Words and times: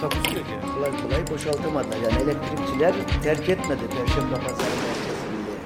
Takusuyor 0.00 0.46
yani. 0.46 0.74
kolay 0.74 1.02
kolay 1.02 1.30
boşaltamadılar. 1.30 1.96
Yani 1.96 2.22
elektrikçiler 2.22 3.22
terk 3.22 3.48
etmedi 3.48 3.80
Perşembe 3.90 4.34
Pazarı 4.34 4.58
merkezinde. 4.58 5.58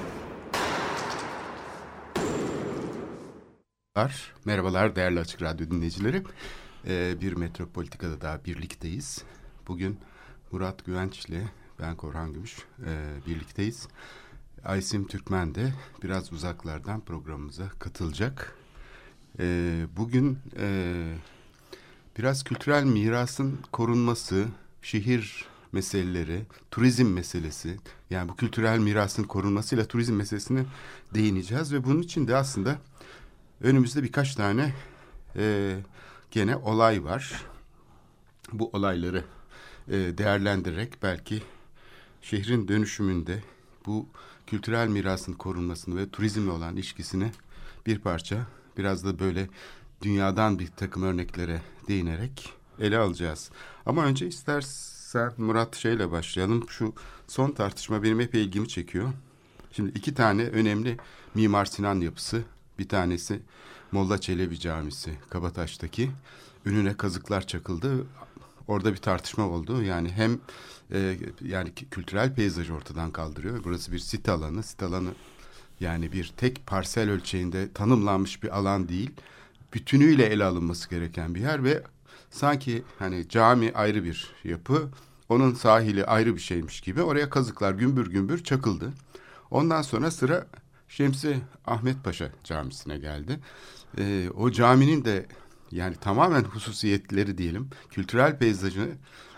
Merhabalar, 3.95 4.33
merhabalar 4.45 4.95
değerli 4.95 5.19
Açık 5.19 5.41
Radyo 5.41 5.71
dinleyicileri. 5.71 6.23
Ee, 6.87 7.21
bir 7.21 7.33
Metropolitika'da 7.33 8.21
daha 8.21 8.45
birlikteyiz. 8.45 9.23
Bugün 9.67 9.99
Murat 10.51 10.85
Güvenç 10.85 11.25
ile 11.25 11.41
ben 11.79 11.95
Korhan 11.95 12.33
Gümüş 12.33 12.57
e, 12.85 12.91
birlikteyiz. 13.27 13.87
Aysim 14.65 15.07
Türkmen 15.07 15.55
de 15.55 15.73
biraz 16.03 16.33
uzaklardan 16.33 17.01
programımıza 17.01 17.69
katılacak. 17.79 18.55
Ee, 19.39 19.85
bugün 19.97 20.39
e, 20.57 20.67
biraz 22.17 22.43
kültürel 22.43 22.83
mirasın 22.83 23.59
korunması, 23.71 24.45
şehir 24.81 25.45
meseleleri, 25.71 26.41
turizm 26.71 27.07
meselesi, 27.07 27.77
yani 28.09 28.29
bu 28.29 28.35
kültürel 28.35 28.79
mirasın 28.79 29.23
korunmasıyla 29.23 29.85
turizm 29.85 30.13
meselesine 30.13 30.65
değineceğiz 31.13 31.73
ve 31.73 31.83
bunun 31.83 32.01
için 32.01 32.27
de 32.27 32.35
aslında 32.35 32.77
önümüzde 33.61 34.03
birkaç 34.03 34.35
tane 34.35 34.73
e, 35.35 35.75
gene 36.31 36.55
olay 36.55 37.03
var. 37.03 37.45
Bu 38.53 38.69
olayları 38.73 39.23
e, 39.87 39.93
değerlendirerek 39.93 41.03
belki 41.03 41.43
şehrin 42.21 42.67
dönüşümünde 42.67 43.43
bu 43.85 44.07
kültürel 44.47 44.87
mirasın 44.87 45.33
korunmasını 45.33 45.97
ve 45.97 46.09
turizmle 46.09 46.51
olan 46.51 46.73
ilişkisini 46.73 47.31
bir 47.85 47.99
parça 47.99 48.37
biraz 48.77 49.05
da 49.05 49.19
böyle 49.19 49.49
dünyadan 50.03 50.59
bir 50.59 50.67
takım 50.67 51.03
örneklere 51.03 51.61
değinerek 51.87 52.53
ele 52.79 52.97
alacağız. 52.97 53.49
Ama 53.85 54.05
önce 54.05 54.27
istersen 54.27 55.31
Murat 55.37 55.75
şeyle 55.75 56.11
başlayalım. 56.11 56.69
Şu 56.69 56.93
son 57.27 57.51
tartışma 57.51 58.03
benim 58.03 58.19
epey 58.19 58.43
ilgimi 58.43 58.67
çekiyor. 58.67 59.09
Şimdi 59.71 59.89
iki 59.89 60.13
tane 60.13 60.43
önemli 60.43 60.97
Mimar 61.35 61.65
Sinan 61.65 61.99
yapısı. 61.99 62.43
Bir 62.79 62.89
tanesi 62.89 63.39
Molla 63.91 64.21
Çelebi 64.21 64.59
Camisi 64.59 65.13
Kabataş'taki. 65.29 66.11
Önüne 66.65 66.97
kazıklar 66.97 67.47
çakıldı. 67.47 68.05
Orada 68.67 68.91
bir 68.91 68.97
tartışma 68.97 69.47
oldu. 69.47 69.83
Yani 69.83 70.11
hem 70.11 70.39
e, 70.91 71.17
yani 71.41 71.73
kültürel 71.91 72.35
peyzajı 72.35 72.73
ortadan 72.73 73.11
kaldırıyor. 73.11 73.63
Burası 73.63 73.91
bir 73.91 73.99
sit 73.99 74.29
alanı. 74.29 74.63
Sit 74.63 74.83
alanı 74.83 75.09
yani 75.79 76.11
bir 76.11 76.33
tek 76.37 76.67
parsel 76.67 77.09
ölçeğinde 77.09 77.73
tanımlanmış 77.73 78.43
bir 78.43 78.57
alan 78.57 78.89
değil. 78.89 79.11
Bütünüyle 79.73 80.25
ele 80.25 80.43
alınması 80.43 80.89
gereken 80.89 81.35
bir 81.35 81.41
yer 81.41 81.63
ve 81.63 81.83
sanki 82.29 82.83
hani 82.99 83.29
cami 83.29 83.71
ayrı 83.73 84.03
bir 84.03 84.27
yapı, 84.43 84.89
onun 85.29 85.53
sahili 85.53 86.05
ayrı 86.05 86.35
bir 86.35 86.41
şeymiş 86.41 86.81
gibi 86.81 87.01
oraya 87.01 87.29
kazıklar 87.29 87.73
gümbür 87.73 88.11
gümbür 88.11 88.43
çakıldı. 88.43 88.93
Ondan 89.51 89.81
sonra 89.81 90.11
sıra 90.11 90.47
Şemsi 90.87 91.37
Ahmet 91.65 92.03
Paşa 92.03 92.29
Camisi'ne 92.43 92.97
geldi. 92.97 93.39
Ee, 93.97 94.29
o 94.37 94.51
caminin 94.51 95.05
de 95.05 95.25
yani 95.71 95.95
tamamen 95.95 96.43
hususiyetleri 96.43 97.37
diyelim, 97.37 97.69
kültürel 97.89 98.37
peyzajını 98.37 98.87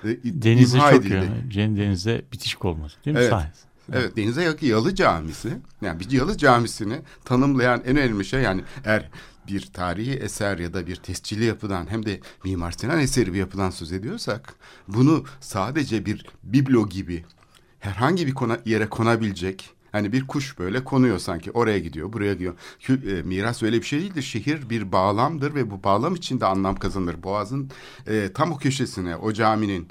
e, 0.04 0.08
Denize 0.24 0.80
çok 0.80 0.94
edildi. 0.94 1.14
yani. 1.14 1.50
Cem 1.50 1.78
denize 1.78 2.26
bitişik 2.32 2.66
olması 2.66 2.96
değil 3.06 3.16
mi? 3.16 3.22
Evet. 3.22 3.30
Sahil. 3.30 3.50
Evet 3.94 4.18
denize 4.18 4.44
yakın 4.44 4.68
Yalı 4.68 4.96
Camisi. 4.96 5.58
Yani 5.82 6.00
bir 6.00 6.12
Yalı 6.12 6.38
Camisi'ni 6.38 7.02
tanımlayan 7.26 7.82
en 7.86 7.98
önemli 7.98 8.26
şey 8.26 8.42
yani 8.42 8.64
eğer 8.86 9.10
bir 9.48 9.62
tarihi 9.74 10.14
eser 10.14 10.58
ya 10.58 10.74
da 10.74 10.88
bir 10.88 10.96
tescilli 10.96 11.46
yapıdan 11.46 11.92
hem 11.92 12.06
de 12.06 12.20
Mimar 12.44 12.72
Sinan 12.72 13.00
eseri 13.00 13.34
bir 13.34 13.40
yapıdan 13.40 13.70
söz 13.70 13.92
ediyorsak 13.92 14.56
bunu 14.88 15.24
sadece 15.40 16.06
bir 16.06 16.26
biblo 16.44 16.90
gibi 16.90 17.26
herhangi 17.80 18.28
bir 18.28 18.34
kona, 18.34 18.60
yere 18.66 18.90
konabilecek 18.90 19.76
hani 19.92 20.12
bir 20.14 20.28
kuş 20.28 20.60
böyle 20.60 20.84
konuyor 20.84 21.20
sanki 21.20 21.52
oraya 21.52 21.80
gidiyor 21.80 22.14
buraya 22.14 22.34
gidiyor. 22.34 22.54
Kü- 22.82 23.20
e, 23.20 23.24
miras 23.24 23.64
öyle 23.64 23.78
bir 23.78 23.86
şey 23.86 24.00
değildir. 24.00 24.22
Şehir 24.22 24.70
bir 24.70 24.92
bağlamdır 24.92 25.56
ve 25.56 25.72
bu 25.72 25.84
bağlam 25.84 26.16
içinde 26.16 26.46
anlam 26.46 26.76
kazanır. 26.76 27.24
Boğazın 27.24 27.72
e, 28.08 28.32
tam 28.34 28.52
o 28.52 28.58
köşesine 28.58 29.16
o 29.16 29.34
caminin 29.34 29.88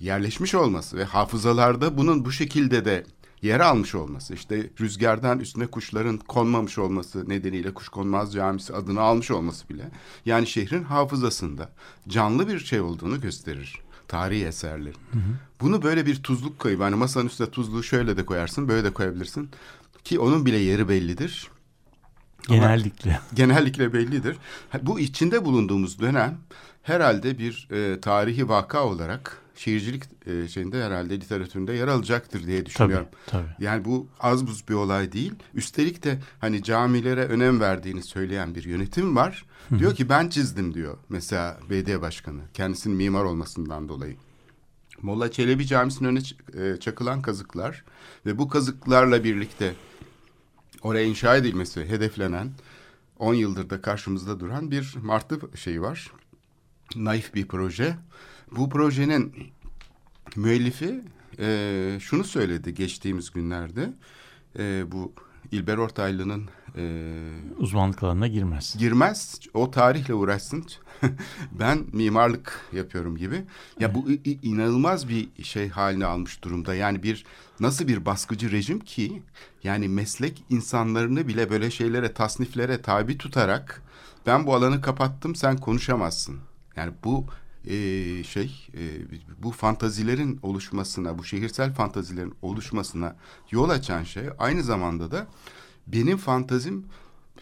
yerleşmiş 0.00 0.54
olması 0.54 0.96
ve 0.96 1.04
hafızalarda 1.04 1.98
bunun 1.98 2.24
bu 2.24 2.32
şekilde 2.32 2.84
de 2.84 3.04
yer 3.42 3.60
almış 3.60 3.94
olması 3.94 4.34
işte 4.34 4.70
rüzgardan 4.80 5.38
üstüne 5.40 5.66
kuşların 5.66 6.16
konmamış 6.18 6.78
olması 6.78 7.28
nedeniyle 7.28 7.74
Kuşkonmaz 7.74 8.32
Camisi 8.32 8.74
adını 8.74 9.00
almış 9.00 9.30
olması 9.30 9.68
bile 9.68 9.90
yani 10.26 10.46
şehrin 10.46 10.84
hafızasında 10.84 11.70
canlı 12.08 12.48
bir 12.48 12.58
şey 12.58 12.80
olduğunu 12.80 13.20
gösterir 13.20 13.78
tarihi 14.08 14.44
eserlerin. 14.44 14.96
Bunu 15.60 15.82
böyle 15.82 16.06
bir 16.06 16.22
tuzluk 16.22 16.58
koyup 16.58 16.80
hani 16.80 16.94
masanın 16.94 17.26
üstüne 17.26 17.50
tuzluğu 17.50 17.82
şöyle 17.82 18.16
de 18.16 18.26
koyarsın 18.26 18.68
böyle 18.68 18.84
de 18.84 18.92
koyabilirsin 18.92 19.48
ki 20.04 20.18
onun 20.18 20.46
bile 20.46 20.56
yeri 20.56 20.88
bellidir. 20.88 21.48
Ama- 22.48 22.56
Genellikle. 22.56 23.20
genellikle 23.34 23.92
bellidir. 23.92 24.36
Bu 24.82 25.00
içinde 25.00 25.44
bulunduğumuz 25.44 26.00
dönem 26.00 26.38
herhalde 26.82 27.38
bir 27.38 27.68
e, 27.70 28.00
tarihi 28.00 28.48
vaka 28.48 28.84
olarak 28.84 29.42
şehircilik 29.58 30.02
e, 30.26 30.48
şeyinde 30.48 30.84
herhalde 30.84 31.20
literatüründe 31.20 31.72
yer 31.72 31.88
alacaktır 31.88 32.46
diye 32.46 32.58
Tabii, 32.58 32.66
düşünüyorum. 32.66 33.08
tabii. 33.26 33.48
Yani 33.58 33.84
bu 33.84 34.08
az 34.20 34.46
buz 34.46 34.68
bir 34.68 34.74
olay 34.74 35.12
değil. 35.12 35.32
Üstelik 35.54 36.04
de 36.04 36.18
hani 36.40 36.62
camilere 36.62 37.24
önem 37.24 37.60
verdiğini 37.60 38.02
söyleyen 38.02 38.54
bir 38.54 38.64
yönetim 38.64 39.16
var. 39.16 39.44
Diyor 39.78 39.94
ki 39.94 40.08
ben 40.08 40.28
çizdim 40.28 40.74
diyor. 40.74 40.98
Mesela 41.08 41.58
belediye 41.70 42.00
başkanı 42.00 42.40
kendisinin 42.54 42.96
mimar 42.96 43.24
olmasından 43.24 43.88
dolayı. 43.88 44.16
Molla 45.02 45.30
Çelebi 45.30 45.66
Camisi'nin 45.66 46.08
önüne 46.08 46.18
ç- 46.20 46.74
e, 46.76 46.80
çakılan 46.80 47.22
kazıklar 47.22 47.84
ve 48.26 48.38
bu 48.38 48.48
kazıklarla 48.48 49.24
birlikte 49.24 49.74
oraya 50.82 51.04
inşa 51.04 51.36
edilmesi 51.36 51.80
hedeflenen 51.88 52.50
10 53.18 53.34
yıldır 53.34 53.70
da 53.70 53.82
karşımızda 53.82 54.40
duran 54.40 54.70
bir 54.70 54.94
martı 55.02 55.38
şeyi 55.56 55.82
var. 55.82 56.12
Naif 56.96 57.34
bir 57.34 57.48
proje. 57.48 57.96
Bu 58.56 58.68
projenin 58.68 59.34
müellifi 60.36 61.00
e, 61.38 61.98
şunu 62.00 62.24
söyledi 62.24 62.74
geçtiğimiz 62.74 63.30
günlerde. 63.30 63.92
E, 64.58 64.92
bu 64.92 65.12
İlber 65.52 65.76
Ortaylı'nın 65.76 66.48
e, 66.76 66.82
Uzmanlık 67.58 68.02
alanına 68.02 68.26
girmez. 68.26 68.76
girmez 68.78 69.40
o 69.54 69.70
tarihle 69.70 70.14
uğraşsın 70.14 70.64
ben 71.52 71.84
mimarlık 71.92 72.60
yapıyorum 72.72 73.16
gibi 73.16 73.44
ya 73.80 73.94
bu 73.94 74.10
i- 74.10 74.20
i- 74.24 74.38
inanılmaz 74.48 75.08
bir 75.08 75.44
şey 75.44 75.68
haline 75.68 76.06
almış 76.06 76.44
durumda 76.44 76.74
yani 76.74 77.02
bir 77.02 77.24
nasıl 77.60 77.88
bir 77.88 78.06
baskıcı 78.06 78.50
rejim 78.52 78.80
ki 78.80 79.22
yani 79.64 79.88
meslek 79.88 80.44
insanlarını 80.50 81.28
bile 81.28 81.50
böyle 81.50 81.70
şeylere 81.70 82.12
tasniflere 82.12 82.82
tabi 82.82 83.18
tutarak 83.18 83.82
ben 84.26 84.46
bu 84.46 84.54
alanı 84.54 84.80
kapattım 84.80 85.34
sen 85.34 85.56
konuşamazsın 85.56 86.38
yani 86.76 86.92
bu 87.04 87.26
e, 87.68 88.24
şey 88.24 88.68
e, 88.74 88.82
bu 89.42 89.50
fantazilerin 89.50 90.38
oluşmasına 90.42 91.18
bu 91.18 91.24
şehirsel 91.24 91.74
fantazilerin 91.74 92.34
oluşmasına 92.42 93.16
yol 93.50 93.68
açan 93.68 94.02
şey 94.04 94.24
aynı 94.38 94.62
zamanda 94.62 95.10
da 95.10 95.26
benim 95.86 96.16
fantazim 96.16 96.84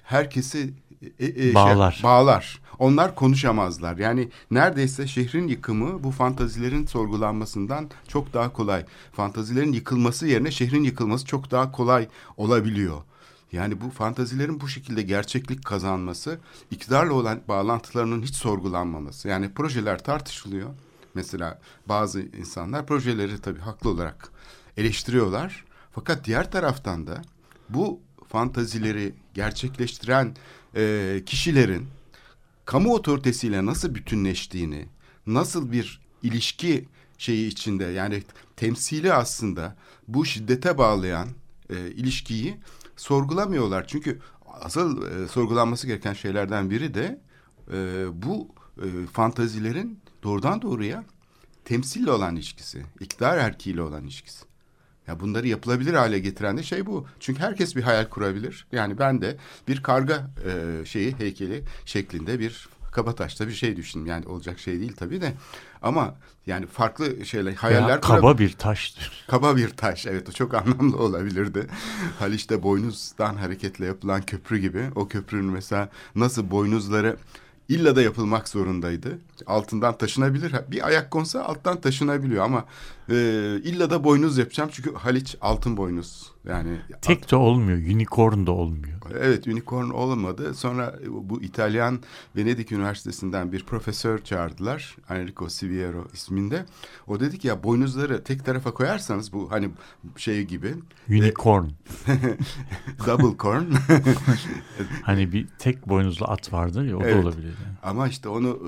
herkesi 0.02 0.74
e, 1.18 1.26
e, 1.26 1.32
şey- 1.34 1.54
Bağlar. 1.54 2.00
bağlar. 2.02 2.60
Onlar 2.78 3.14
konuşamazlar. 3.14 3.96
Yani 3.98 4.28
neredeyse 4.50 5.06
şehrin 5.06 5.48
yıkımı 5.48 6.04
bu 6.04 6.10
fantazilerin 6.10 6.86
sorgulanmasından 6.86 7.90
çok 8.08 8.32
daha 8.34 8.52
kolay. 8.52 8.84
Fantazilerin 9.12 9.72
yıkılması 9.72 10.26
yerine 10.26 10.50
şehrin 10.50 10.84
yıkılması 10.84 11.26
çok 11.26 11.50
daha 11.50 11.72
kolay 11.72 12.08
olabiliyor. 12.36 13.02
Yani 13.52 13.80
bu 13.80 13.90
fantazilerin 13.90 14.60
bu 14.60 14.68
şekilde 14.68 15.02
gerçeklik 15.02 15.64
kazanması, 15.64 16.38
iktidarla 16.70 17.12
olan 17.12 17.40
bağlantılarının 17.48 18.22
hiç 18.22 18.34
sorgulanmaması. 18.34 19.28
Yani 19.28 19.52
projeler 19.54 20.04
tartışılıyor. 20.04 20.70
Mesela 21.14 21.60
bazı 21.86 22.20
insanlar 22.20 22.86
projeleri 22.86 23.40
tabii 23.40 23.60
haklı 23.60 23.90
olarak 23.90 24.28
eleştiriyorlar. 24.76 25.64
Fakat 25.92 26.24
diğer 26.24 26.50
taraftan 26.50 27.06
da 27.06 27.22
bu 27.68 28.00
fantazileri 28.28 29.14
gerçekleştiren 29.34 30.36
e, 30.76 31.22
kişilerin 31.26 31.86
kamu 32.64 32.94
otoritesiyle 32.94 33.66
nasıl 33.66 33.94
bütünleştiğini, 33.94 34.86
nasıl 35.26 35.72
bir 35.72 36.00
ilişki 36.22 36.88
şeyi 37.18 37.48
içinde. 37.48 37.84
Yani 37.84 38.22
temsili 38.56 39.12
aslında 39.12 39.76
bu 40.08 40.24
şiddete 40.24 40.78
bağlayan 40.78 41.28
e, 41.70 41.90
ilişkiyi 41.90 42.56
sorgulamıyorlar. 42.96 43.86
Çünkü 43.86 44.20
asıl 44.46 45.10
e, 45.10 45.28
sorgulanması 45.28 45.86
gereken 45.86 46.12
şeylerden 46.12 46.70
biri 46.70 46.94
de 46.94 47.20
e, 47.72 48.04
bu 48.22 48.54
e, 48.78 49.06
fantazilerin 49.12 50.00
doğrudan 50.22 50.62
doğruya 50.62 51.04
temsille 51.64 52.10
olan 52.10 52.36
ilişkisi, 52.36 52.82
iktidar 53.00 53.38
erkiğiyle 53.38 53.82
olan 53.82 54.04
ilişkisi. 54.04 54.44
Ya 55.06 55.20
bunları 55.20 55.48
yapılabilir 55.48 55.94
hale 55.94 56.18
getiren 56.18 56.56
de 56.56 56.62
şey 56.62 56.86
bu. 56.86 57.06
Çünkü 57.20 57.40
herkes 57.40 57.76
bir 57.76 57.82
hayal 57.82 58.08
kurabilir. 58.08 58.66
Yani 58.72 58.98
ben 58.98 59.22
de 59.22 59.36
bir 59.68 59.82
karga 59.82 60.30
e, 60.46 60.84
şeyi 60.84 61.14
heykeli 61.18 61.62
şeklinde 61.84 62.38
bir 62.38 62.68
kabataşta 62.96 63.48
bir 63.48 63.52
şey 63.52 63.76
düşündüm. 63.76 64.06
Yani 64.06 64.26
olacak 64.26 64.58
şey 64.58 64.80
değil 64.80 64.92
tabii 64.96 65.20
de. 65.20 65.32
Ama 65.82 66.14
yani 66.46 66.66
farklı 66.66 67.26
şeyler, 67.26 67.52
hayaller 67.52 67.88
Veya 67.88 68.00
kaba 68.00 68.38
bir 68.38 68.52
taştır. 68.52 69.24
Kaba 69.28 69.56
bir 69.56 69.68
taş 69.68 70.06
evet 70.06 70.28
o 70.28 70.32
çok 70.32 70.54
anlamlı 70.54 70.96
olabilirdi. 70.96 71.66
Haliç'te 72.18 72.62
boynuzdan 72.62 73.36
hareketle 73.36 73.86
yapılan 73.86 74.22
köprü 74.22 74.58
gibi. 74.58 74.90
O 74.94 75.08
köprünün 75.08 75.52
mesela 75.52 75.88
nasıl 76.14 76.50
boynuzları 76.50 77.16
illa 77.68 77.96
da 77.96 78.02
yapılmak 78.02 78.48
zorundaydı. 78.48 79.18
Altından 79.46 79.98
taşınabilir. 79.98 80.54
Bir 80.70 80.86
ayak 80.86 81.10
konsa 81.10 81.42
alttan 81.42 81.80
taşınabiliyor 81.80 82.44
ama 82.44 82.64
e, 83.10 83.14
illa 83.64 83.90
da 83.90 84.04
boynuz 84.04 84.38
yapacağım 84.38 84.70
çünkü 84.72 84.94
Haliç 84.94 85.36
altın 85.40 85.76
boynuz. 85.76 86.35
Yani 86.48 86.78
tek 87.02 87.30
de 87.30 87.36
olmuyor, 87.36 87.78
unicorn 87.78 88.46
da 88.46 88.52
olmuyor. 88.52 88.96
Evet, 89.20 89.46
unicorn 89.46 89.90
olmadı. 89.90 90.54
Sonra 90.54 90.94
bu 91.08 91.42
İtalyan 91.42 92.00
Venedik 92.36 92.72
Üniversitesi'nden 92.72 93.52
bir 93.52 93.64
profesör 93.64 94.18
çağırdılar. 94.18 94.96
Enrico 95.10 95.48
Siviero 95.48 96.04
isminde. 96.12 96.64
O 97.06 97.20
dedi 97.20 97.38
ki 97.38 97.48
ya 97.48 97.62
boynuzları 97.62 98.24
tek 98.24 98.44
tarafa 98.44 98.74
koyarsanız 98.74 99.32
bu 99.32 99.50
hani 99.50 99.70
şey 100.16 100.44
gibi. 100.44 100.74
Unicorn. 101.10 101.64
double 103.06 103.38
corn. 103.38 103.64
hani 105.02 105.32
bir 105.32 105.46
tek 105.58 105.88
boynuzlu 105.88 106.26
at 106.26 106.52
vardır 106.52 106.84
ya 106.84 106.96
o 106.96 107.02
evet. 107.02 107.14
da 107.14 107.20
olabilir. 107.20 107.54
Yani. 107.64 107.76
Ama 107.82 108.08
işte 108.08 108.28
onu 108.28 108.58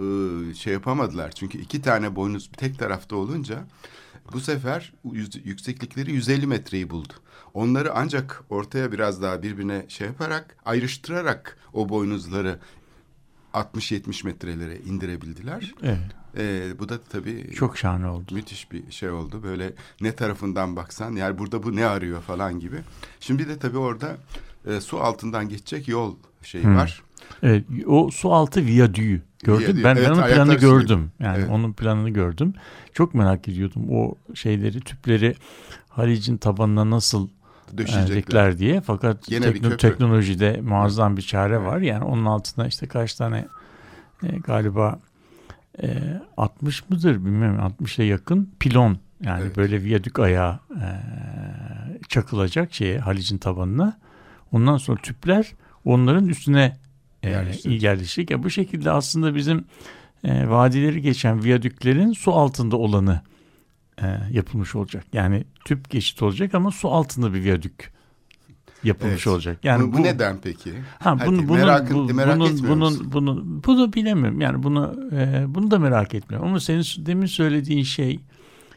şey 0.55 0.73
yapamadılar. 0.73 1.31
Çünkü 1.31 1.59
iki 1.59 1.83
tane 1.83 2.17
boynuz 2.17 2.51
tek 2.57 2.79
tarafta 2.79 3.17
olunca 3.17 3.65
bu 4.33 4.41
sefer 4.41 4.93
yükseklikleri 5.45 6.13
150 6.13 6.47
metreyi 6.47 6.91
buldu. 6.91 7.13
Onları 7.55 7.95
ancak 7.95 8.45
ortaya 8.51 8.93
biraz 8.93 9.23
daha 9.23 9.43
birbirine 9.43 9.85
şey 9.89 10.07
yaparak, 10.07 10.57
ayrıştırarak 10.65 11.59
o 11.73 11.89
boynuzları 11.89 12.59
60-70 13.55 14.27
metrelere 14.27 14.79
indirebildiler. 14.79 15.75
Evet. 15.83 15.99
Ee, 16.37 16.79
bu 16.79 16.89
da 16.89 17.01
tabii 17.01 17.51
çok 17.55 17.79
şahane 17.79 18.07
oldu. 18.07 18.35
Müthiş 18.35 18.73
bir 18.73 18.91
şey 18.91 19.11
oldu. 19.11 19.43
Böyle 19.43 19.73
ne 20.01 20.13
tarafından 20.13 20.77
baksan 20.77 21.13
yani 21.13 21.39
burada 21.39 21.63
bu 21.63 21.77
ne 21.77 21.87
arıyor 21.87 22.23
falan 22.23 22.61
gibi. 22.61 22.77
Şimdi 23.21 23.49
de 23.49 23.59
tabii 23.59 23.79
orada 23.79 24.17
e, 24.67 24.81
su 24.81 25.01
altından 25.01 25.49
geçecek 25.49 25.89
yol 25.89 26.17
şeyi 26.43 26.65
hmm. 26.65 26.77
var. 26.77 27.03
Evet, 27.43 27.65
o 27.87 28.11
su 28.11 28.33
altı 28.33 28.67
viyadüğü 28.67 29.23
gördüm. 29.45 29.67
Viyadüğü. 29.67 29.85
Ben, 29.85 29.97
evet, 29.97 30.09
ben 30.09 30.15
onun 30.15 30.29
planını 30.29 30.55
gördüm. 30.55 31.11
Yani 31.21 31.39
evet. 31.39 31.51
onun 31.51 31.73
planını 31.73 32.11
gördüm. 32.11 32.55
Çok 32.93 33.15
merak 33.15 33.49
ediyordum 33.49 33.87
o 33.91 34.15
şeyleri, 34.35 34.81
tüpleri 34.81 35.35
Halic'in 35.89 36.37
tabanına 36.37 36.91
nasıl 36.91 37.29
döşeyecekler 37.77 38.59
diye. 38.59 38.81
Fakat 38.81 39.23
tekno, 39.27 39.77
teknolojide 39.77 40.61
muazzam 40.61 41.17
bir 41.17 41.23
çare 41.23 41.61
var. 41.61 41.79
Yani 41.79 42.05
onun 42.05 42.25
altına 42.25 42.67
işte 42.67 42.87
kaç 42.87 43.15
tane 43.15 43.49
e, 44.23 44.39
galiba 44.39 44.99
e, 45.83 46.21
60 46.37 46.91
mıdır 46.91 47.25
bilmiyorum 47.25 47.75
60'a 47.81 48.05
yakın 48.05 48.51
pilon 48.61 48.99
yani 49.23 49.43
evet. 49.43 49.57
böyle 49.57 49.83
viyadük 49.83 50.19
ayağı 50.19 50.59
e, 50.71 50.87
çakılacak 52.09 52.75
şeye 52.75 52.99
Halic'in 52.99 53.39
tabanına. 53.39 53.99
Ondan 54.53 54.77
sonra 54.77 55.01
tüpler 55.03 55.53
onların 55.85 56.29
üstüne 56.29 56.77
e, 57.23 57.31
yerleşecek. 57.65 58.31
Ya 58.31 58.43
bu 58.43 58.51
şekilde 58.51 58.91
aslında 58.91 59.35
bizim 59.35 59.65
e, 60.25 60.49
vadileri 60.49 61.03
geçen 61.03 61.45
viyadüklerin 61.45 62.13
su 62.13 62.33
altında 62.33 62.77
olanı 62.77 63.21
e, 64.03 64.21
yapılmış 64.33 64.75
olacak. 64.75 65.05
Yani 65.13 65.45
tüp 65.65 65.91
geçit 65.91 66.23
olacak 66.23 66.55
ama 66.55 66.71
su 66.71 66.89
altında 66.89 67.35
bir 67.35 67.43
viyadük 67.43 67.93
yapılmış 68.85 69.27
evet. 69.27 69.27
olacak. 69.27 69.65
Yani 69.65 69.89
bu, 69.89 69.93
bu, 69.93 69.99
bu 69.99 70.03
neden 70.03 70.39
peki? 70.43 70.73
Ha 70.99 71.27
bunu 71.27 71.49
bunu 71.49 71.57
merak, 71.57 71.93
bu, 71.95 72.15
merak 72.15 72.39
bunun 72.39 72.69
bunun 72.69 73.13
bunu 73.13 73.45
bunu 73.67 73.93
bilemiyorum. 73.93 74.41
Yani 74.41 74.63
bunu 74.63 75.11
e, 75.13 75.45
bunu 75.49 75.71
da 75.71 75.79
merak 75.79 76.15
etmiyorum. 76.15 76.49
Ama 76.49 76.61
senin 76.61 76.85
demin 77.07 77.27
söylediğin 77.27 77.83
şey 77.83 78.21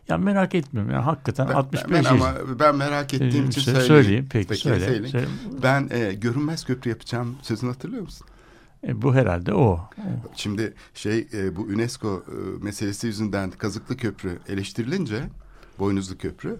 ya 0.09 0.17
merak 0.17 0.55
etmiyorum. 0.55 0.91
Yani 0.91 1.03
hakikaten 1.03 1.49
ben, 1.49 1.53
65 1.53 2.05
ben, 2.05 2.09
ama 2.09 2.33
ben 2.59 2.75
merak 2.75 3.13
ettiğim 3.13 3.49
için 3.49 3.61
söyleyeyim. 3.61 3.87
Söyleyeyim. 3.87 4.27
Peki, 4.31 4.47
peki 4.47 4.61
söyle. 4.61 4.85
Söyleyeyim. 4.85 5.07
söyle. 5.07 5.27
Ben 5.63 5.89
e, 5.91 6.13
görünmez 6.13 6.65
köprü 6.65 6.89
yapacağım 6.89 7.35
sözünü 7.41 7.71
hatırlıyor 7.71 8.03
musun? 8.03 8.27
E, 8.87 9.01
bu 9.01 9.15
herhalde 9.15 9.53
o. 9.53 9.89
Şimdi 10.35 10.73
şey 10.93 11.27
e, 11.33 11.55
bu 11.55 11.61
UNESCO 11.61 12.23
e, 12.27 12.63
meselesi 12.63 13.07
yüzünden 13.07 13.51
Kazıklı 13.51 13.97
Köprü 13.97 14.39
eleştirilince 14.47 15.23
Boynuzlu 15.79 16.17
Köprü 16.17 16.57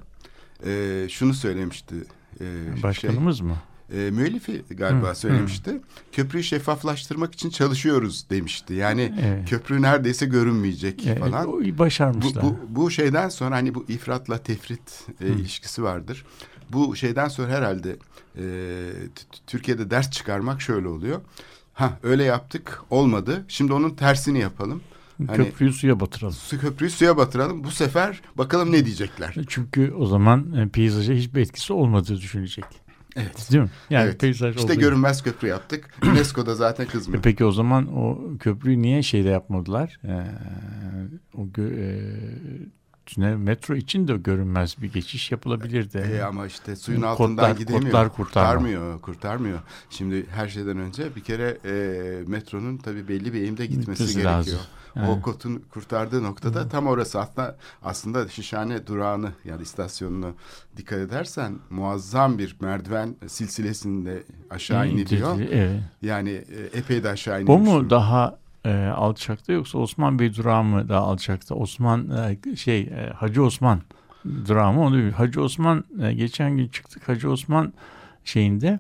e, 0.66 1.06
şunu 1.10 1.34
söylemişti. 1.34 1.96
E, 2.42 2.46
Başkanımız 2.84 3.38
şey, 3.38 3.48
mı? 3.48 3.56
E, 3.96 4.12
müellifi 4.12 4.64
galiba 4.70 5.10
hı, 5.10 5.16
söylemişti. 5.16 5.72
Hı. 5.72 5.82
Köprüyü 6.12 6.44
şeffaflaştırmak 6.44 7.34
için 7.34 7.50
çalışıyoruz 7.50 8.30
demişti. 8.30 8.74
Yani 8.74 9.14
evet. 9.22 9.50
köprü 9.50 9.82
neredeyse 9.82 10.26
görünmeyecek 10.26 11.08
evet, 11.08 11.20
falan. 11.20 11.78
Başarmışlar. 11.80 12.44
Bu, 12.44 12.50
bu, 12.50 12.82
bu 12.82 12.92
şeyden 12.92 13.30
sonra 13.30 13.56
hani 13.56 13.76
bu 13.76 13.86
ifratla 13.88 14.38
tefrit 14.38 15.08
e, 15.22 15.28
ilişkisi 15.28 15.84
vardır. 15.84 16.26
Bu 16.70 16.96
şeyden 16.96 17.28
sonra 17.28 17.52
herhalde 17.52 17.96
e, 18.38 18.44
Türkiye'de 19.48 19.90
ders 19.90 20.12
çıkarmak 20.12 20.62
şöyle 20.62 20.88
oluyor. 20.88 21.22
Ha 21.74 21.98
öyle 22.04 22.24
yaptık 22.24 22.82
olmadı. 22.90 23.46
Şimdi 23.48 23.74
onun 23.74 23.90
tersini 23.90 24.40
yapalım. 24.40 24.82
Hani, 25.28 25.38
köprüyü 25.38 25.74
suya 25.74 26.00
batıralım. 26.00 26.36
Su 26.36 26.60
köprüyü 26.60 26.92
suya 26.92 27.18
batıralım. 27.18 27.64
Bu 27.64 27.72
sefer 27.72 28.22
bakalım 28.38 28.72
ne 28.72 28.86
diyecekler. 28.86 29.36
Çünkü 29.48 29.92
o 29.92 30.06
zaman 30.06 30.54
e, 30.54 30.68
peyzaja 30.68 31.14
hiçbir 31.14 31.42
etkisi 31.42 31.74
olmadığı 31.74 32.18
düşünecek. 32.18 32.66
Evet. 33.16 33.52
Değil 33.52 33.64
mi? 33.64 33.70
Yani 33.90 34.04
evet. 34.06 34.20
peyzaj 34.20 34.56
İşte 34.56 34.76
görünmez 34.76 35.24
köprü 35.24 35.48
yaptık. 35.48 35.96
UNESCO'da 36.12 36.56
zaten 36.56 36.88
kızmıyor. 36.88 37.20
E 37.20 37.22
peki 37.22 37.46
o 37.46 37.52
zaman 37.52 37.98
o 37.98 38.20
köprüyü 38.40 38.82
niye 38.82 39.04
şeyde 39.04 39.30
yapmadılar? 39.30 40.00
Ee, 40.04 40.26
o 41.34 41.42
gö- 41.42 41.80
e, 41.80 41.92
tünel 43.16 43.36
metro 43.36 43.76
için 43.76 44.08
de 44.08 44.14
görünmez 44.14 44.76
bir 44.82 44.94
geçiş 44.94 45.32
yapılabilirdi. 45.32 45.98
E, 45.98 46.22
ama 46.22 46.46
işte 46.46 46.76
suyun 46.76 47.02
kodlar, 47.02 47.12
altından 47.12 47.58
gidemiyor. 47.58 47.84
Kodlar 47.84 48.14
kurtarmıyor, 48.14 49.02
kurtarmıyor. 49.02 49.60
Şimdi 49.90 50.26
her 50.30 50.48
şeyden 50.48 50.78
önce 50.78 51.16
bir 51.16 51.22
kere 51.22 51.58
e, 51.66 51.74
metronun 52.28 52.78
tabii 52.78 53.08
belli 53.08 53.34
bir 53.34 53.42
eğimde 53.42 53.66
gitmesi 53.66 53.92
Gitmesi 53.92 54.14
gerekiyor. 54.14 54.58
Lazım. 54.58 54.60
O 55.10 55.22
kotun 55.22 55.64
kurtardığı 55.70 56.24
noktada 56.24 56.70
tam 56.70 56.88
orası 56.88 57.20
aslında 57.20 57.58
aslında 57.84 58.28
Şişhane 58.28 58.88
durağını 58.88 59.32
yani 59.46 59.62
istasyonunu 59.62 60.34
dikkat 60.78 61.00
edersen 61.00 61.60
muazzam 61.70 62.38
bir 62.38 62.56
merdiven 62.60 63.16
silsilesinde 63.28 64.24
aşağı 64.50 64.88
iniliyor. 64.88 65.40
Evet. 65.40 65.82
Yani 66.02 66.30
e, 66.30 66.78
epey 66.78 67.04
de 67.04 67.10
aşağı 67.10 67.42
iniliyor. 67.42 67.58
O 67.58 67.62
mu 67.62 67.90
daha 67.90 68.41
e, 68.66 68.86
alçakta 68.86 69.54
yoksa 69.54 69.78
Osman 69.78 70.20
Bey 70.20 70.36
durağı 70.36 70.64
mı 70.64 70.90
daha 70.90 71.02
alçakta? 71.02 71.56
Osman 71.56 72.10
e, 72.46 72.56
şey 72.56 72.82
e, 72.82 73.14
Hacı 73.16 73.44
Osman 73.44 73.82
durağı 74.26 74.74
mı? 74.74 74.82
Onu 74.82 75.12
Hacı 75.12 75.42
Osman 75.42 75.84
e, 76.02 76.14
geçen 76.14 76.58
gün 76.58 76.68
çıktık 76.68 77.10
Hacı 77.10 77.32
Osman 77.32 77.74
şeyinde 78.24 78.80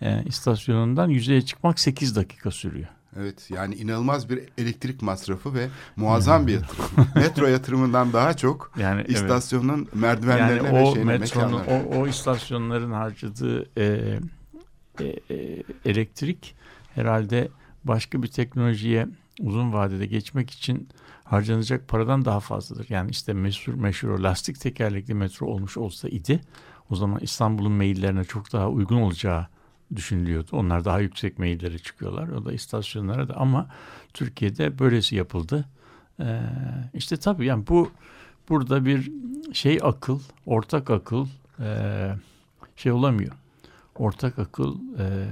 e, 0.00 0.24
istasyonundan 0.24 1.08
yüzeye 1.08 1.42
çıkmak 1.42 1.80
8 1.80 2.16
dakika 2.16 2.50
sürüyor. 2.50 2.88
Evet 3.16 3.50
yani 3.50 3.74
inanılmaz 3.74 4.30
bir 4.30 4.42
elektrik 4.58 5.02
masrafı 5.02 5.54
ve 5.54 5.68
muazzam 5.96 6.46
bir 6.46 6.52
yatırım. 6.52 6.84
Metro 7.14 7.46
yatırımından 7.46 8.12
daha 8.12 8.34
çok 8.34 8.72
yani, 8.78 9.04
istasyonun 9.08 9.82
evet. 9.82 9.94
merdivenlerine 9.94 10.66
yani 10.66 10.78
ve 10.78 10.92
şeyine 10.94 11.18
metronun, 11.18 11.60
o, 11.60 11.98
o 11.98 12.06
istasyonların 12.06 12.92
harcadığı 12.92 13.80
e, 13.80 14.18
e, 15.00 15.04
e, 15.30 15.62
elektrik 15.84 16.54
herhalde 16.94 17.48
başka 17.84 18.22
bir 18.22 18.28
teknolojiye 18.28 19.08
uzun 19.40 19.72
vadede 19.72 20.06
geçmek 20.06 20.50
için 20.50 20.88
harcanacak 21.24 21.88
paradan 21.88 22.24
daha 22.24 22.40
fazladır. 22.40 22.86
Yani 22.88 23.10
işte 23.10 23.32
meşhur 23.32 23.74
meşhur 23.74 24.18
lastik 24.18 24.60
tekerlekli 24.60 25.14
metro 25.14 25.46
olmuş 25.46 25.76
olsa 25.76 26.08
idi 26.08 26.40
o 26.90 26.96
zaman 26.96 27.20
İstanbul'un 27.20 27.72
meyillerine 27.72 28.24
çok 28.24 28.52
daha 28.52 28.68
uygun 28.68 28.96
olacağı 28.96 29.46
düşünülüyordu. 29.96 30.48
Onlar 30.52 30.84
daha 30.84 31.00
yüksek 31.00 31.38
meyillere 31.38 31.78
çıkıyorlar. 31.78 32.28
O 32.28 32.44
da 32.44 32.52
istasyonlara 32.52 33.28
da 33.28 33.36
ama 33.36 33.68
Türkiye'de 34.14 34.78
böylesi 34.78 35.16
yapıldı. 35.16 35.68
Ee, 36.20 36.40
işte 36.94 37.16
tabii 37.16 37.46
yani 37.46 37.66
bu 37.66 37.90
burada 38.48 38.84
bir 38.84 39.12
şey 39.52 39.78
akıl, 39.82 40.20
ortak 40.46 40.90
akıl 40.90 41.26
e, 41.60 42.10
şey 42.76 42.92
olamıyor. 42.92 43.32
Ortak 43.94 44.38
akıl 44.38 44.78
e, 44.98 45.26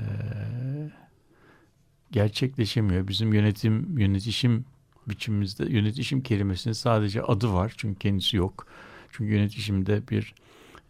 gerçekleşemiyor. 2.11 3.09
Bizim 3.09 3.33
yönetim, 3.35 3.99
yönetişim 3.99 4.65
biçimimizde 5.09 5.65
yönetişim 5.65 6.21
kelimesinin 6.21 6.73
sadece 6.73 7.23
adı 7.23 7.53
var 7.53 7.75
çünkü 7.77 7.99
kendisi 7.99 8.37
yok. 8.37 8.67
Çünkü 9.13 9.33
yönetişimde 9.35 10.09
bir 10.09 10.35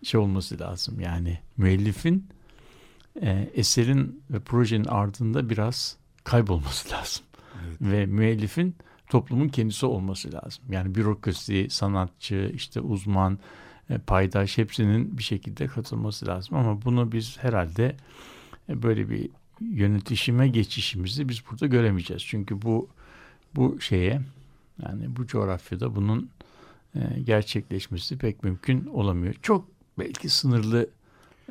şey 0.02 0.20
olması 0.20 0.60
lazım 0.60 1.00
yani 1.00 1.38
müellifin 1.56 2.28
e, 3.22 3.50
eserin 3.54 4.22
ve 4.30 4.40
projenin 4.40 4.84
ardında 4.84 5.50
biraz 5.50 5.96
kaybolması 6.24 6.90
lazım. 6.94 7.24
Evet. 7.66 7.76
Ve 7.80 8.06
müellifin 8.06 8.76
toplumun 9.08 9.48
kendisi 9.48 9.86
olması 9.86 10.32
lazım. 10.32 10.64
Yani 10.70 10.94
bürokrasi, 10.94 11.66
sanatçı, 11.70 12.52
işte 12.54 12.80
uzman, 12.80 13.38
e, 13.90 13.98
paydaş 13.98 14.58
hepsinin 14.58 15.18
bir 15.18 15.22
şekilde 15.22 15.66
katılması 15.66 16.26
lazım. 16.26 16.56
Ama 16.56 16.82
bunu 16.82 17.12
biz 17.12 17.38
herhalde 17.40 17.96
e, 18.68 18.82
böyle 18.82 19.10
bir 19.10 19.30
yönetişime 19.60 20.48
geçişimizi 20.48 21.28
biz 21.28 21.42
burada 21.50 21.66
göremeyeceğiz. 21.66 22.22
Çünkü 22.26 22.62
bu 22.62 22.88
bu 23.56 23.80
şeye 23.80 24.20
yani 24.82 25.16
bu 25.16 25.26
coğrafyada 25.26 25.96
bunun 25.96 26.30
e, 26.94 27.20
gerçekleşmesi 27.20 28.18
pek 28.18 28.44
mümkün 28.44 28.86
olamıyor. 28.86 29.34
Çok 29.42 29.68
belki 29.98 30.28
sınırlı 30.28 30.90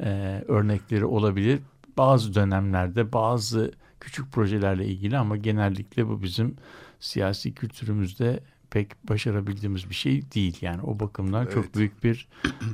e, 0.02 0.44
örnekleri 0.48 1.06
olabilir. 1.06 1.60
Bazı 1.98 2.36
dönemlerde 2.36 3.14
bazı 3.14 3.72
küçük 4.00 4.32
projelerle 4.32 4.86
ilgili 4.86 5.18
ama 5.18 5.38
genellikle 5.38 6.08
bu 6.08 6.24
bizim 6.24 6.56
siyasi 7.00 7.54
kültürümüzde 7.54 8.40
pek 8.70 9.10
başarabildiğimiz 9.10 9.90
bir 9.90 9.96
şey 9.96 10.32
değil. 10.32 10.58
Yani 10.62 10.82
o 10.82 11.00
bakımdan 11.00 11.44
evet. 11.44 11.54
çok 11.54 11.76
büyük 11.76 12.04
bir 12.04 12.28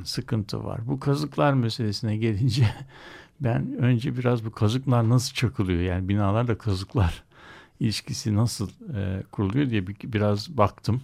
sıkıntı 0.03 0.63
var. 0.63 0.87
Bu 0.87 0.99
kazıklar 0.99 1.53
meselesine 1.53 2.17
gelince 2.17 2.69
ben 3.39 3.77
önce 3.77 4.17
biraz 4.17 4.45
bu 4.45 4.51
kazıklar 4.51 5.09
nasıl 5.09 5.33
çakılıyor 5.33 5.81
yani 5.81 6.09
binalarla 6.09 6.57
kazıklar 6.57 7.23
ilişkisi 7.79 8.35
nasıl 8.35 8.69
e, 8.95 9.23
kuruluyor 9.31 9.69
diye 9.69 9.87
bir, 9.87 9.95
biraz 10.03 10.57
baktım. 10.57 11.01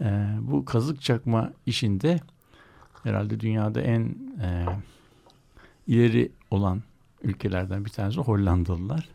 E, 0.00 0.28
bu 0.40 0.64
kazık 0.64 1.02
çakma 1.02 1.52
işinde 1.66 2.20
herhalde 3.02 3.40
dünyada 3.40 3.80
en 3.80 4.02
e, 4.42 4.66
ileri 5.86 6.32
olan 6.50 6.82
ülkelerden 7.22 7.84
bir 7.84 7.90
tanesi 7.90 8.20
Hollandalılar. 8.20 9.08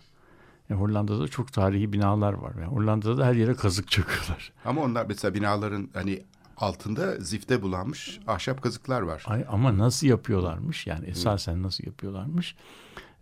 Yani 0.69 0.81
Hollanda'da 0.81 1.27
çok 1.27 1.53
tarihi 1.53 1.93
binalar 1.93 2.33
var. 2.33 2.53
Yani 2.55 2.71
Hollanda'da 2.71 3.17
da 3.17 3.25
her 3.25 3.33
yere 3.33 3.53
kazık 3.53 3.91
çakıyorlar. 3.91 4.51
Ama 4.65 4.81
onlar 4.81 5.05
mesela 5.05 5.33
binaların 5.33 5.89
hani 5.93 6.21
altında 6.57 7.15
zifte 7.19 7.61
bulanmış 7.61 8.19
ahşap 8.27 8.61
kazıklar 8.61 9.01
var. 9.01 9.23
Ay, 9.27 9.45
ama 9.49 9.77
nasıl 9.77 10.07
yapıyorlarmış? 10.07 10.87
Yani 10.87 11.05
esasen 11.05 11.63
nasıl 11.63 11.85
yapıyorlarmış? 11.85 12.55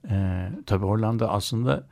Ee, 0.09 0.51
tabii 0.65 0.85
Hollanda 0.85 1.31
aslında 1.31 1.87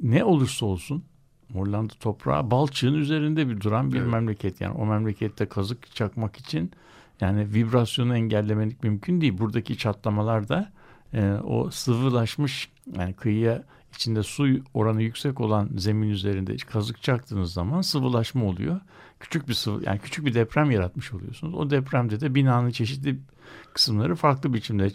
ne 0.00 0.24
olursa 0.24 0.66
olsun 0.66 1.04
Hollanda 1.52 1.94
toprağı 2.00 2.50
balçığın 2.50 2.94
üzerinde 2.94 3.48
bir 3.48 3.60
duran 3.60 3.92
bir 3.92 4.00
evet. 4.00 4.12
memleket. 4.12 4.60
Yani 4.60 4.74
o 4.74 4.86
memlekette 4.86 5.46
kazık 5.46 5.94
çakmak 5.94 6.36
için 6.36 6.72
yani 7.20 7.54
vibrasyonu 7.54 8.16
engellemelik 8.16 8.82
mümkün 8.82 9.20
değil. 9.20 9.38
Buradaki 9.38 9.78
çatlamalar 9.78 10.48
da 10.48 10.72
e, 11.14 11.32
o 11.32 11.70
sıvılaşmış 11.70 12.68
yani 12.96 13.14
kıyıya 13.14 13.64
içinde 13.94 14.22
su 14.22 14.46
oranı 14.74 15.02
yüksek 15.02 15.40
olan 15.40 15.70
zemin 15.76 16.08
üzerinde 16.08 16.56
kazık 16.56 17.02
çaktığınız 17.02 17.52
zaman 17.52 17.80
sıvılaşma 17.80 18.44
oluyor. 18.44 18.80
Küçük 19.22 19.48
bir 19.48 19.54
sıvı 19.54 19.84
yani 19.84 19.98
küçük 19.98 20.26
bir 20.26 20.34
deprem 20.34 20.70
yaratmış 20.70 21.12
oluyorsunuz. 21.12 21.54
O 21.54 21.70
depremde 21.70 22.20
de 22.20 22.34
binanın 22.34 22.70
çeşitli 22.70 23.18
kısımları 23.72 24.14
farklı 24.14 24.54
biçimde 24.54 24.90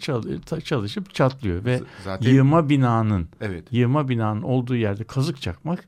çalışıp 0.64 1.14
çatlıyor 1.14 1.64
ve 1.64 1.80
Zaten, 2.04 2.30
yığma 2.30 2.68
binanın 2.68 3.28
evet. 3.40 3.64
yığma 3.70 4.08
binanın 4.08 4.42
olduğu 4.42 4.76
yerde 4.76 5.04
kazık 5.04 5.42
çakmak 5.42 5.84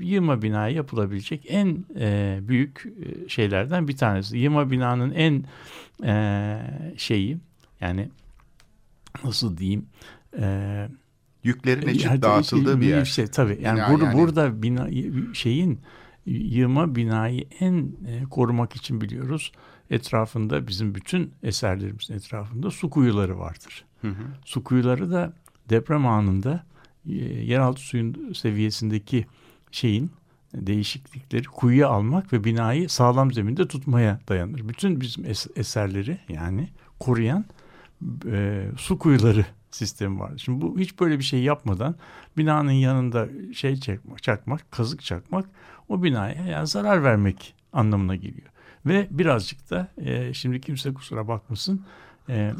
yığma 0.00 0.42
binaya 0.42 0.68
yapılabilecek 0.68 1.44
en 1.48 1.84
e, 1.98 2.38
büyük 2.42 2.86
e, 2.86 3.28
şeylerden 3.28 3.88
bir 3.88 3.96
tanesi. 3.96 4.38
Yığma 4.38 4.70
binanın 4.70 5.10
en 5.10 5.44
e, 6.04 6.58
şeyi 6.96 7.38
yani 7.80 8.08
nasıl 9.24 9.56
diyeyim 9.56 9.86
e, 10.38 10.88
yüklerin 11.44 11.88
eşit 11.88 12.04
yani, 12.04 12.22
dağıtıldığı 12.22 12.80
bir 12.80 12.86
yer. 12.86 13.04
Şey, 13.04 13.26
tabii 13.26 13.58
yani, 13.62 13.76
bina, 13.76 13.90
burada, 13.90 14.04
yani 14.04 14.18
burada 14.18 14.62
bina 14.62 14.88
şeyin 15.34 15.80
yığma 16.26 16.96
binayı 16.96 17.46
en 17.60 17.92
e, 18.06 18.24
korumak 18.30 18.76
için 18.76 19.00
biliyoruz. 19.00 19.52
Etrafında 19.90 20.66
bizim 20.66 20.94
bütün 20.94 21.32
eserlerimizin 21.42 22.14
etrafında 22.14 22.70
su 22.70 22.90
kuyuları 22.90 23.38
vardır. 23.38 23.84
Hı 24.00 24.08
hı. 24.08 24.22
Su 24.44 24.64
kuyuları 24.64 25.10
da 25.10 25.32
deprem 25.70 26.06
anında 26.06 26.64
e, 27.08 27.14
yeraltı 27.24 27.80
suyun 27.80 28.32
seviyesindeki 28.32 29.26
şeyin 29.70 30.10
değişiklikleri 30.54 31.44
kuyuya 31.44 31.88
almak 31.88 32.32
ve 32.32 32.44
binayı 32.44 32.88
sağlam 32.88 33.32
zeminde 33.32 33.68
tutmaya 33.68 34.20
dayanır. 34.28 34.68
Bütün 34.68 35.00
bizim 35.00 35.24
es- 35.24 35.58
eserleri 35.58 36.18
yani 36.28 36.68
koruyan 37.00 37.44
e, 38.26 38.68
su 38.76 38.98
kuyuları 38.98 39.46
sistemi 39.76 40.20
var. 40.20 40.32
Şimdi 40.36 40.60
bu 40.60 40.78
hiç 40.78 41.00
böyle 41.00 41.18
bir 41.18 41.24
şey 41.24 41.42
yapmadan 41.42 41.94
binanın 42.36 42.72
yanında 42.72 43.28
şey 43.54 43.76
çakmak, 43.76 44.22
çakmak, 44.22 44.72
kazık 44.72 45.02
çakmak 45.02 45.46
o 45.88 46.02
binaya 46.02 46.46
yani 46.46 46.66
zarar 46.66 47.04
vermek 47.04 47.54
anlamına 47.72 48.16
geliyor. 48.16 48.48
Ve 48.86 49.06
birazcık 49.10 49.70
da 49.70 49.88
e, 49.98 50.34
şimdi 50.34 50.60
kimse 50.60 50.94
kusura 50.94 51.28
bakmasın 51.28 51.84
e, 52.28 52.52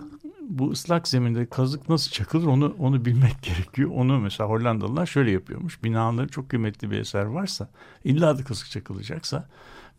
bu 0.49 0.71
ıslak 0.71 1.09
zeminde 1.09 1.47
kazık 1.47 1.88
nasıl 1.88 2.11
çakılır 2.11 2.47
onu 2.47 2.76
onu 2.78 3.04
bilmek 3.04 3.42
gerekiyor. 3.42 3.90
Onu 3.95 4.21
mesela 4.21 4.50
Hollandalılar 4.50 5.07
şöyle 5.07 5.31
yapıyormuş. 5.31 5.85
Binaların 5.85 6.28
çok 6.28 6.49
kıymetli 6.49 6.90
bir 6.90 6.99
eser 6.99 7.25
varsa 7.25 7.69
illa 8.04 8.38
da 8.38 8.45
kazık 8.45 8.71
çakılacaksa 8.71 9.49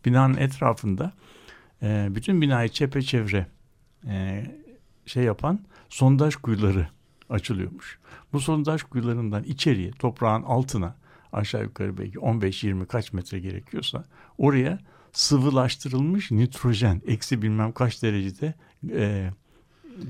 binanın 0.04 0.36
etrafında 0.36 1.12
e, 1.82 2.08
bütün 2.10 2.40
binayı 2.40 2.68
çepeçevre 2.68 3.46
e, 4.06 4.44
şey 5.06 5.24
yapan 5.24 5.60
sondaj 5.88 6.36
kuyuları 6.36 6.88
açılıyormuş. 7.30 7.98
Bu 8.32 8.40
sondaj 8.40 8.82
kuyularından 8.82 9.42
içeriye 9.44 9.90
toprağın 9.90 10.42
altına 10.42 10.94
aşağı 11.32 11.62
yukarı 11.62 11.98
belki 11.98 12.18
15-20 12.18 12.86
kaç 12.86 13.12
metre 13.12 13.38
gerekiyorsa 13.38 14.04
oraya 14.38 14.78
sıvılaştırılmış 15.12 16.30
nitrojen 16.30 17.02
eksi 17.06 17.42
bilmem 17.42 17.72
kaç 17.72 18.02
derecede 18.02 18.54
e, 18.90 19.30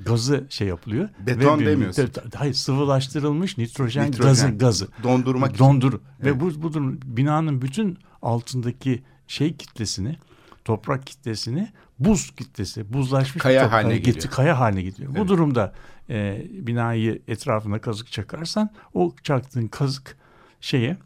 gazı 0.06 0.46
şey 0.48 0.68
yapılıyor. 0.68 1.08
Beton 1.26 1.60
ve, 1.60 1.66
demiyorsun. 1.66 2.10
hayır 2.34 2.54
sıvılaştırılmış 2.54 3.58
nitrojen, 3.58 4.06
nitrojen 4.06 4.28
gazı 4.28 4.48
gazı. 4.58 4.88
Dondurmak 5.02 5.58
Dondur. 5.58 5.88
Için. 5.88 6.00
Ve 6.24 6.28
evet. 6.28 6.40
bu, 6.40 6.62
bu 6.62 6.92
binanın 7.16 7.62
bütün 7.62 7.98
altındaki 8.22 9.02
şey 9.26 9.56
kitlesini 9.56 10.16
toprak 10.64 11.06
kitlesini 11.06 11.68
buz 11.98 12.30
kitlesi, 12.30 12.92
buzlaşmış 12.92 13.42
kaya 13.42 13.72
haline 13.72 13.98
geliyor. 13.98 14.30
Kaya 14.30 14.60
haline 14.60 14.82
getiriyor. 14.82 15.12
Evet. 15.12 15.24
Bu 15.24 15.28
durumda 15.28 15.72
e, 16.10 16.46
binayı 16.50 17.22
etrafına 17.28 17.80
kazık 17.80 18.12
çakarsan 18.12 18.70
o 18.94 19.12
çaktığın 19.22 19.66
kazık 19.66 20.16
şeye 20.60 20.96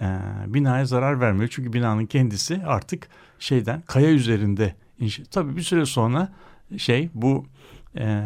e, 0.00 0.20
binaya 0.46 0.84
zarar 0.84 1.20
vermiyor. 1.20 1.48
Çünkü 1.52 1.72
binanın 1.72 2.06
kendisi 2.06 2.62
artık 2.66 3.08
şeyden 3.38 3.82
kaya 3.86 4.10
üzerinde 4.10 4.74
inşa. 4.98 5.22
Tabii 5.30 5.56
bir 5.56 5.62
süre 5.62 5.86
sonra 5.86 6.32
şey 6.76 7.10
bu 7.14 7.46
e, 7.98 8.22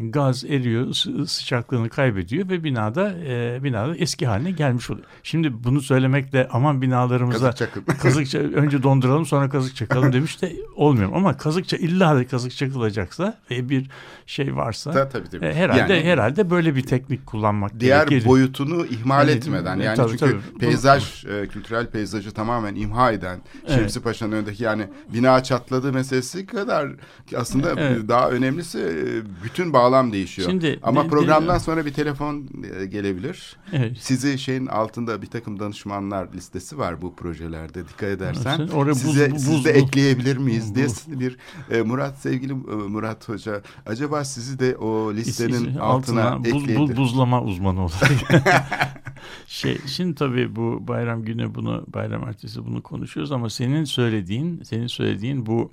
gaz 0.00 0.44
eriyor, 0.44 0.92
sıcaklığını 1.26 1.88
kaybediyor 1.88 2.48
ve 2.48 2.64
binada 2.64 3.14
e, 3.26 3.62
binada 3.62 3.96
eski 3.96 4.26
haline 4.26 4.50
gelmiş 4.50 4.90
oluyor. 4.90 5.06
Şimdi 5.22 5.64
bunu 5.64 5.80
söylemekle 5.80 6.48
aman 6.52 6.82
binalarımıza 6.82 7.54
kazık, 8.02 8.34
önce 8.54 8.82
donduralım 8.82 9.26
sonra 9.26 9.48
kazık 9.48 9.76
çakalım 9.76 10.12
demiş 10.12 10.42
de 10.42 10.56
olmuyor. 10.76 11.12
Ama 11.14 11.36
kazıkça 11.36 11.76
illa 11.76 12.16
da 12.16 12.26
kazık 12.26 12.56
çakılacaksa 12.56 13.38
ve 13.50 13.68
bir 13.68 13.90
şey 14.26 14.56
varsa 14.56 14.94
da, 14.94 15.08
tabii, 15.08 15.28
tabii. 15.28 15.46
E, 15.46 15.54
herhalde 15.54 15.94
yani, 15.94 16.04
herhalde 16.04 16.50
böyle 16.50 16.76
bir 16.76 16.82
teknik 16.82 17.26
kullanmak 17.26 17.80
diğer 17.80 18.06
gerekir. 18.06 18.28
boyutunu 18.28 18.86
ihmal 18.86 19.28
yani, 19.28 19.38
etmeden 19.38 19.76
yani 19.76 19.96
tabii, 19.96 20.10
çünkü 20.10 20.26
tabii. 20.26 20.58
peyzaj 20.58 21.24
e, 21.24 21.46
kültürel 21.46 21.86
peyzajı 21.86 22.30
tamamen 22.30 22.74
imha 22.74 23.12
eden 23.12 23.40
evet. 23.66 23.78
Şemsi 23.78 24.02
Paşa'nın 24.02 24.32
önündeki 24.32 24.64
yani 24.64 24.86
bina 25.14 25.42
çatladı 25.42 25.92
meselesi 25.92 26.46
kadar 26.46 26.88
aslında 27.36 27.70
evet. 27.76 28.08
daha 28.08 28.30
önemlisi 28.30 28.79
ee, 28.80 29.22
bütün 29.44 29.72
bağlam 29.72 30.12
değişiyor. 30.12 30.50
Şimdi, 30.50 30.78
Ama 30.82 31.04
de, 31.04 31.08
programdan 31.08 31.54
de, 31.54 31.60
sonra 31.60 31.86
bir 31.86 31.92
telefon 31.92 32.48
e, 32.80 32.86
gelebilir. 32.86 33.56
Evet. 33.72 33.96
Sizi 34.00 34.38
şeyin 34.38 34.66
altında 34.66 35.22
bir 35.22 35.26
takım 35.26 35.60
danışmanlar 35.60 36.32
listesi 36.32 36.78
var 36.78 37.02
bu 37.02 37.16
projelerde 37.16 37.88
dikkat 37.88 38.08
edersen. 38.08 38.68
Oraya 38.68 38.94
size, 38.94 39.30
buz, 39.30 39.40
siz 39.40 39.64
de 39.64 39.74
buz, 39.74 39.82
ekleyebilir 39.82 40.36
miyiz 40.36 40.74
buz, 40.74 41.06
diye 41.06 41.20
bir 41.20 41.36
e, 41.70 41.82
Murat 41.82 42.18
sevgili 42.18 42.52
e, 42.52 42.74
Murat 42.74 43.28
Hoca 43.28 43.62
acaba 43.86 44.24
sizi 44.24 44.58
de 44.58 44.76
o 44.76 45.14
listenin 45.14 45.70
is, 45.70 45.76
altına, 45.80 46.30
altına 46.30 46.54
buz, 46.54 46.76
buz, 46.76 46.96
buzlama 46.96 47.42
uzmanı 47.42 47.80
olarak. 47.80 48.44
şey 49.46 49.78
şimdi 49.86 50.14
tabii 50.14 50.56
bu 50.56 50.88
bayram 50.88 51.22
günü 51.22 51.54
bunu 51.54 51.84
bayram 51.94 52.28
ertesi 52.28 52.66
bunu 52.66 52.82
konuşuyoruz 52.82 53.32
ama 53.32 53.50
senin 53.50 53.84
söylediğin 53.84 54.62
senin 54.62 54.86
söylediğin 54.86 55.46
bu 55.46 55.70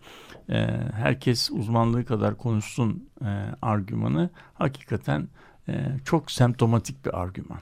e, 0.49 0.67
herkes 0.93 1.51
uzmanlığı 1.51 2.05
kadar 2.05 2.37
konuşsun 2.37 3.09
e, 3.21 3.25
argümanı 3.61 4.29
hakikaten 4.53 5.27
e, 5.67 5.85
çok 6.05 6.31
semptomatik 6.31 7.05
bir 7.05 7.21
argüman. 7.21 7.59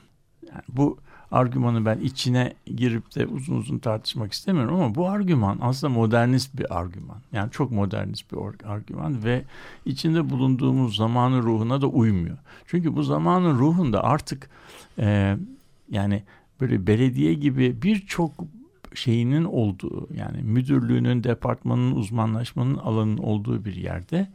Yani 0.48 0.62
bu 0.70 0.98
argümanı 1.32 1.86
ben 1.86 2.00
içine 2.00 2.54
girip 2.65 3.15
de 3.15 3.25
uzun 3.25 3.56
uzun 3.56 3.80
tartışmak 3.80 4.34
istemiyorum 4.34 4.75
ama 4.75 4.96
bu 4.96 5.10
argüman 5.10 5.58
aslında 5.62 5.94
modernist 5.94 6.58
bir 6.58 6.80
argüman. 6.80 7.18
Yani 7.32 7.51
çok 7.51 7.72
modernist 7.72 8.32
bir 8.32 8.38
argüman 8.65 9.24
ve 9.24 9.44
içinde 9.86 10.30
bulunduğumuz 10.30 10.96
zamanın 10.96 11.44
ruhuna 11.44 11.82
da 11.82 11.88
uymuyor. 11.88 12.38
Çünkü 12.68 12.96
bu 12.96 13.04
zamanın 13.04 13.60
ruhunda 13.60 14.04
artık 14.04 14.50
e, 15.00 15.38
yani 15.89 16.24
böyle 16.62 16.88
belediye 16.88 17.34
gibi 17.34 17.82
birçok 17.82 18.32
şeyinin 18.96 19.44
olduğu 19.44 20.08
yani 20.14 20.42
müdürlüğünün, 20.44 21.24
departmanın, 21.24 21.92
uzmanlaşmanın 21.92 22.78
alanının 22.78 23.18
olduğu 23.18 23.66
bir 23.66 23.75
yerde 23.75 24.32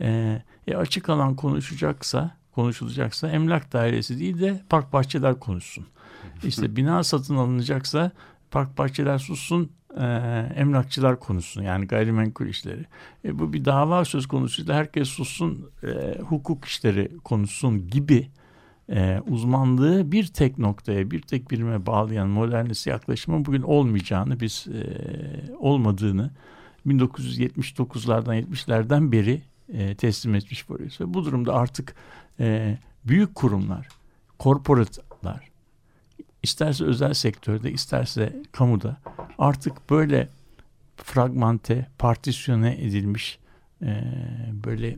e, 0.00 0.42
e, 0.66 0.76
açık 0.76 1.08
alan 1.08 1.36
konuşacaksa 1.36 2.36
konuşulacaksa 2.54 3.28
emlak 3.28 3.72
dairesi 3.72 4.18
değil 4.18 4.40
de 4.40 4.60
park 4.68 4.92
bahçeler 4.92 5.40
konuşsun. 5.40 5.86
İşte 6.44 6.76
bina 6.76 7.04
satın 7.04 7.36
alınacaksa 7.36 8.10
park 8.50 8.78
bahçeler 8.78 9.18
sussun, 9.18 9.70
e, 10.00 10.04
emlakçılar 10.56 11.20
konuşsun 11.20 11.62
yani 11.62 11.86
gayrimenkul 11.86 12.46
işleri. 12.46 12.86
E, 13.24 13.38
bu 13.38 13.52
bir 13.52 13.64
dava 13.64 14.04
söz 14.04 14.26
konusuyla 14.26 14.74
herkes 14.74 15.08
sussun, 15.08 15.70
e, 15.82 16.20
hukuk 16.20 16.64
işleri 16.64 17.18
konuşsun 17.24 17.88
gibi 17.88 18.28
e, 18.88 19.20
uzmanlığı 19.28 20.12
bir 20.12 20.26
tek 20.26 20.58
noktaya, 20.58 21.10
bir 21.10 21.22
tek 21.22 21.50
birime 21.50 21.86
bağlayan 21.86 22.28
modernist 22.28 22.86
yaklaşımın 22.86 23.44
bugün 23.44 23.62
olmayacağını, 23.62 24.40
biz 24.40 24.66
e, 24.68 25.56
olmadığını 25.58 26.30
1979'lardan 26.86 28.42
70'lerden 28.42 29.12
beri 29.12 29.42
e, 29.72 29.94
teslim 29.94 30.34
etmiş 30.34 30.70
varıyoruz. 30.70 31.00
Ve 31.00 31.14
bu 31.14 31.24
durumda 31.24 31.54
artık 31.54 31.94
e, 32.40 32.78
büyük 33.04 33.34
kurumlar, 33.34 33.88
korporatlar, 34.38 35.48
isterse 36.42 36.84
özel 36.84 37.14
sektörde, 37.14 37.72
isterse 37.72 38.42
kamuda 38.52 38.96
artık 39.38 39.90
böyle 39.90 40.28
fragmante, 40.96 41.86
partisyone 41.98 42.72
edilmiş 42.72 43.38
e, 43.82 44.04
böyle 44.64 44.96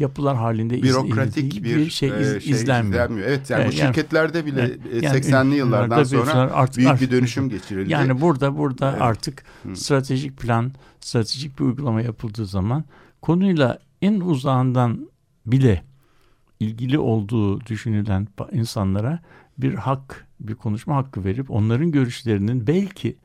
yapılar 0.00 0.36
halinde 0.36 0.82
bürokratik 0.82 1.56
iz, 1.56 1.64
bir, 1.64 1.76
bir 1.76 1.90
şey, 1.90 2.08
iz, 2.08 2.42
şey 2.42 2.52
izlenmiyor. 2.52 3.04
izlenmiyor. 3.04 3.28
Evet 3.28 3.50
yani 3.50 3.62
evet, 3.62 3.72
bu 3.72 3.76
şirketlerde 3.76 4.46
bile 4.46 4.60
yani, 5.02 5.18
80'li 5.18 5.54
yıllardan 5.54 6.04
sonra 6.04 6.32
artık, 6.32 6.76
büyük 6.76 6.90
artık, 6.90 7.10
bir 7.10 7.16
dönüşüm 7.16 7.48
geçirildi. 7.48 7.92
Yani 7.92 8.20
burada 8.20 8.58
burada 8.58 8.90
evet. 8.90 9.02
artık 9.02 9.44
Hı. 9.62 9.76
stratejik 9.76 10.36
plan, 10.36 10.72
stratejik 11.00 11.58
bir 11.58 11.64
uygulama 11.64 12.02
yapıldığı 12.02 12.46
zaman 12.46 12.84
konuyla 13.22 13.78
en 14.02 14.20
uzağından 14.20 15.08
bile 15.46 15.82
ilgili 16.60 16.98
olduğu 16.98 17.60
düşünülen 17.66 18.28
insanlara 18.52 19.20
bir 19.58 19.74
hak, 19.74 20.26
bir 20.40 20.54
konuşma 20.54 20.96
hakkı 20.96 21.24
verip 21.24 21.50
onların 21.50 21.92
görüşlerinin 21.92 22.66
belki 22.66 23.16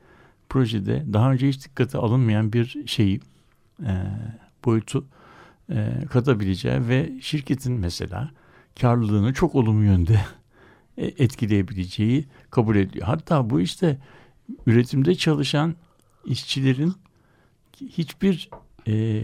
projede 0.50 1.05
daha 1.13 1.32
önce 1.32 1.48
hiç 1.48 1.65
dikkate 1.65 1.98
alınmayan 1.98 2.53
bir 2.53 2.88
şeyi, 2.88 3.20
e, 3.84 3.94
boyutu 4.65 5.05
e, 5.69 6.05
katabileceği 6.10 6.88
ve 6.88 7.13
şirketin 7.22 7.74
mesela 7.74 8.31
karlılığını 8.81 9.34
çok 9.34 9.55
olumlu 9.55 9.84
yönde 9.84 10.19
e, 10.98 11.05
etkileyebileceği 11.05 12.25
kabul 12.50 12.75
ediyor. 12.75 13.05
Hatta 13.05 13.50
bu 13.50 13.62
işte 13.62 13.98
üretimde 14.67 15.15
çalışan 15.15 15.75
işçilerin 16.25 16.93
hiçbir 17.81 18.50
e, 18.88 19.24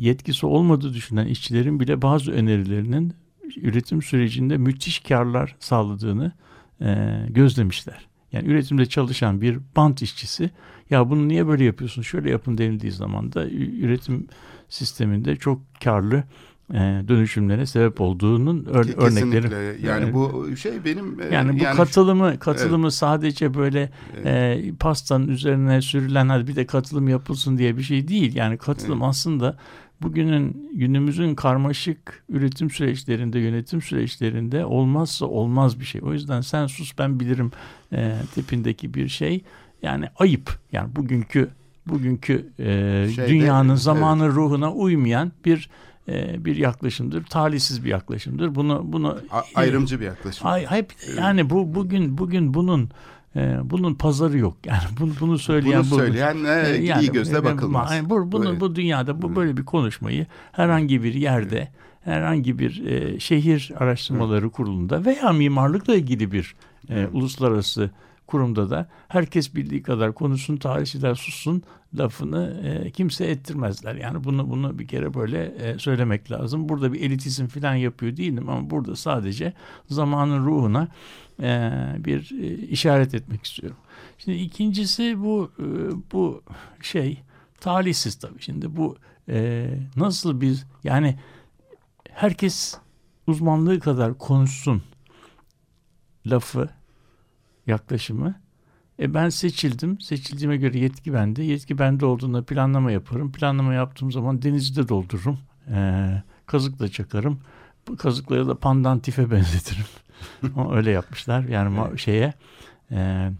yetkisi 0.00 0.46
olmadığı 0.46 0.94
düşünen 0.94 1.26
işçilerin 1.26 1.80
bile 1.80 2.02
bazı 2.02 2.32
önerilerinin 2.32 3.14
üretim 3.56 4.02
sürecinde 4.02 4.56
müthiş 4.56 4.98
karlar 4.98 5.56
sağladığını 5.60 6.32
e, 6.80 7.18
gözlemişler. 7.28 8.08
Yani 8.32 8.48
üretimde 8.48 8.86
çalışan 8.86 9.40
bir 9.40 9.58
bant 9.76 10.02
işçisi 10.02 10.50
ya 10.90 11.10
bunu 11.10 11.28
niye 11.28 11.46
böyle 11.46 11.64
yapıyorsun 11.64 12.02
şöyle 12.02 12.30
yapın 12.30 12.58
denildiği 12.58 12.92
zaman 12.92 13.32
da 13.32 13.50
üretim 13.50 14.26
sisteminde 14.72 15.36
çok 15.36 15.60
karlı 15.84 16.24
e, 16.70 17.02
dönüşümlere 17.08 17.66
sebep 17.66 18.00
olduğunun 18.00 18.64
ör, 18.64 18.84
Kesinlikle. 18.84 19.38
örnekleri. 19.38 19.86
Yani 19.86 20.14
bu 20.14 20.56
şey 20.56 20.84
benim 20.84 21.20
e, 21.20 21.34
yani 21.34 21.60
bu 21.60 21.64
yani 21.64 21.76
katılımı 21.76 22.38
katılımı 22.38 22.86
evet. 22.86 22.94
sadece 22.94 23.54
böyle 23.54 23.90
evet. 24.16 24.26
e, 24.26 24.72
pastanın 24.80 25.28
üzerine 25.28 25.82
sürülen 25.82 26.28
hadi 26.28 26.46
bir 26.46 26.56
de 26.56 26.66
katılım 26.66 27.08
yapılsın 27.08 27.58
diye 27.58 27.76
bir 27.76 27.82
şey 27.82 28.08
değil. 28.08 28.36
Yani 28.36 28.58
katılım 28.58 28.98
evet. 28.98 29.08
aslında 29.08 29.56
bugünün 30.02 30.70
günümüzün 30.74 31.34
karmaşık 31.34 32.24
üretim 32.28 32.70
süreçlerinde, 32.70 33.38
yönetim 33.38 33.82
süreçlerinde 33.82 34.64
olmazsa 34.64 35.26
olmaz 35.26 35.80
bir 35.80 35.84
şey. 35.84 36.00
O 36.04 36.12
yüzden 36.12 36.40
sen 36.40 36.66
sus 36.66 36.98
ben 36.98 37.20
bilirim 37.20 37.52
e, 37.92 38.14
tipindeki 38.34 38.94
bir 38.94 39.08
şey. 39.08 39.44
Yani 39.82 40.08
ayıp. 40.18 40.58
Yani 40.72 40.96
bugünkü 40.96 41.50
bugünkü 41.86 42.52
e, 42.58 42.64
Şeyde, 43.14 43.28
dünyanın 43.28 43.74
zamanı 43.74 44.24
evet. 44.24 44.34
ruhuna 44.34 44.72
uymayan 44.72 45.32
bir 45.44 45.70
e, 46.08 46.44
bir 46.44 46.56
yaklaşımdır. 46.56 47.24
Talihsiz 47.24 47.84
bir 47.84 47.90
yaklaşımdır. 47.90 48.54
Bunu 48.54 48.82
bunu 48.84 49.18
A, 49.30 49.42
ayrımcı 49.54 50.00
bir 50.00 50.04
yaklaşım. 50.04 50.46
Ay, 50.46 50.66
hep 50.66 50.92
yani 51.18 51.50
bu 51.50 51.74
bugün 51.74 52.18
bugün 52.18 52.54
bunun 52.54 52.90
e, 53.36 53.58
bunun 53.64 53.94
pazarı 53.94 54.38
yok. 54.38 54.56
Yani 54.66 54.82
bunu 55.00 55.12
bunu 55.20 55.38
söyleyen 55.38 55.84
bunu 55.90 55.98
söyleyen 55.98 56.44
e, 56.44 56.48
yani, 56.84 57.02
iyi 57.02 57.12
gözle 57.12 57.44
bakılmaz. 57.44 57.92
Yani 57.92 58.10
bu 58.10 58.32
bunu 58.32 58.60
bu 58.60 58.76
dünyada 58.76 59.22
bu 59.22 59.36
böyle 59.36 59.56
bir 59.56 59.64
konuşmayı 59.64 60.26
herhangi 60.52 61.02
bir 61.02 61.14
yerde 61.14 61.68
herhangi 62.04 62.58
bir 62.58 62.86
e, 62.86 63.20
şehir 63.20 63.72
araştırmaları 63.76 64.50
kurulunda 64.50 65.04
veya 65.04 65.32
mimarlıkla 65.32 65.94
ilgili 65.94 66.32
bir 66.32 66.54
e, 66.88 67.06
uluslararası 67.06 67.90
kurumda 68.32 68.70
da 68.70 68.88
herkes 69.08 69.54
bildiği 69.54 69.82
kadar 69.82 70.14
konuşsun, 70.14 70.56
tarihçiler 70.56 71.14
sussun 71.14 71.62
lafını 71.98 72.60
e, 72.64 72.90
kimse 72.90 73.24
ettirmezler. 73.24 73.94
Yani 73.94 74.24
bunu 74.24 74.50
bunu 74.50 74.78
bir 74.78 74.88
kere 74.88 75.14
böyle 75.14 75.44
e, 75.44 75.78
söylemek 75.78 76.30
lazım. 76.30 76.68
Burada 76.68 76.92
bir 76.92 77.00
elitizm 77.00 77.46
falan 77.46 77.74
yapıyor 77.74 78.16
değilim 78.16 78.48
ama 78.48 78.70
burada 78.70 78.96
sadece 78.96 79.52
zamanın 79.90 80.46
ruhuna 80.46 80.88
e, 81.42 81.70
bir 81.98 82.30
e, 82.42 82.46
işaret 82.66 83.14
etmek 83.14 83.44
istiyorum. 83.44 83.78
Şimdi 84.18 84.38
ikincisi 84.38 85.22
bu 85.22 85.50
e, 85.58 85.64
bu 86.12 86.42
şey 86.82 87.22
talihsiz 87.60 88.14
tabii. 88.14 88.42
Şimdi 88.42 88.76
bu 88.76 88.96
e, 89.28 89.68
nasıl 89.96 90.40
bir 90.40 90.64
yani 90.84 91.18
herkes 92.10 92.78
uzmanlığı 93.26 93.80
kadar 93.80 94.18
konuşsun 94.18 94.82
lafı 96.26 96.81
yaklaşımı. 97.66 98.34
E 99.00 99.14
ben 99.14 99.28
seçildim. 99.28 100.00
Seçildiğime 100.00 100.56
göre 100.56 100.78
yetki 100.78 101.14
bende. 101.14 101.42
Yetki 101.42 101.78
bende 101.78 102.06
olduğunda 102.06 102.44
planlama 102.44 102.92
yaparım. 102.92 103.32
Planlama 103.32 103.74
yaptığım 103.74 104.12
zaman 104.12 104.42
denizi 104.42 104.76
de 104.76 104.88
doldururum. 104.88 105.38
E, 105.74 106.08
kazık 106.46 106.78
da 106.78 106.88
çakarım. 106.88 107.40
Bu 107.88 107.96
kazıkları 107.96 108.48
da 108.48 108.58
pandantife 108.58 109.30
benzetirim. 109.30 109.84
Öyle 110.72 110.90
yapmışlar. 110.90 111.44
Yani 111.44 111.78
evet. 111.88 111.98
şeye 111.98 112.34
e, 112.90 112.96
e, 113.00 113.30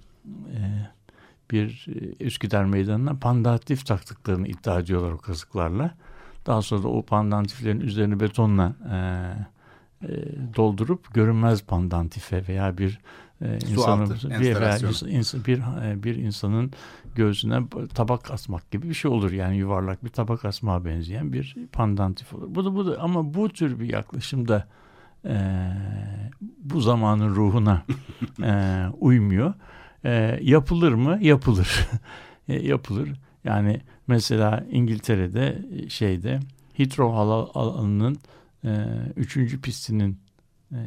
bir 1.51 1.87
Üsküdar 2.21 2.65
Meydanı'na 2.65 3.15
pandantif 3.15 3.87
taktıklarını 3.87 4.49
iddia 4.49 4.81
ediyorlar 4.81 5.13
o 5.13 5.19
kazıklarla. 5.19 5.95
Daha 6.47 6.63
sonra 6.63 6.83
da 6.83 6.89
o 6.89 7.03
pandantiflerin 7.03 7.81
üzerine 7.81 8.21
betonla 8.21 8.75
e, 8.91 8.97
e, 10.07 10.09
doldurup 10.57 11.15
görünmez 11.15 11.63
pandantife 11.63 12.49
veya 12.49 12.79
bir 12.79 13.01
e, 13.43 13.59
insanın 13.71 14.11
bir, 14.11 14.57
bir 15.47 15.59
e, 15.59 16.03
bir 16.03 16.17
insanın 16.17 16.73
göğsüne 17.15 17.61
tabak 17.95 18.31
asmak 18.31 18.71
gibi 18.71 18.89
bir 18.89 18.95
şey 18.95 19.11
olur 19.11 19.33
yani 19.33 19.57
yuvarlak 19.57 20.05
bir 20.05 20.11
tabak 20.11 20.45
asmaya 20.45 20.85
benzeyen 20.85 21.33
bir 21.33 21.57
pandantif 21.73 22.35
olur. 22.35 22.55
Bu 22.55 22.65
da 22.65 22.75
bu 22.75 22.87
da 22.87 23.01
ama 23.01 23.35
bu 23.35 23.49
tür 23.49 23.81
bir 23.81 23.93
yaklaşımda 23.93 24.69
e, 25.25 25.37
bu 26.59 26.81
zamanın 26.81 27.35
ruhuna 27.35 27.83
e, 28.43 28.85
uymuyor. 29.01 29.55
E, 30.05 30.39
yapılır 30.43 30.93
mı? 30.93 31.19
Yapılır. 31.21 31.89
e, 32.49 32.55
yapılır. 32.67 33.13
Yani 33.45 33.81
mesela 34.07 34.67
İngiltere'de 34.71 35.63
şeyde 35.89 36.41
Heathrow 36.75 37.17
alanının 37.61 38.17
e, 38.65 38.87
üçüncü 39.17 39.61
pistinin 39.61 40.13
e, 40.13 40.22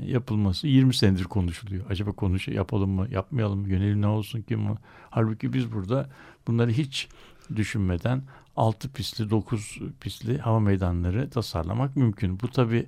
yapılması 0.05 0.67
20 0.67 0.95
senedir 0.95 1.23
konuşuluyor. 1.23 1.85
Acaba 1.89 2.11
konuş 2.11 2.47
yapalım 2.47 2.89
mı, 2.89 3.07
yapmayalım 3.11 3.59
mı, 3.59 3.69
yönelim 3.69 4.01
ne 4.01 4.07
olsun 4.07 4.41
ki 4.41 4.55
mi? 4.55 4.75
Halbuki 5.09 5.53
biz 5.53 5.71
burada 5.71 6.09
bunları 6.47 6.71
hiç 6.71 7.07
düşünmeden 7.55 8.21
6 8.55 8.89
pistli, 8.89 9.29
9 9.29 9.79
pistli 9.99 10.37
hava 10.37 10.59
meydanları 10.59 11.29
tasarlamak 11.29 11.95
mümkün. 11.95 12.39
Bu 12.39 12.47
tabi 12.47 12.85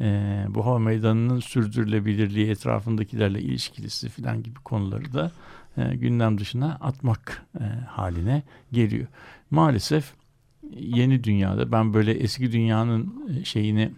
e, 0.00 0.44
bu 0.48 0.66
hava 0.66 0.78
meydanının 0.78 1.40
sürdürülebilirliği 1.40 2.50
etrafındakilerle 2.50 3.40
ilişkilisi 3.40 4.08
falan 4.08 4.42
gibi 4.42 4.58
konuları 4.58 5.12
da 5.12 5.32
e, 5.76 5.96
gündem 5.96 6.38
dışına 6.38 6.78
atmak 6.80 7.46
e, 7.60 7.64
haline 7.86 8.42
geliyor. 8.72 9.06
Maalesef 9.50 10.12
yeni 10.74 11.24
dünyada 11.24 11.72
ben 11.72 11.94
böyle 11.94 12.12
eski 12.12 12.52
dünyanın 12.52 13.28
e, 13.28 13.44
şeyini 13.44 13.92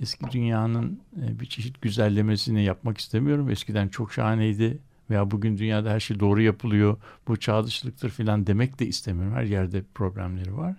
eski 0.00 0.30
dünyanın 0.30 1.00
e, 1.22 1.40
bir 1.40 1.46
çeşit 1.46 1.82
güzellemesini 1.82 2.64
yapmak 2.64 2.98
istemiyorum. 2.98 3.50
Eskiden 3.50 3.88
çok 3.88 4.12
şahaneydi. 4.12 4.78
veya 5.10 5.30
bugün 5.30 5.58
dünyada 5.58 5.90
her 5.90 6.00
şey 6.00 6.20
doğru 6.20 6.42
yapılıyor, 6.42 6.96
bu 7.28 7.36
çağ 7.36 7.64
dışılıktır 7.64 8.10
filan 8.10 8.46
demek 8.46 8.78
de 8.78 8.86
istemiyorum. 8.86 9.34
Her 9.34 9.44
yerde 9.44 9.82
problemleri 9.94 10.56
var. 10.56 10.76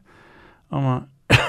Ama 0.72 1.08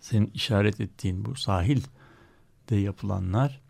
senin 0.00 0.30
işaret 0.34 0.80
ettiğin 0.80 1.24
bu 1.24 1.34
sahilde 1.34 2.76
yapılanlar 2.76 3.60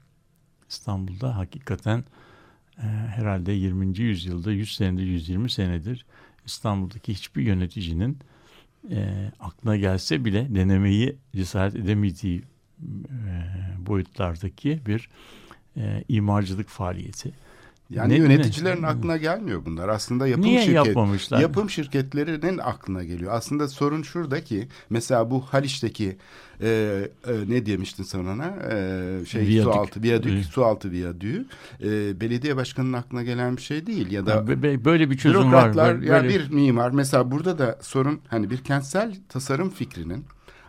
İstanbul'da 0.69 1.37
hakikaten 1.37 2.05
e, 2.79 2.83
herhalde 2.87 3.53
20. 3.53 3.99
yüzyılda 3.99 4.53
100 4.53 4.77
senedir 4.77 5.07
120 5.07 5.51
senedir 5.51 6.07
İstanbul'daki 6.47 7.15
hiçbir 7.15 7.43
yöneticinin 7.43 8.19
e, 8.91 9.31
aklına 9.41 9.77
gelse 9.77 10.25
bile 10.25 10.55
denemeyi 10.55 11.17
cesaret 11.37 11.77
edemediği 11.77 12.43
boyutlardaki 13.87 14.81
bir 14.87 15.09
e, 15.77 16.05
imarcılık 16.09 16.69
faaliyeti. 16.69 17.33
Yani 17.91 18.13
ne, 18.13 18.17
yöneticilerin 18.17 18.83
ne? 18.83 18.87
aklına 18.87 19.17
gelmiyor 19.17 19.65
bunlar. 19.65 19.89
Aslında 19.89 20.27
yapım 20.27 20.45
Niye 20.45 20.61
şirket, 20.61 20.87
yapmamışlar? 20.87 21.41
Yapım 21.41 21.71
şirketlerinin 21.71 22.59
aklına 22.59 23.05
geliyor. 23.05 23.33
Aslında 23.35 23.69
sorun 23.69 24.03
şurada 24.03 24.45
ki 24.45 24.69
mesela 24.91 25.31
bu 25.31 25.41
Haliç'teki 25.41 26.17
e, 26.61 26.69
e, 27.27 27.33
ne 27.49 27.67
demiştin 27.67 28.05
sen 28.05 28.19
ona? 28.19 28.47
E, 28.47 29.27
şey 29.27 29.47
viyadük. 29.47 29.73
su 29.73 29.81
altı 29.81 30.03
viyadük, 30.03 30.33
evet. 30.33 30.45
su 30.45 30.65
altı 30.65 30.91
viyadüğü 30.91 31.47
e, 31.83 32.21
belediye 32.21 32.57
başkanının 32.57 32.93
aklına 32.93 33.23
gelen 33.23 33.57
bir 33.57 33.63
şey 33.63 33.87
değil 33.87 34.11
ya 34.11 34.27
da 34.27 34.35
yani 34.35 34.85
böyle 34.85 35.11
bir 35.11 35.17
çözüm 35.17 35.53
var. 35.53 35.77
Böyle, 35.77 36.07
ya 36.07 36.25
bir 36.25 36.51
mimar 36.51 36.91
mesela 36.91 37.31
burada 37.31 37.59
da 37.59 37.79
sorun 37.83 38.21
hani 38.29 38.51
bir 38.51 38.59
kentsel 38.59 39.17
tasarım 39.29 39.71
fikrinin 39.71 40.25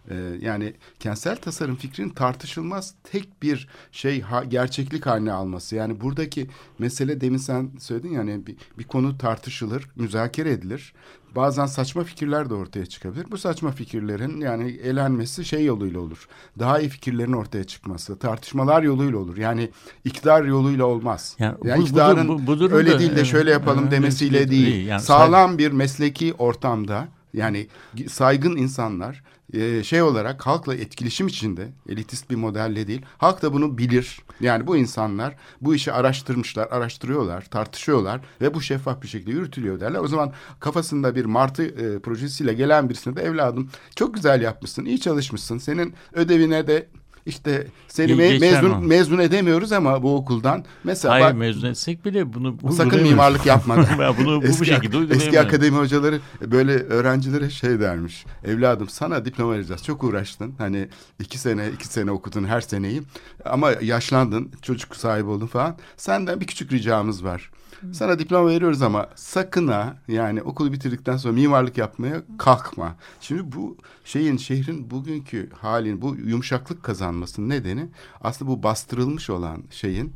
ee, 0.09 0.15
yani 0.41 0.73
kentsel 0.99 1.35
tasarım 1.35 1.75
fikrinin 1.75 2.09
tartışılmaz 2.09 2.93
tek 3.03 3.41
bir 3.41 3.67
şey 3.91 4.21
ha, 4.21 4.43
gerçeklik 4.43 5.05
haline 5.05 5.31
alması. 5.31 5.75
Yani 5.75 6.01
buradaki 6.01 6.47
mesele 6.79 7.21
demin 7.21 7.37
sen 7.37 7.69
söyledin 7.79 8.11
yani 8.11 8.47
bir, 8.47 8.55
bir 8.77 8.83
konu 8.83 9.17
tartışılır, 9.17 9.89
müzakere 9.95 10.51
edilir. 10.51 10.93
Bazen 11.35 11.65
saçma 11.65 12.03
fikirler 12.03 12.49
de 12.49 12.53
ortaya 12.53 12.85
çıkabilir. 12.85 13.25
Bu 13.31 13.37
saçma 13.37 13.71
fikirlerin 13.71 14.41
yani 14.41 14.71
elenmesi 14.71 15.45
şey 15.45 15.65
yoluyla 15.65 15.99
olur. 15.99 16.27
Daha 16.59 16.79
iyi 16.79 16.89
fikirlerin 16.89 17.33
ortaya 17.33 17.63
çıkması, 17.63 18.19
tartışmalar 18.19 18.83
yoluyla 18.83 19.17
olur. 19.17 19.37
Yani 19.37 19.69
iktidar 20.05 20.43
yoluyla 20.43 20.85
olmaz. 20.85 21.35
Yani, 21.39 21.55
yani 21.63 21.79
bu, 21.79 21.83
iktidarın 21.83 22.27
bu, 22.27 22.47
bu, 22.47 22.59
bu 22.59 22.71
öyle 22.71 22.99
değil 22.99 23.15
de 23.15 23.25
şöyle 23.25 23.51
yapalım 23.51 23.91
demesiyle 23.91 24.51
değil. 24.51 24.87
Yani 24.87 25.01
sağlam 25.01 25.57
bir 25.57 25.71
mesleki 25.71 26.33
ortamda 26.33 27.07
yani 27.33 27.67
saygın 28.07 28.55
insanlar 28.55 29.23
e, 29.55 29.83
şey 29.83 30.01
olarak 30.01 30.45
halkla 30.45 30.75
etkileşim 30.75 31.27
içinde 31.27 31.67
elitist 31.89 32.29
bir 32.29 32.35
modelle 32.35 32.87
değil. 32.87 33.01
Halk 33.17 33.41
da 33.41 33.53
bunu 33.53 33.77
bilir. 33.77 34.19
Yani 34.41 34.67
bu 34.67 34.77
insanlar 34.77 35.35
bu 35.61 35.75
işi 35.75 35.91
araştırmışlar, 35.91 36.67
araştırıyorlar, 36.71 37.41
tartışıyorlar 37.41 38.21
ve 38.41 38.53
bu 38.53 38.61
şeffaf 38.61 39.01
bir 39.01 39.07
şekilde 39.07 39.31
yürütülüyor 39.31 39.79
derler. 39.79 39.99
O 39.99 40.07
zaman 40.07 40.33
kafasında 40.59 41.15
bir 41.15 41.25
martı 41.25 41.63
e, 41.63 41.99
projesiyle 41.99 42.53
gelen 42.53 42.89
birisine 42.89 43.15
de 43.15 43.21
evladım 43.21 43.69
çok 43.95 44.13
güzel 44.13 44.41
yapmışsın, 44.41 44.85
iyi 44.85 44.99
çalışmışsın. 44.99 45.57
Senin 45.57 45.93
ödevine 46.13 46.67
de 46.67 46.87
işte 47.25 47.67
seni 47.87 48.11
me- 48.11 48.39
mezun 48.39 48.71
o. 48.71 48.79
mezun 48.79 49.17
edemiyoruz 49.17 49.71
ama 49.71 50.03
bu 50.03 50.15
okuldan 50.15 50.65
mesela 50.83 51.13
Hayır 51.13 51.25
bak, 51.25 51.35
mezun 51.35 51.67
etsek 51.67 52.05
bile 52.05 52.33
bunu, 52.33 52.61
bunu 52.61 52.73
sakın 52.73 53.03
mimarlık 53.03 53.45
yapmadan. 53.45 54.15
bunu 54.19 54.41
bu, 54.41 54.45
eski, 54.45 54.59
bu 54.61 54.65
şekilde 54.65 55.15
Eski 55.15 55.39
akademi 55.39 55.77
hocaları 55.77 56.19
böyle 56.41 56.73
öğrencilere 56.73 57.49
şey 57.49 57.79
dermiş. 57.79 58.25
Evladım 58.43 58.89
sana 58.89 59.25
diploma 59.25 59.53
vereceğiz. 59.53 59.83
Çok 59.83 60.03
uğraştın. 60.03 60.53
Hani 60.57 60.87
iki 61.19 61.37
sene 61.37 61.69
iki 61.69 61.87
sene 61.87 62.11
okudun 62.11 62.45
her 62.45 62.61
seneyi. 62.61 63.01
Ama 63.45 63.71
yaşlandın. 63.81 64.51
Çocuk 64.61 64.95
sahibi 64.95 65.29
oldun 65.29 65.47
falan. 65.47 65.77
Senden 65.97 66.41
bir 66.41 66.47
küçük 66.47 66.71
ricamız 66.71 67.23
var. 67.23 67.51
Sana 67.93 68.19
diploma 68.19 68.49
veriyoruz 68.49 68.81
ama 68.81 69.09
sakın 69.15 69.67
ha 69.67 69.97
yani 70.07 70.41
okulu 70.41 70.73
bitirdikten 70.73 71.17
sonra 71.17 71.33
mimarlık 71.33 71.77
yapmaya 71.77 72.21
kalkma. 72.37 72.95
Şimdi 73.21 73.51
bu 73.55 73.77
şeyin 74.05 74.37
şehrin 74.37 74.91
bugünkü 74.91 75.49
halin 75.53 76.01
bu 76.01 76.15
yumuşaklık 76.15 76.83
kazanmasının 76.83 77.49
nedeni 77.49 77.87
aslında 78.21 78.51
bu 78.51 78.63
bastırılmış 78.63 79.29
olan 79.29 79.63
şeyin 79.69 80.13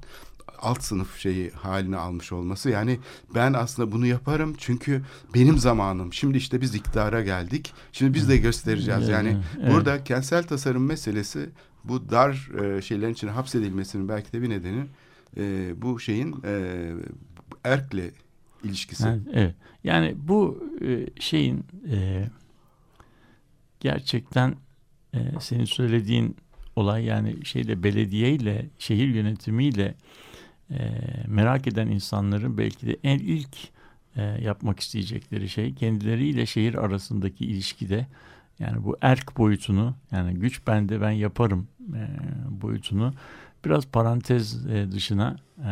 alt 0.61 0.83
sınıf 0.83 1.17
şeyi 1.17 1.51
haline 1.51 1.97
almış 1.97 2.31
olması. 2.31 2.69
Yani 2.69 2.99
ben 3.35 3.53
aslında 3.53 3.91
bunu 3.91 4.05
yaparım 4.05 4.55
çünkü 4.57 5.01
benim 5.33 5.57
zamanım. 5.57 6.13
Şimdi 6.13 6.37
işte 6.37 6.61
biz 6.61 6.75
iktidara 6.75 7.21
geldik. 7.21 7.73
Şimdi 7.91 8.13
biz 8.13 8.29
de 8.29 8.37
göstereceğiz. 8.37 9.07
Yani 9.07 9.37
evet. 9.61 9.73
burada 9.73 10.03
kentsel 10.03 10.43
tasarım 10.43 10.85
meselesi 10.85 11.49
bu 11.83 12.09
dar 12.09 12.49
e, 12.61 12.81
şeylerin 12.81 13.13
içine 13.13 13.31
hapsedilmesinin 13.31 14.09
belki 14.09 14.33
de 14.33 14.41
bir 14.41 14.49
nedeni 14.49 14.85
e, 15.37 15.73
bu 15.81 15.99
şeyin 15.99 16.35
e, 16.45 16.93
erkle 17.69 18.11
ilişkisi. 18.63 19.03
Yani, 19.03 19.21
evet. 19.33 19.55
Yani 19.83 20.15
bu 20.17 20.63
e, 20.81 21.05
şeyin 21.19 21.65
e, 21.91 22.27
gerçekten 23.79 24.55
e, 25.13 25.19
senin 25.39 25.65
söylediğin 25.65 26.35
olay 26.75 27.05
yani 27.05 27.45
şeyle 27.45 27.83
belediyeyle 27.83 28.65
şehir 28.79 29.07
yönetimiyle 29.07 29.95
e, 30.71 30.77
merak 31.27 31.67
eden 31.67 31.87
insanların 31.87 32.57
belki 32.57 32.87
de 32.87 32.97
en 33.03 33.19
ilk 33.19 33.57
e, 34.15 34.21
yapmak 34.21 34.79
isteyecekleri 34.79 35.49
şey 35.49 35.75
kendileriyle 35.75 36.45
şehir 36.45 36.75
arasındaki 36.75 37.45
ilişkide 37.45 38.07
yani 38.59 38.83
bu 38.83 38.97
erk 39.01 39.37
boyutunu 39.37 39.95
yani 40.11 40.33
güç 40.33 40.67
bende 40.67 41.01
ben 41.01 41.11
yaparım 41.11 41.67
e, 41.95 42.07
boyutunu 42.61 43.13
biraz 43.65 43.85
parantez 43.85 44.67
e, 44.67 44.91
dışına 44.91 45.35
e, 45.57 45.71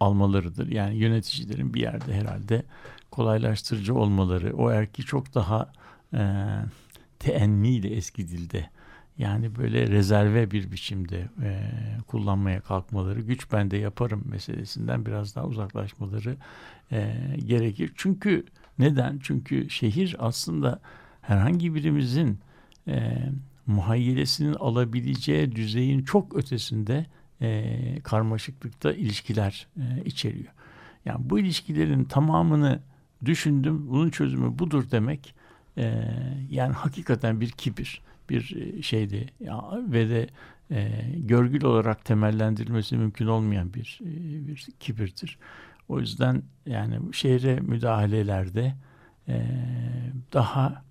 almalarıdır. 0.00 0.68
Yani 0.68 0.96
yöneticilerin 0.96 1.74
bir 1.74 1.80
yerde 1.80 2.14
herhalde 2.14 2.62
kolaylaştırıcı 3.10 3.94
olmaları, 3.94 4.56
o 4.56 4.70
erki 4.70 5.02
çok 5.02 5.34
daha 5.34 5.72
e, 6.14 6.20
teenniyle 7.18 7.88
eski 7.88 8.28
dilde 8.28 8.70
yani 9.18 9.56
böyle 9.56 9.86
rezerve 9.86 10.50
bir 10.50 10.72
biçimde 10.72 11.28
e, 11.42 11.70
kullanmaya 12.06 12.60
kalkmaları, 12.60 13.20
güç 13.20 13.52
bende 13.52 13.76
yaparım 13.76 14.24
meselesinden 14.24 15.06
biraz 15.06 15.36
daha 15.36 15.46
uzaklaşmaları 15.46 16.36
e, 16.92 17.16
gerekir. 17.46 17.92
Çünkü 17.96 18.44
neden? 18.78 19.18
Çünkü 19.22 19.70
şehir 19.70 20.16
aslında 20.18 20.80
herhangi 21.20 21.74
birimizin 21.74 22.38
e, 22.88 23.16
muhayyilesinin 23.66 24.54
alabileceği 24.54 25.56
düzeyin 25.56 26.02
çok 26.02 26.36
ötesinde 26.36 27.06
e, 27.42 28.00
karmaşıklıkta 28.02 28.92
ilişkiler 28.92 29.66
e, 29.76 30.04
içeriyor. 30.04 30.52
Yani 31.04 31.30
bu 31.30 31.38
ilişkilerin 31.38 32.04
tamamını 32.04 32.80
düşündüm, 33.24 33.90
bunun 33.90 34.10
çözümü 34.10 34.58
budur 34.58 34.84
demek 34.90 35.34
e, 35.78 36.04
yani 36.50 36.72
hakikaten 36.72 37.40
bir 37.40 37.50
kibir, 37.50 38.02
bir 38.30 38.56
e, 38.56 38.82
şeydi 38.82 39.26
ya, 39.40 39.64
ve 39.74 40.08
de 40.08 40.28
e, 40.70 40.90
görgül 41.16 41.64
olarak 41.64 42.04
temellendirilmesi 42.04 42.96
mümkün 42.96 43.26
olmayan 43.26 43.74
bir 43.74 43.98
e, 44.02 44.48
bir 44.48 44.66
kibirdir. 44.80 45.38
O 45.88 46.00
yüzden 46.00 46.42
yani 46.66 46.98
şehre 47.12 47.60
müdahalelerde 47.60 48.74
e, 49.28 49.46
daha 50.32 50.84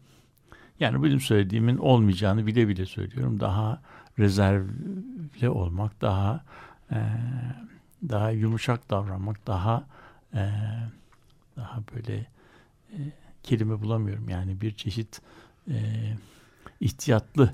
yani 0.80 1.04
benim 1.04 1.20
söylediğimin 1.20 1.78
olmayacağını 1.78 2.48
bile 2.48 2.68
bile 2.68 2.86
söylüyorum. 2.86 3.40
Daha 3.40 3.82
rezervli 4.20 5.50
olmak, 5.50 6.02
daha 6.02 6.44
e, 6.92 6.98
daha 8.10 8.32
yumuşak 8.32 8.90
davranmak, 8.90 9.48
daha 9.48 9.88
e, 10.34 10.50
daha 11.58 11.84
böyle 11.96 12.28
e, 12.92 12.98
kelime 13.44 13.82
bulamıyorum. 13.82 14.30
Yani 14.30 14.62
bir 14.62 14.72
çeşit 14.72 15.22
e, 15.68 15.78
ihtiyatlı 16.80 17.54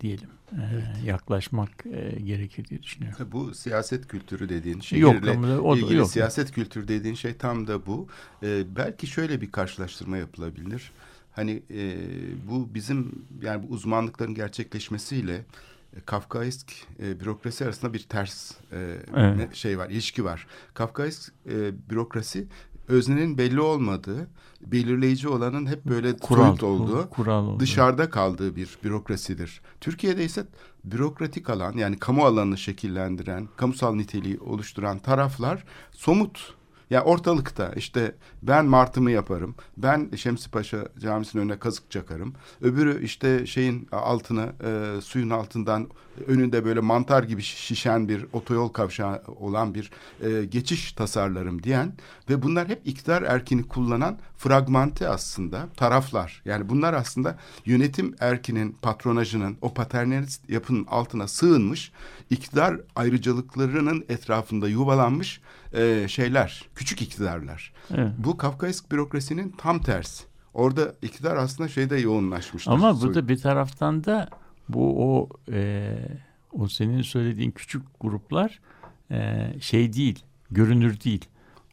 diyelim 0.00 0.28
e, 0.52 0.56
evet. 0.72 0.84
yaklaşmak 1.04 1.86
e, 1.86 2.20
gerekir 2.20 2.64
diye 2.68 2.82
düşünüyorum. 2.82 3.28
Bu 3.32 3.54
siyaset 3.54 4.08
kültürü 4.08 4.48
dediğin 4.48 4.80
şehirle 4.80 5.06
yok, 5.06 5.24
ama 5.28 5.58
o, 5.58 5.76
ilgili 5.76 5.94
yok. 5.94 6.10
siyaset 6.10 6.52
kültürü 6.52 6.88
dediğin 6.88 7.14
şey 7.14 7.34
tam 7.34 7.66
da 7.66 7.86
bu. 7.86 8.08
E, 8.42 8.76
belki 8.76 9.06
şöyle 9.06 9.40
bir 9.40 9.52
karşılaştırma 9.52 10.16
yapılabilir. 10.16 10.92
Hani 11.32 11.62
e, 11.70 11.96
bu 12.48 12.74
bizim 12.74 13.24
yani 13.42 13.68
bu 13.68 13.72
uzmanlıkların 13.72 14.34
gerçekleşmesiyle 14.34 15.44
Kafkaesk 16.06 16.72
e, 17.02 17.20
bürokrasi 17.20 17.64
arasında 17.64 17.92
bir 17.92 17.98
ters 17.98 18.50
e, 18.72 18.96
evet. 19.16 19.54
şey 19.54 19.78
var, 19.78 19.90
ilişki 19.90 20.24
var. 20.24 20.46
Kafkaesk 20.74 21.32
e, 21.46 21.90
bürokrasi 21.90 22.46
öznenin 22.88 23.38
belli 23.38 23.60
olmadığı, 23.60 24.28
belirleyici 24.60 25.28
olanın 25.28 25.66
hep 25.66 25.84
böyle 25.84 26.16
kural 26.16 26.60
olduğu, 26.62 27.10
kural 27.10 27.46
oldu. 27.46 27.60
dışarıda 27.60 28.10
kaldığı 28.10 28.56
bir 28.56 28.78
bürokrasidir. 28.84 29.60
Türkiye'de 29.80 30.24
ise 30.24 30.46
bürokratik 30.84 31.50
alan 31.50 31.72
yani 31.72 31.98
kamu 31.98 32.24
alanını 32.24 32.58
şekillendiren, 32.58 33.48
kamusal 33.56 33.94
niteliği 33.94 34.40
oluşturan 34.40 34.98
taraflar 34.98 35.64
somut 35.92 36.54
Yani 36.94 37.04
ortalıkta 37.04 37.72
işte 37.76 38.14
ben 38.42 38.66
martımı 38.66 39.10
yaparım. 39.10 39.54
Ben 39.76 40.10
Şemsi 40.16 40.50
Paşa 40.50 40.88
Camisi'nin 40.98 41.42
önüne 41.42 41.58
kazık 41.58 41.90
çakarım. 41.90 42.34
Öbürü 42.60 43.04
işte 43.04 43.46
şeyin 43.46 43.88
altına 43.92 44.52
e, 44.64 45.00
suyun 45.00 45.30
altından 45.30 45.88
önünde 46.26 46.64
böyle 46.64 46.80
mantar 46.80 47.22
gibi 47.22 47.42
şişen 47.42 48.08
bir 48.08 48.26
otoyol 48.32 48.68
kavşağı 48.68 49.22
olan 49.26 49.74
bir 49.74 49.90
e, 50.20 50.44
geçiş 50.44 50.92
tasarlarım 50.92 51.62
diyen 51.62 51.92
ve 52.30 52.42
bunlar 52.42 52.68
hep 52.68 52.86
iktidar 52.86 53.22
erkini 53.22 53.68
kullanan 53.68 54.18
fragmante 54.36 55.08
aslında 55.08 55.68
taraflar. 55.76 56.42
Yani 56.44 56.68
bunlar 56.68 56.94
aslında 56.94 57.38
yönetim 57.64 58.14
erkinin 58.20 58.76
patronajının 58.82 59.56
o 59.60 59.74
paternalist 59.74 60.50
yapının 60.50 60.84
altına 60.84 61.28
sığınmış 61.28 61.92
iktidar 62.30 62.80
ayrıcalıklarının 62.96 64.04
etrafında 64.08 64.68
yuvalanmış 64.68 65.40
e, 65.74 66.08
şeyler, 66.08 66.64
küçük 66.74 67.02
iktidarlar. 67.02 67.72
Evet. 67.94 68.12
Bu 68.18 68.36
Kafkaesk 68.36 68.92
bürokrasinin 68.92 69.54
tam 69.58 69.80
tersi. 69.80 70.24
Orada 70.54 70.94
iktidar 71.02 71.36
aslında 71.36 71.68
şeyde 71.68 71.96
yoğunlaşmıştır. 71.96 72.72
Ama 72.72 73.00
burada 73.00 73.28
bir 73.28 73.38
taraftan 73.38 74.04
da 74.04 74.28
bu 74.68 75.14
o 75.14 75.28
e, 75.52 75.94
o 76.52 76.68
senin 76.68 77.02
söylediğin 77.02 77.50
küçük 77.50 77.82
gruplar 78.00 78.60
e, 79.10 79.50
şey 79.60 79.92
değil, 79.92 80.24
görünür 80.50 81.00
değil. 81.00 81.24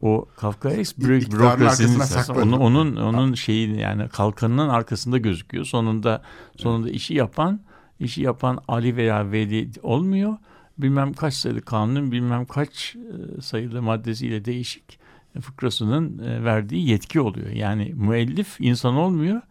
O 0.01 0.27
Kafkaesk 0.37 0.99
bürokrasinin 0.99 2.41
onun 2.41 2.51
onun 2.51 2.95
onun 2.95 3.33
şeyi 3.33 3.79
yani 3.79 4.09
kalkanının 4.09 4.69
arkasında 4.69 5.17
gözüküyor. 5.17 5.65
Sonunda 5.65 6.21
sonunda 6.57 6.87
evet. 6.87 6.95
işi 6.95 7.13
yapan 7.13 7.61
işi 7.99 8.21
yapan 8.21 8.59
Ali 8.67 8.95
veya 8.95 9.31
Veli 9.31 9.69
olmuyor. 9.83 10.37
Bilmem 10.81 11.13
kaç 11.13 11.33
sayılı 11.33 11.61
kanunun 11.61 12.11
bilmem 12.11 12.45
kaç 12.45 12.95
e, 12.95 13.41
sayılı 13.41 13.81
maddesiyle 13.81 14.45
değişik 14.45 14.99
fıkrasının 15.41 16.19
e, 16.19 16.43
verdiği 16.43 16.89
yetki 16.89 17.21
oluyor. 17.21 17.49
Yani 17.49 17.93
müellif 17.95 18.61
insan 18.61 18.95
olmuyor, 18.95 19.41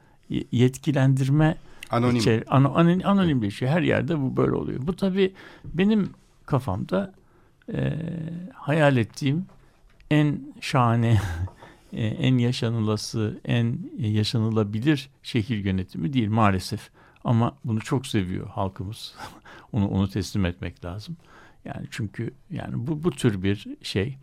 yetkilendirme 0.53 1.57
Anonim. 1.91 2.17
Içeri, 2.17 2.45
an, 2.49 2.65
an, 2.65 3.01
anonimleşiyor. 3.01 3.73
Her 3.73 3.83
yerde 3.83 4.21
bu 4.21 4.37
böyle 4.37 4.53
oluyor. 4.53 4.87
Bu 4.87 4.97
tabii 4.97 5.33
benim 5.65 6.11
kafamda 6.47 7.13
e, 7.75 7.93
hayal 8.55 8.97
ettiğim 8.97 9.47
en 10.11 10.41
şahane, 10.61 11.21
e, 11.93 12.07
en 12.07 12.39
yaşanılası, 12.39 13.41
en 13.45 13.79
yaşanılabilir 13.99 15.11
şehir 15.23 15.65
yönetimi 15.65 16.13
değil 16.13 16.29
maalesef. 16.29 16.91
Ama 17.25 17.57
bunu 17.65 17.81
çok 17.81 18.07
seviyor 18.07 18.49
halkımız. 18.49 19.15
onu 19.73 19.89
onu 19.89 20.09
teslim 20.09 20.45
etmek 20.45 20.85
lazım. 20.85 21.17
Yani 21.65 21.87
çünkü 21.91 22.35
yani 22.51 22.87
bu 22.87 23.05
bu 23.05 23.11
tür 23.11 23.43
bir 23.43 23.67
şey, 23.83 24.19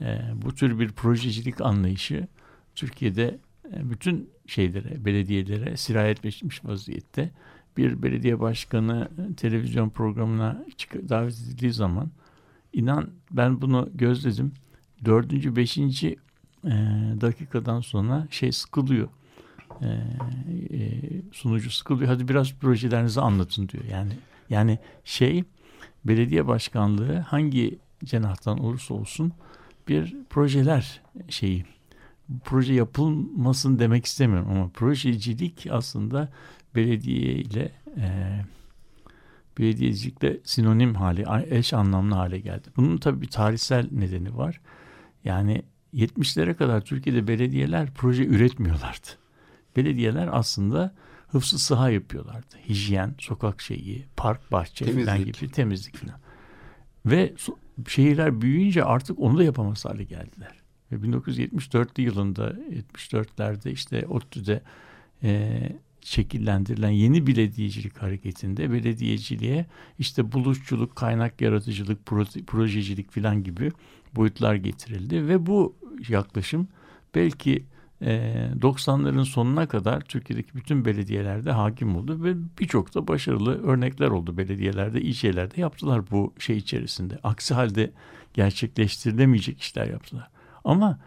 e, 0.00 0.20
bu 0.34 0.54
tür 0.54 0.78
bir 0.78 0.88
projecilik 0.92 1.60
anlayışı 1.60 2.28
Türkiye'de 2.74 3.38
e, 3.74 3.90
bütün 3.90 4.30
şeylere, 4.46 5.04
belediyelere 5.04 5.76
sirayet 5.76 6.24
etmiş 6.24 6.64
vaziyette. 6.64 7.30
Bir 7.76 8.02
belediye 8.02 8.40
başkanı 8.40 9.08
televizyon 9.36 9.90
programına 9.90 10.64
davet 11.08 11.34
edildiği 11.34 11.72
zaman 11.72 12.10
inan 12.72 13.10
ben 13.30 13.60
bunu 13.60 13.88
gözledim. 13.94 14.52
Dördüncü, 15.04 15.56
beşinci 15.56 16.16
e, 16.64 16.70
dakikadan 17.20 17.80
sonra 17.80 18.26
şey 18.30 18.52
sıkılıyor. 18.52 19.08
E, 19.82 19.88
e, 20.76 21.00
sunucu 21.32 21.70
sıkılıyor. 21.70 22.08
Hadi 22.08 22.28
biraz 22.28 22.54
projelerinizi 22.54 23.20
anlatın 23.20 23.68
diyor. 23.68 23.84
Yani 23.84 24.12
yani 24.50 24.78
şey 25.04 25.44
belediye 26.04 26.46
başkanlığı 26.46 27.18
hangi 27.18 27.78
cenahtan 28.04 28.58
olursa 28.58 28.94
olsun 28.94 29.32
bir 29.88 30.16
projeler 30.30 31.02
şeyi 31.28 31.64
proje 32.44 32.74
yapılmasın 32.74 33.78
demek 33.78 34.06
istemiyorum 34.06 34.48
ama 34.50 34.68
projecilik 34.68 35.66
aslında 35.70 36.28
belediye 36.74 37.34
ile 37.34 37.72
e, 37.96 38.40
belediyecilikle 39.58 40.40
sinonim 40.44 40.94
hali, 40.94 41.24
eş 41.50 41.72
anlamlı 41.72 42.14
hale 42.14 42.38
geldi. 42.38 42.68
Bunun 42.76 42.98
tabii 42.98 43.20
bir 43.20 43.30
tarihsel 43.30 43.88
nedeni 43.92 44.36
var. 44.36 44.60
Yani 45.24 45.62
70'lere 45.94 46.54
kadar 46.54 46.80
Türkiye'de 46.80 47.28
belediyeler 47.28 47.88
proje 47.94 48.24
üretmiyorlardı. 48.24 49.06
Belediyeler 49.76 50.28
aslında 50.32 50.94
hıfzı 51.28 51.58
sıha 51.58 51.90
yapıyorlardı. 51.90 52.56
Hijyen, 52.68 53.14
sokak 53.18 53.60
şeyi, 53.60 54.06
park, 54.16 54.52
bahçe 54.52 54.84
temizlik. 54.84 55.06
falan 55.06 55.24
gibi 55.24 55.48
temizlik 55.52 55.96
falan. 55.96 56.20
Ve 57.06 57.34
şehirler 57.88 58.40
büyüyünce 58.40 58.84
artık 58.84 59.18
onu 59.18 59.38
da 59.38 59.44
yapamaz 59.44 59.84
hale 59.84 60.04
geldiler. 60.04 60.60
Ve 60.92 61.02
1974 61.02 61.98
yılında 61.98 62.52
74'lerde 62.52 63.70
işte 63.70 64.06
ODTÜ'de 64.06 64.62
e, 65.22 65.60
şekillendirilen 66.00 66.90
yeni 66.90 67.26
belediyecilik 67.26 68.02
hareketinde 68.02 68.72
belediyeciliğe 68.72 69.66
işte 69.98 70.32
buluşçuluk, 70.32 70.96
kaynak 70.96 71.40
yaratıcılık, 71.40 72.06
proje, 72.06 72.42
projecilik 72.42 73.12
filan 73.12 73.42
gibi 73.42 73.72
boyutlar 74.14 74.54
getirildi 74.54 75.28
ve 75.28 75.46
bu 75.46 75.76
yaklaşım 76.08 76.68
belki 77.14 77.64
90'ların 78.00 79.24
sonuna 79.24 79.68
kadar 79.68 80.00
Türkiye'deki 80.00 80.54
bütün 80.54 80.84
belediyelerde 80.84 81.52
hakim 81.52 81.96
oldu 81.96 82.24
ve 82.24 82.34
birçok 82.58 82.94
da 82.94 83.08
başarılı 83.08 83.62
örnekler 83.62 84.08
oldu 84.08 84.36
belediyelerde 84.36 85.00
iyi 85.00 85.14
şeyler 85.14 85.50
de 85.50 85.60
yaptılar 85.60 86.10
bu 86.10 86.34
şey 86.38 86.56
içerisinde. 86.56 87.18
Aksi 87.22 87.54
halde 87.54 87.92
gerçekleştirilemeyecek 88.34 89.60
işler 89.60 89.86
yaptılar. 89.86 90.28
Ama 90.64 90.98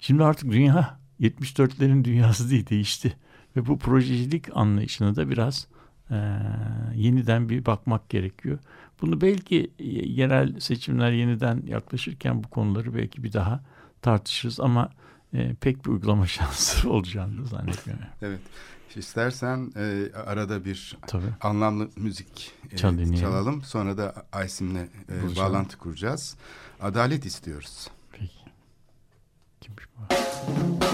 şimdi 0.00 0.24
artık 0.24 0.52
dünya 0.52 0.98
74'lerin 1.20 2.04
dünyası 2.04 2.50
değil 2.50 2.68
değişti. 2.68 3.16
Ve 3.56 3.66
bu 3.66 3.78
projecilik 3.78 4.56
anlayışına 4.56 5.16
da 5.16 5.30
biraz 5.30 5.66
e, 6.10 6.16
yeniden 6.94 7.48
bir 7.48 7.66
bakmak 7.66 8.08
gerekiyor. 8.08 8.58
Bunu 9.02 9.20
belki 9.20 9.70
yerel 10.04 10.60
seçimler 10.60 11.12
yeniden 11.12 11.62
yaklaşırken 11.66 12.44
bu 12.44 12.48
konuları 12.48 12.94
belki 12.94 13.24
bir 13.24 13.32
daha 13.32 13.64
tartışırız 14.02 14.60
ama 14.60 14.90
e, 15.34 15.54
pek 15.54 15.84
bir 15.84 15.90
uygulama 15.90 16.26
şansı 16.26 16.90
olacağını 16.90 17.46
zannetmiyorum. 17.46 18.06
Evet. 18.22 18.40
İstersen 18.96 19.72
e, 19.76 20.12
arada 20.16 20.64
bir 20.64 20.96
Tabii. 21.06 21.34
anlamlı 21.40 21.88
müzik 21.96 22.52
e, 22.72 22.76
çalalım. 22.76 23.62
Sonra 23.62 23.98
da 23.98 24.14
Aysim'le 24.32 24.88
e, 25.08 25.36
bağlantı 25.36 25.78
kuracağız. 25.78 26.36
Adalet 26.80 27.26
istiyoruz. 27.26 27.90
Kimmiş 29.60 29.84
bu? 29.96 30.89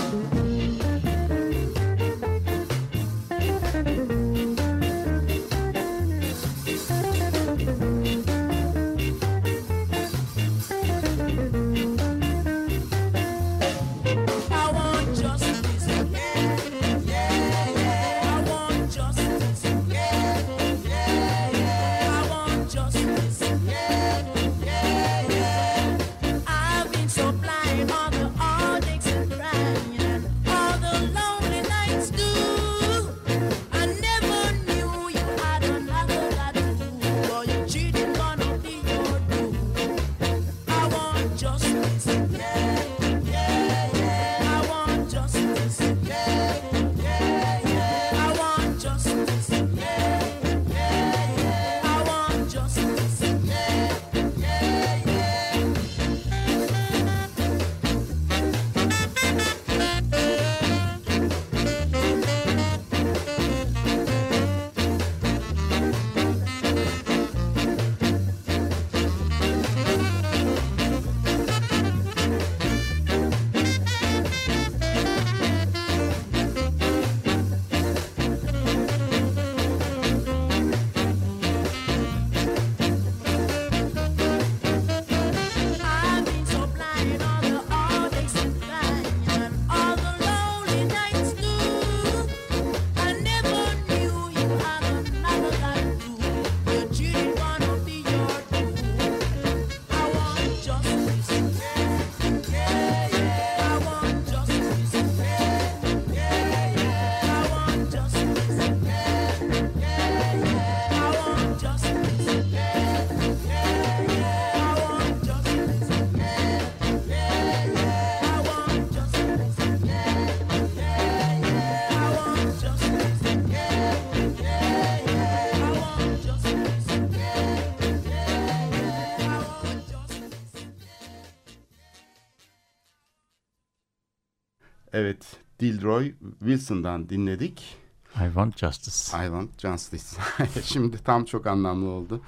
Dilroy 135.66 136.12
Wilson'dan 136.38 137.08
dinledik. 137.08 137.78
I 138.14 138.26
want 138.26 138.56
justice. 138.56 139.16
I 139.16 139.26
want 139.26 139.58
justice. 139.58 140.22
Şimdi 140.62 141.04
tam 141.04 141.24
çok 141.24 141.46
anlamlı 141.46 141.88
oldu. 141.88 142.20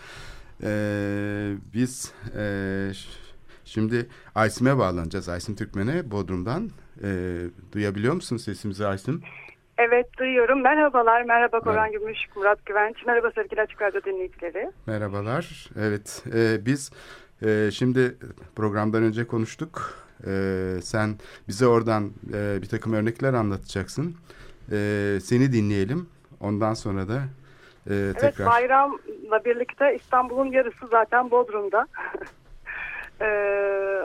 Ee, 0.62 1.52
biz 1.74 2.12
e, 2.36 2.44
şimdi 3.64 4.08
Aysim'e 4.34 4.78
bağlanacağız. 4.78 5.28
Aysim 5.28 5.56
Türkmen'e 5.56 6.10
Bodrum'dan. 6.10 6.70
Ee, 7.02 7.36
duyabiliyor 7.72 8.14
musun 8.14 8.36
sesimizi 8.36 8.86
Aysim? 8.86 9.22
Evet 9.78 10.18
duyuyorum. 10.18 10.62
Merhabalar. 10.62 11.22
Merhaba 11.22 11.60
Koran 11.60 11.92
Gümüş, 11.92 12.18
Murat 12.36 12.66
Güvenç. 12.66 12.96
Merhaba 13.06 13.30
sevgili 13.34 13.60
Açık 13.60 13.82
Radyo 13.82 14.00
dinleyicileri. 14.04 14.70
Merhabalar. 14.86 15.70
Evet 15.78 16.24
e, 16.34 16.66
biz 16.66 16.90
e, 17.42 17.70
şimdi 17.72 18.16
programdan 18.56 19.02
önce 19.02 19.26
konuştuk. 19.26 20.07
E, 20.26 20.32
sen 20.82 21.16
bize 21.48 21.66
oradan 21.66 22.10
e, 22.34 22.62
bir 22.62 22.68
takım 22.68 22.92
örnekler 22.92 23.34
anlatacaksın. 23.34 24.16
E, 24.72 25.18
seni 25.22 25.52
dinleyelim. 25.52 26.08
Ondan 26.40 26.74
sonra 26.74 27.08
da 27.08 27.22
e, 27.86 28.12
tekrar... 28.12 28.24
Evet 28.24 28.46
bayramla 28.46 29.44
birlikte 29.44 29.94
İstanbul'un 29.94 30.52
yarısı 30.52 30.86
zaten 30.90 31.30
Bodrum'da. 31.30 31.86
e, 33.20 33.28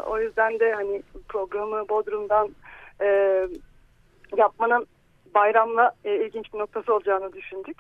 o 0.08 0.20
yüzden 0.20 0.60
de 0.60 0.74
hani 0.74 1.04
programı 1.30 1.90
Bodrum'dan 1.90 2.50
e, 3.02 3.40
yapmanın 4.38 4.88
bayramla 5.36 5.92
e, 6.06 6.26
ilginç 6.26 6.54
bir 6.54 6.60
noktası 6.60 6.94
olacağını 6.94 7.34
düşündük. 7.34 7.78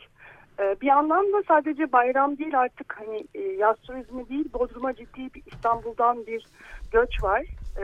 E, 0.60 0.76
bir 0.82 0.88
anlamda 0.88 1.44
sadece 1.48 1.92
bayram 1.92 2.38
değil 2.38 2.60
artık 2.60 2.96
hani 3.00 3.28
e, 3.36 3.40
yaz 3.40 3.78
turizmi 3.78 4.30
değil 4.30 4.54
Bodrum'a 4.54 4.94
ciddi 4.94 5.34
bir 5.34 5.44
İstanbul'dan 5.46 6.28
bir 6.28 6.46
göç 6.92 7.24
var. 7.24 7.46
E, 7.78 7.84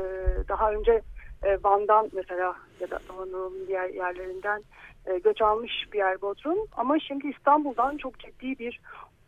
daha 0.49 0.71
önce 0.71 1.01
e, 1.43 1.57
Van'dan 1.63 2.09
mesela 2.13 2.55
ya 2.79 2.89
da 2.89 2.99
Anadolu'nun 3.09 3.67
diğer 3.67 3.89
yerlerinden 3.89 4.63
e, 5.05 5.17
göç 5.17 5.41
almış 5.41 5.71
bir 5.93 5.97
yer 5.97 6.21
Bodrum. 6.21 6.57
Ama 6.77 6.99
şimdi 6.99 7.27
İstanbul'dan 7.27 7.97
çok 7.97 8.19
ciddi 8.19 8.59
bir 8.59 8.79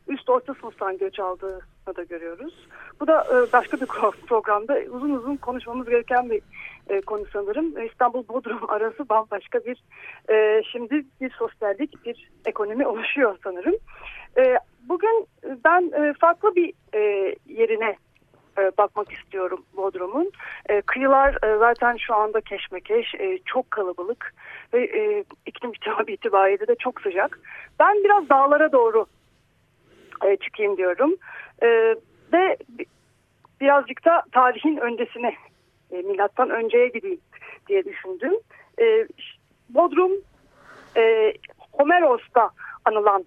üst 0.07 0.29
orta 0.29 0.53
sınıftan 0.53 0.97
göç 0.97 1.19
aldığını 1.19 1.61
da 1.95 2.03
görüyoruz. 2.03 2.67
Bu 2.99 3.07
da 3.07 3.23
e, 3.23 3.53
başka 3.53 3.81
bir 3.81 3.85
programda 4.27 4.79
uzun 4.91 5.09
uzun 5.09 5.35
konuşmamız 5.35 5.89
gereken 5.89 6.29
bir 6.29 6.41
e, 6.89 7.01
konu 7.01 7.25
sanırım. 7.33 7.85
İstanbul 7.85 8.27
Bodrum 8.27 8.59
arası 8.69 9.09
bambaşka 9.09 9.59
bir 9.59 9.83
e, 10.29 10.63
şimdi 10.71 11.05
bir 11.21 11.29
sosyallik, 11.29 12.05
bir 12.05 12.29
ekonomi 12.45 12.87
oluşuyor 12.87 13.37
sanırım. 13.43 13.75
E, 14.37 14.57
bugün 14.89 15.27
ben 15.63 15.91
e, 15.91 16.13
farklı 16.13 16.55
bir 16.55 16.73
e, 16.93 17.35
yerine 17.45 17.95
e, 18.57 18.71
bakmak 18.77 19.11
istiyorum 19.13 19.65
Bodrum'un. 19.77 20.31
E, 20.69 20.81
kıyılar 20.81 21.37
e, 21.43 21.57
zaten 21.57 21.97
şu 21.97 22.15
anda 22.15 22.41
keşmekeş, 22.41 23.15
çok 23.45 23.71
kalabalık 23.71 24.33
ve 24.73 24.83
e, 24.83 25.23
iklim 25.45 25.71
itibariyle 26.07 26.67
de 26.67 26.75
çok 26.75 27.01
sıcak. 27.01 27.39
Ben 27.79 28.03
biraz 28.03 28.29
dağlara 28.29 28.71
doğru 28.71 29.05
çıkayım 30.41 30.77
diyorum. 30.77 31.15
Ve 32.33 32.57
birazcık 33.61 34.05
da 34.05 34.23
tarihin 34.31 34.77
öncesine, 34.77 35.35
milattan 35.91 36.49
önceye 36.49 36.87
gideyim 36.87 37.21
diye 37.67 37.85
düşündüm. 37.85 38.33
Bodrum, 39.69 40.11
Homeros'ta 41.71 42.49
anılan 42.85 43.25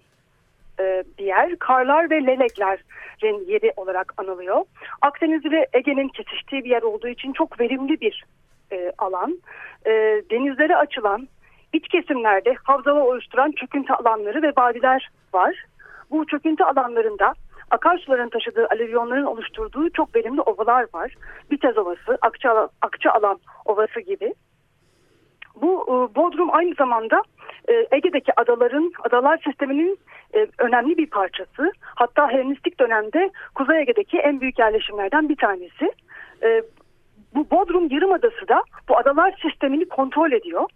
e, 0.79 1.03
bir 1.19 1.25
yer. 1.25 1.55
Karlar 1.59 2.09
ve 2.09 2.25
leleklerin 2.25 3.47
yeri 3.47 3.73
olarak 3.75 4.13
anılıyor. 4.17 4.65
Akdeniz 5.01 5.45
ve 5.45 5.67
Ege'nin 5.73 6.07
kesiştiği 6.07 6.63
bir 6.63 6.69
yer 6.69 6.81
olduğu 6.81 7.07
için 7.07 7.33
çok 7.33 7.59
verimli 7.59 8.01
bir 8.01 8.25
e, 8.71 8.91
alan. 8.97 9.39
E, 9.85 9.91
denizlere 10.31 10.75
açılan, 10.77 11.27
iç 11.73 11.87
kesimlerde 11.87 12.55
havzalı 12.63 13.03
oluşturan 13.03 13.51
çöküntü 13.51 13.93
alanları 13.93 14.41
ve 14.41 14.53
vadiler 14.57 15.09
var. 15.33 15.65
Bu 16.11 16.25
çöküntü 16.25 16.63
alanlarında 16.63 17.33
akarsuların 17.71 18.29
taşıdığı 18.29 18.67
alüvyonların 18.67 19.25
oluşturduğu 19.25 19.89
çok 19.89 20.15
verimli 20.15 20.41
ovalar 20.41 20.85
var. 20.93 21.15
Bitez 21.51 21.77
Ovası, 21.77 22.17
Akça, 22.21 22.69
Akça 22.81 23.11
Alan 23.11 23.39
Ovası 23.65 23.99
gibi. 23.99 24.33
Bu 25.61 25.83
e, 25.87 26.15
Bodrum 26.15 26.55
aynı 26.55 26.73
zamanda 26.73 27.21
e, 27.67 27.87
Ege'deki 27.91 28.39
adaların, 28.39 28.91
adalar 29.03 29.39
sisteminin 29.45 29.99
e, 30.33 30.47
önemli 30.57 30.97
bir 30.97 31.09
parçası. 31.09 31.71
Hatta 31.81 32.29
Helenistik 32.29 32.79
dönemde 32.79 33.31
Kuzey 33.55 33.79
Ege'deki 33.81 34.17
en 34.17 34.41
büyük 34.41 34.59
yerleşimlerden 34.59 35.29
bir 35.29 35.35
tanesi. 35.35 35.91
Bu 37.35 37.51
Bodrum 37.51 37.87
Yarımadası 37.91 38.47
da 38.47 38.63
bu 38.89 38.97
adalar 38.97 39.35
sistemini 39.41 39.85
kontrol 39.85 40.31
ediyor. 40.31 40.69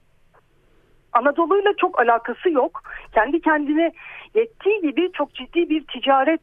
Anadolu'yla 1.14 1.74
çok 1.78 2.00
alakası 2.00 2.50
yok. 2.50 2.84
Kendi 3.14 3.42
kendine 3.42 3.92
yettiği 4.34 4.82
gibi 4.82 5.12
çok 5.14 5.34
ciddi 5.34 5.70
bir 5.70 5.84
ticaret 5.84 6.42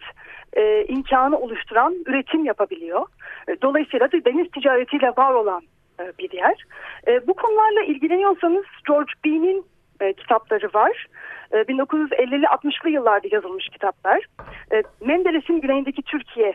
e, 0.53 0.85
imkanı 0.85 1.39
oluşturan 1.39 1.95
üretim 2.07 2.45
yapabiliyor. 2.45 3.07
E, 3.49 3.63
dolayısıyla 3.63 4.13
da 4.13 4.25
deniz 4.25 4.51
ticaretiyle 4.51 5.13
var 5.17 5.33
olan 5.33 5.63
e, 5.63 5.76
bir 6.19 6.33
yer. 6.33 6.65
E, 7.07 7.27
bu 7.27 7.35
konularla 7.35 7.83
ilgileniyorsanız 7.83 8.65
George 8.89 9.13
Bean'in 9.25 9.67
e, 10.01 10.13
kitapları 10.13 10.71
var. 10.75 11.07
E, 11.53 11.57
1950'li 11.57 12.45
60'lı 12.45 12.91
yıllarda 12.91 13.29
yazılmış 13.31 13.69
kitaplar. 13.69 14.27
E, 14.73 14.83
Menderes'in 15.01 15.61
Güneyindeki 15.61 16.03
Türkiye 16.03 16.55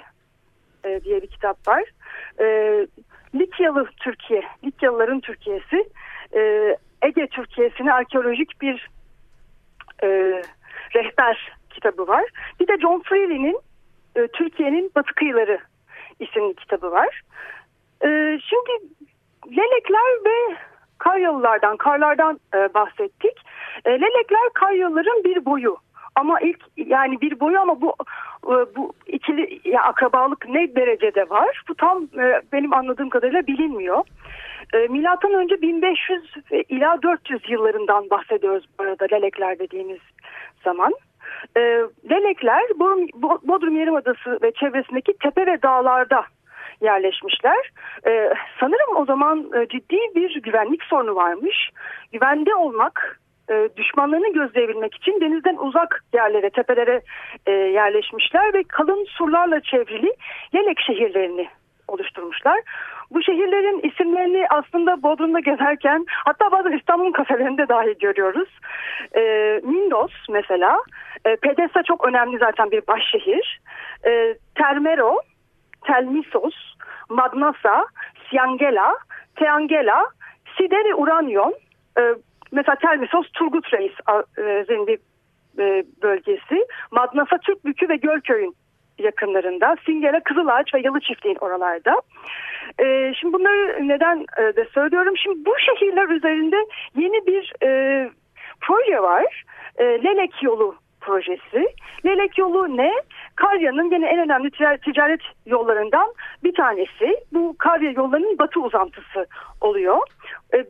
e, 0.86 1.01
diye 1.04 1.21
bir 1.21 1.27
kitap 1.27 1.67
var. 1.67 1.84
E, 2.39 2.45
Likyalı 3.36 3.89
Türkiye, 3.97 4.43
Likyalıların 4.65 5.19
Türkiye'si 5.19 5.89
e, 6.36 6.41
Ege 7.01 7.27
Türkiye'sine 7.27 7.93
arkeolojik 7.93 8.62
bir 8.62 8.89
e, 10.04 10.08
rehber 10.95 11.51
kitabı 11.69 12.08
var. 12.08 12.25
Bir 12.60 12.67
de 12.67 12.77
John 12.82 13.01
Freely'nin 13.06 13.60
e, 14.15 14.27
Türkiye'nin 14.27 14.91
Batı 14.95 15.13
Kıyıları 15.13 15.60
isimli 16.19 16.56
kitabı 16.56 16.91
var. 16.91 17.21
E, 18.06 18.39
şimdi 18.49 18.93
Lelekler 19.47 20.25
ve 20.25 20.56
Karyalılardan, 20.97 21.77
karlardan 21.77 22.39
e, 22.56 22.73
bahsettik. 22.73 23.38
E, 23.86 23.89
Lelekler 23.89 24.49
Karyalıların 24.54 25.23
bir 25.23 25.45
boyu. 25.45 25.77
Ama 26.15 26.39
ilk 26.39 26.60
yani 26.77 27.21
bir 27.21 27.39
boyu 27.39 27.60
ama 27.60 27.82
bu 27.82 27.95
e, 28.45 28.75
bu 28.75 28.93
ikili 29.08 29.60
ya 29.69 29.82
akrabalık 29.82 30.49
ne 30.49 30.75
derecede 30.75 31.30
var? 31.30 31.63
Bu 31.69 31.75
tam 31.75 32.04
e, 32.04 32.41
benim 32.54 32.73
anladığım 32.73 33.10
kadarıyla 33.10 33.47
bilinmiyor. 33.47 34.04
E, 34.73 34.77
milattan 34.77 35.34
önce 35.34 35.62
1500 35.62 36.34
ila 36.69 37.01
400 37.01 37.49
yıllarından 37.49 38.10
bahsediyoruz 38.10 38.65
bu 38.80 38.84
arada 38.84 39.06
Lelekler 39.12 39.60
dediğimiz 39.60 39.99
zaman. 40.63 40.93
E, 41.58 41.60
Lelekler 42.10 42.63
Bodrum 43.44 43.75
Yarımadası 43.75 44.39
ve 44.44 44.52
çevresindeki 44.52 45.13
tepe 45.17 45.46
ve 45.46 45.62
dağlarda 45.62 46.25
yerleşmişler. 46.82 47.71
Ee, 48.08 48.34
sanırım 48.60 48.98
o 48.98 49.06
zaman 49.06 49.52
e, 49.56 49.67
ciddi 49.67 49.98
bir 50.15 50.42
güvenlik 50.42 50.84
sorunu 50.84 51.15
varmış. 51.15 51.69
Güvende 52.12 52.56
olmak, 52.56 53.19
e, 53.50 53.69
düşmanlarını 53.77 54.34
gözleyebilmek 54.34 54.96
için 54.96 55.21
denizden 55.21 55.56
uzak 55.56 56.04
yerlere, 56.13 56.50
tepelere 56.50 57.02
e, 57.46 57.52
yerleşmişler 57.52 58.54
ve 58.54 58.63
kalın 58.63 59.06
surlarla 59.06 59.62
çevrili 59.62 60.13
Yelek 60.54 60.79
şehirlerini 60.79 61.48
oluşturmuşlar. 61.88 62.60
Bu 63.12 63.23
şehirlerin 63.23 63.90
isimlerini 63.90 64.46
aslında 64.50 65.04
Bodrum'da 65.04 65.40
gezerken 65.40 66.06
hatta 66.08 66.52
bazen 66.52 66.77
İstanbul'un 66.77 67.12
kafelerinde 67.12 67.67
dahi 67.67 67.98
görüyoruz. 68.00 68.50
E, 69.15 69.21
Mindos 69.63 70.12
mesela, 70.29 70.77
e, 71.25 71.36
Pedesa 71.36 71.84
çok 71.84 72.08
önemli 72.08 72.38
zaten 72.38 72.71
bir 72.71 72.88
başşehir. 72.88 73.62
E, 74.06 74.36
Termero, 74.56 75.19
Telmisos, 75.88 76.56
Magnasa, 77.10 77.86
Siangela, 78.29 78.96
Teangela, 79.36 80.06
Sideri 80.58 80.96
Uranyon, 80.96 81.54
e, 81.98 82.02
mesela 82.52 82.75
Telmisos 82.75 83.32
Turgut 83.32 83.73
Reis 83.73 83.94
e, 84.38 84.88
bir 84.88 85.00
e, 85.60 85.84
bölgesi, 86.02 86.65
Magnasa 86.92 87.38
Türkbükü 87.38 87.90
ve 87.90 87.96
Gölköy'ün 87.96 88.56
yakınlarında, 88.98 89.75
Singela, 89.86 90.19
Kızılağaç 90.19 90.73
ve 90.73 90.82
Yalı 90.84 91.00
Çiftliğin 91.00 91.38
oralarda. 91.42 92.02
E, 92.79 93.13
şimdi 93.13 93.34
bunları 93.34 93.88
neden 93.88 94.25
e, 94.38 94.56
de 94.56 94.65
söylüyorum? 94.73 95.17
Şimdi 95.17 95.46
bu 95.46 95.54
şehirler 95.60 96.10
üzerinde 96.10 96.56
yeni 96.96 97.27
bir 97.27 97.54
e, 97.63 98.10
proje 98.62 99.02
var. 99.02 99.44
E, 99.77 99.84
Lelek 99.84 100.44
yolu 100.44 100.75
projesi. 101.02 101.67
Lelek 102.06 102.37
yolu 102.37 102.77
ne? 102.77 102.91
Karya'nın 103.35 103.91
yine 103.91 104.08
en 104.08 104.19
önemli 104.19 104.52
ticaret 104.85 105.21
yollarından 105.45 106.13
bir 106.43 106.56
tanesi. 106.56 107.23
Bu 107.33 107.56
Karya 107.58 107.91
yollarının 107.91 108.39
batı 108.39 108.60
uzantısı 108.60 109.27
oluyor. 109.62 109.97
E, 110.54 110.65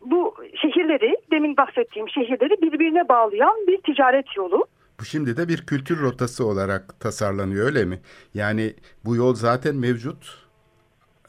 bu 0.00 0.34
şehirleri, 0.62 1.16
demin 1.30 1.56
bahsettiğim 1.56 2.08
şehirleri 2.08 2.62
birbirine 2.62 3.08
bağlayan 3.08 3.66
bir 3.66 3.80
ticaret 3.82 4.36
yolu. 4.36 4.66
Bu 5.00 5.04
şimdi 5.04 5.36
de 5.36 5.48
bir 5.48 5.66
kültür 5.66 6.02
rotası 6.02 6.46
olarak 6.46 7.00
tasarlanıyor 7.00 7.66
öyle 7.66 7.84
mi? 7.84 8.00
Yani 8.34 8.74
bu 9.04 9.16
yol 9.16 9.34
zaten 9.34 9.76
mevcut 9.76 10.49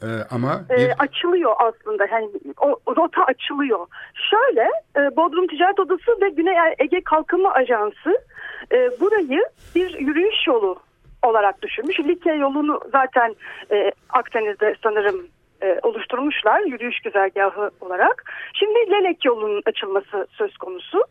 Ee, 0.02 0.06
ama 0.30 0.64
e, 0.70 0.76
bir... 0.76 0.88
e, 0.88 0.94
açılıyor 0.98 1.52
aslında. 1.58 2.06
Yani 2.06 2.28
o, 2.60 2.76
o 2.86 2.96
rota 2.96 3.24
açılıyor. 3.24 3.86
Şöyle 4.30 4.70
e, 4.96 5.16
Bodrum 5.16 5.46
Ticaret 5.46 5.80
Odası 5.80 6.20
ve 6.20 6.28
Güney 6.28 6.54
Ege 6.78 7.00
Kalkınma 7.00 7.52
Ajansı 7.52 8.18
e, 8.72 9.00
burayı 9.00 9.44
bir 9.74 9.98
yürüyüş 9.98 10.46
yolu 10.46 10.78
olarak 11.22 11.62
düşünmüş. 11.62 12.00
Likya 12.00 12.34
yolunu 12.34 12.80
zaten 12.92 13.34
e, 13.72 13.92
Akdeniz'de 14.08 14.74
sanırım 14.82 15.26
e, 15.62 15.78
oluşturmuşlar 15.82 16.60
yürüyüş 16.60 17.00
güzergahı 17.00 17.70
olarak. 17.80 18.24
Şimdi 18.54 18.90
Lelek 18.90 19.24
yolunun 19.24 19.62
açılması 19.66 20.26
söz 20.30 20.56
konusu. 20.56 21.04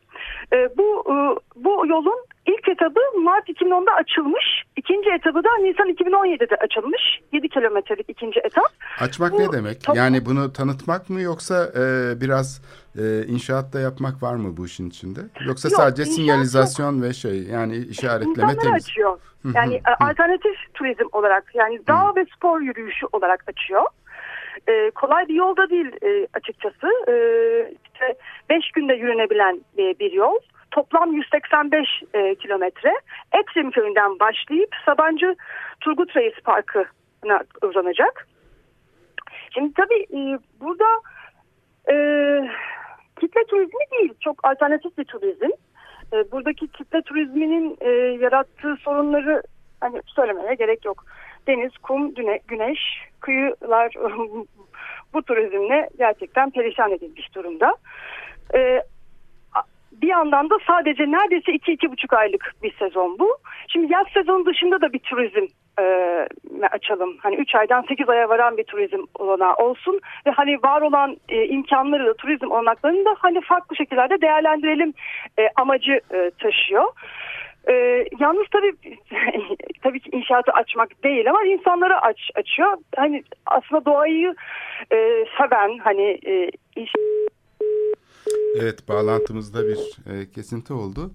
E, 0.54 0.78
bu 0.78 1.04
e, 1.08 1.16
bu 1.56 1.88
yolun 1.88 2.26
ilk 2.46 2.68
etabı 2.68 3.00
Mart 3.24 3.50
2010'da 3.50 3.92
açılmış. 3.92 4.64
İkinci 4.76 5.10
etabı 5.10 5.44
da 5.44 5.58
Nisan 5.58 5.90
2017'de 5.90 6.56
açılmış. 6.56 7.02
7 7.32 7.50
kilometrelik 7.50 8.10
ikinci 8.10 8.40
etap. 8.40 8.72
Açmak 9.00 9.32
bu, 9.32 9.40
ne 9.40 9.52
demek? 9.52 9.84
Top... 9.84 9.96
Yani 9.96 10.26
bunu 10.26 10.54
tanıtmak 10.54 11.10
mı 11.10 11.22
yoksa 11.22 11.66
e, 11.66 11.82
biraz 12.22 12.62
e, 13.00 13.26
inşaatta 13.28 13.80
yapmak 13.80 14.24
var 14.24 14.36
mı 14.36 14.58
bu 14.58 14.66
işin 14.66 14.90
içinde? 14.90 15.20
Yoksa 15.48 15.70
yok, 15.70 15.78
sadece 15.78 16.06
sinyalizasyon 16.06 16.96
yok. 16.96 17.04
ve 17.04 17.14
şey 17.14 17.44
yani 17.44 17.78
işaretleme 17.78 18.58
temiz. 18.58 18.86
açıyor. 18.86 19.20
Yani 19.56 19.82
alternatif 20.00 20.74
turizm 20.74 21.08
olarak 21.12 21.56
yani 21.56 21.88
dağ 21.88 22.16
ve 22.16 22.26
spor 22.36 22.62
yürüyüşü 22.62 23.06
olarak 23.12 23.44
açıyor. 23.48 23.84
E, 24.70 24.92
kolay 24.92 25.28
bir 25.28 25.34
yolda 25.34 25.70
değil 25.70 25.92
e, 26.04 26.28
açıkçası. 26.34 26.88
E, 27.08 27.14
işte 27.86 28.16
5 28.50 28.72
günde 28.72 28.94
yürünebilen 28.94 29.62
e, 29.78 30.00
bir 30.00 30.12
yol. 30.12 30.40
Toplam 30.72 31.14
185 31.14 31.88
e, 32.14 32.36
kilometre. 32.36 32.94
Eksim 33.34 33.72
köyünden 33.72 34.20
başlayıp 34.20 34.76
Sabancı 34.86 35.36
Turgut 35.82 36.16
Reis 36.16 36.40
Parkı'na 36.44 37.40
uzanacak. 37.64 38.28
Şimdi 39.54 39.74
tabii 39.74 40.04
e, 40.04 40.40
burada 40.60 40.86
e, 41.90 41.96
kitle 43.20 43.44
turizmi 43.44 43.86
değil, 43.92 44.14
çok 44.20 44.46
alternatif 44.48 44.98
bir 44.98 45.06
turizm. 45.06 45.50
E, 46.14 46.32
buradaki 46.32 46.68
kitle 46.68 47.02
turizminin 47.02 47.78
e, 47.82 47.90
yarattığı 48.24 48.76
sorunları 48.76 49.42
hani 49.82 50.02
söylemeye 50.06 50.54
gerek 50.54 50.86
yok. 50.86 51.06
Deniz, 51.48 51.78
kum, 51.78 52.16
düne, 52.16 52.40
güneş, 52.48 52.80
kıyılar 53.20 53.94
bu 55.14 55.22
turizmle 55.22 55.90
gerçekten 55.98 56.50
perişan 56.50 56.92
edilmiş 56.92 57.36
durumda. 57.36 57.76
E, 58.56 58.82
bir 60.02 60.08
yandan 60.08 60.50
da 60.50 60.56
sadece 60.68 61.12
neredeyse 61.12 61.54
iki 61.54 61.72
iki 61.72 61.92
buçuk 61.92 62.14
aylık 62.14 62.56
bir 62.64 62.74
sezon 62.80 63.20
bu. 63.20 63.38
Şimdi 63.68 63.94
yaz 63.94 64.08
sezonu 64.14 64.46
dışında 64.46 64.82
da 64.82 64.94
bir 64.94 65.00
turizm 65.00 65.46
e, 65.80 65.84
açalım. 66.72 67.18
Hani 67.20 67.36
üç 67.36 67.56
aydan 67.56 67.82
sekiz 67.82 68.10
aya 68.10 68.30
varan 68.30 68.58
bir 68.58 68.64
turizm 68.64 69.04
olanağı 69.16 69.56
olsun 69.56 70.00
ve 70.26 70.32
hani 70.32 70.56
var 70.64 70.82
olan 70.82 71.18
e, 71.30 71.46
imkanları 71.46 72.06
da 72.06 72.14
turizm 72.14 72.52
olanaklarını 72.52 73.06
da 73.06 73.16
hani 73.20 73.42
farklı 73.42 73.76
şekillerde 73.76 74.22
değerlendirelim 74.22 74.94
e, 75.40 75.50
amacı 75.56 76.02
e, 76.14 76.32
taşıyor. 76.40 76.86
Ee, 77.70 78.06
yalnız 78.20 78.46
tabii 78.52 78.74
tabii 79.84 80.00
ki 80.00 80.10
inşaatı 80.14 80.52
açmak 80.52 81.04
değil 81.04 81.30
ama 81.30 81.46
insanları 81.46 82.02
aç 82.02 82.30
açıyor. 82.36 82.78
Hani 82.96 83.24
aslında 83.46 83.86
doğayı 83.86 84.36
e, 84.92 85.26
seven 85.38 85.78
hani 85.78 86.20
e, 86.26 86.52
iş... 86.76 86.92
Evet 88.56 88.90
bağlantımızda 88.90 89.68
bir 89.68 89.78
e, 90.14 90.32
kesinti 90.32 90.74
oldu. 90.74 91.12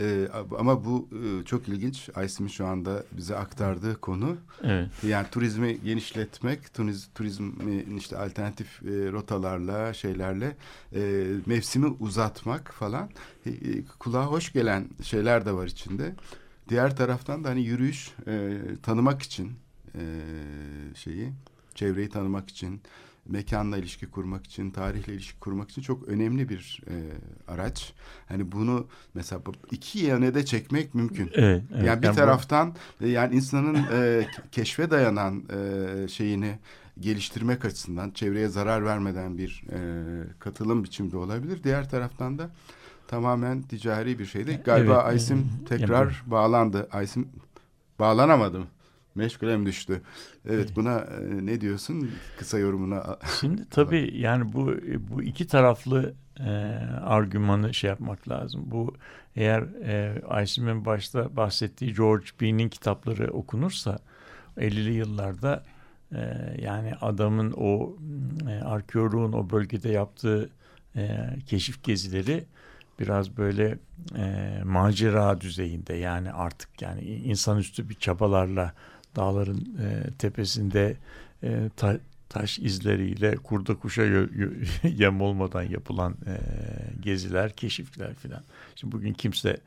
E, 0.00 0.28
ama 0.58 0.84
bu 0.84 1.08
e, 1.12 1.44
çok 1.44 1.68
ilginç. 1.68 2.08
Aysim'in 2.14 2.48
şu 2.48 2.66
anda 2.66 3.04
bize 3.12 3.36
aktardığı 3.36 4.00
konu. 4.00 4.36
Evet. 4.62 4.88
Yani 5.06 5.26
turizmi 5.30 5.80
genişletmek, 5.84 6.74
turiz, 6.74 7.08
turizmin 7.14 7.96
işte 7.96 8.18
alternatif 8.18 8.82
e, 8.82 9.12
rotalarla, 9.12 9.94
şeylerle 9.94 10.56
e, 10.94 11.24
mevsimi 11.46 11.86
uzatmak 11.86 12.74
falan. 12.74 13.10
E, 13.46 13.50
e, 13.50 13.84
kulağa 13.98 14.26
hoş 14.26 14.52
gelen 14.52 14.88
şeyler 15.02 15.46
de 15.46 15.52
var 15.52 15.66
içinde. 15.66 16.14
Diğer 16.68 16.96
taraftan 16.96 17.44
da 17.44 17.48
hani 17.48 17.60
yürüyüş 17.60 18.10
e, 18.26 18.58
tanımak 18.82 19.22
için 19.22 19.52
e, 19.94 20.02
şeyi, 20.94 21.32
çevreyi 21.74 22.08
tanımak 22.08 22.50
için 22.50 22.80
mekanla 23.26 23.78
ilişki 23.78 24.06
kurmak 24.06 24.46
için, 24.46 24.70
tarihle 24.70 25.12
ilişki 25.12 25.38
kurmak 25.40 25.70
için 25.70 25.82
çok 25.82 26.08
önemli 26.08 26.48
bir 26.48 26.82
e, 26.86 26.94
araç. 27.52 27.92
Hani 28.28 28.52
bunu 28.52 28.86
mesela 29.14 29.42
iki 29.70 29.98
yöne 29.98 30.34
de 30.34 30.44
çekmek 30.44 30.94
mümkün. 30.94 31.30
Evet, 31.34 31.62
evet. 31.74 31.86
Yani 31.86 32.02
bir 32.02 32.06
yani 32.06 32.16
taraftan 32.16 32.74
bu... 33.00 33.04
E, 33.04 33.08
yani 33.08 33.34
insanın 33.34 33.74
e, 33.92 34.26
keşfe 34.52 34.90
dayanan 34.90 35.42
e, 35.52 36.08
şeyini 36.08 36.58
geliştirmek 37.00 37.64
açısından 37.64 38.10
çevreye 38.10 38.48
zarar 38.48 38.84
vermeden 38.84 39.38
bir 39.38 39.64
e, 39.72 39.78
katılım 40.38 40.84
biçimde 40.84 41.16
olabilir. 41.16 41.64
Diğer 41.64 41.90
taraftan 41.90 42.38
da 42.38 42.50
tamamen 43.08 43.62
ticari 43.62 44.18
bir 44.18 44.26
şeydi. 44.26 44.62
Galiba 44.64 44.94
evet, 44.94 45.04
Aysim 45.04 45.46
tekrar 45.68 46.04
yani, 46.04 46.30
bağlandı. 46.30 46.88
Aysim 46.92 47.28
bağlanamadım. 47.98 48.66
Meşgule 49.14 49.56
mi 49.56 49.66
düştü? 49.66 50.02
Evet 50.48 50.76
buna 50.76 50.98
e, 50.98 51.46
ne 51.46 51.60
diyorsun 51.60 52.10
kısa 52.38 52.58
yorumuna? 52.58 53.18
Şimdi 53.40 53.68
tabii 53.70 54.10
yani 54.18 54.52
bu 54.52 54.74
bu 55.10 55.22
iki 55.22 55.46
taraflı 55.46 56.14
e, 56.40 56.50
argümanı 57.04 57.74
şey 57.74 57.90
yapmak 57.90 58.28
lazım. 58.28 58.62
Bu 58.66 58.94
eğer 59.36 59.62
e, 59.62 60.22
Aysim'in 60.28 60.84
başta 60.84 61.36
bahsettiği 61.36 61.94
George 61.94 62.26
Bean'in 62.40 62.68
kitapları 62.68 63.32
okunursa 63.32 63.98
50'li 64.58 64.92
yıllarda 64.92 65.64
e, 66.14 66.20
yani 66.62 66.94
adamın 67.00 67.52
o 67.56 67.96
e, 68.48 68.64
arkeoloğun 68.64 69.32
o 69.32 69.50
bölgede 69.50 69.88
yaptığı 69.88 70.50
e, 70.96 71.28
keşif 71.46 71.82
gezileri 71.84 72.44
biraz 73.00 73.36
böyle 73.36 73.78
e, 74.16 74.60
macera 74.64 75.40
düzeyinde 75.40 75.94
yani 75.94 76.32
artık 76.32 76.82
yani 76.82 77.00
insanüstü 77.02 77.88
bir 77.88 77.94
çabalarla 77.94 78.72
dağların 79.16 79.78
e, 79.80 80.10
tepesinde 80.18 80.96
e, 81.42 81.70
ta, 81.76 81.98
taş 82.28 82.58
izleriyle 82.58 83.36
kurda 83.36 83.74
kuşa 83.74 84.02
yem 84.82 85.20
olmadan 85.20 85.62
yapılan 85.62 86.16
e, 86.26 86.38
geziler, 87.00 87.56
keşifler 87.56 88.14
filan. 88.14 88.42
Şimdi 88.76 88.92
bugün 88.92 89.12
kimse 89.12 89.60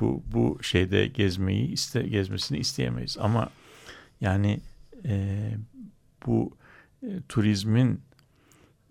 bu 0.00 0.22
bu 0.32 0.58
şeyde 0.62 1.06
gezmeyi 1.06 1.68
iste 1.68 2.02
gezmesini 2.02 2.58
isteyemeyiz 2.58 3.16
ama 3.20 3.50
yani 4.20 4.60
e, 5.04 5.38
bu 6.26 6.56
e, 7.02 7.08
turizmin 7.28 8.00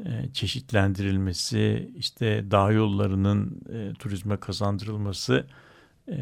e, 0.05 0.33
çeşitlendirilmesi, 0.33 1.91
işte 1.97 2.51
dağ 2.51 2.71
yollarının 2.71 3.61
e, 3.73 3.93
turizme 3.93 4.37
kazandırılması 4.37 5.47
e, 6.09 6.15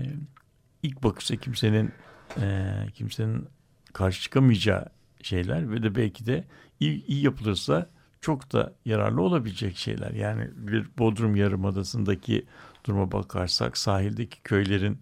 ilk 0.83 1.03
bakışta 1.03 1.35
kimsenin 1.35 1.91
e, 2.37 2.73
kimsenin 2.93 3.47
karşı 3.93 4.21
çıkamayacağı 4.21 4.85
şeyler 5.21 5.71
ve 5.71 5.83
de 5.83 5.95
belki 5.95 6.25
de 6.25 6.43
iyi, 6.79 7.05
iyi 7.05 7.23
yapılırsa 7.23 7.89
çok 8.21 8.53
da 8.53 8.73
yararlı 8.85 9.21
olabilecek 9.21 9.77
şeyler. 9.77 10.11
Yani 10.11 10.49
bir 10.55 10.85
Bodrum 10.97 11.35
Yarımadası'ndaki 11.35 12.45
duruma 12.85 13.11
bakarsak 13.11 13.77
sahildeki 13.77 14.41
köylerin 14.41 14.99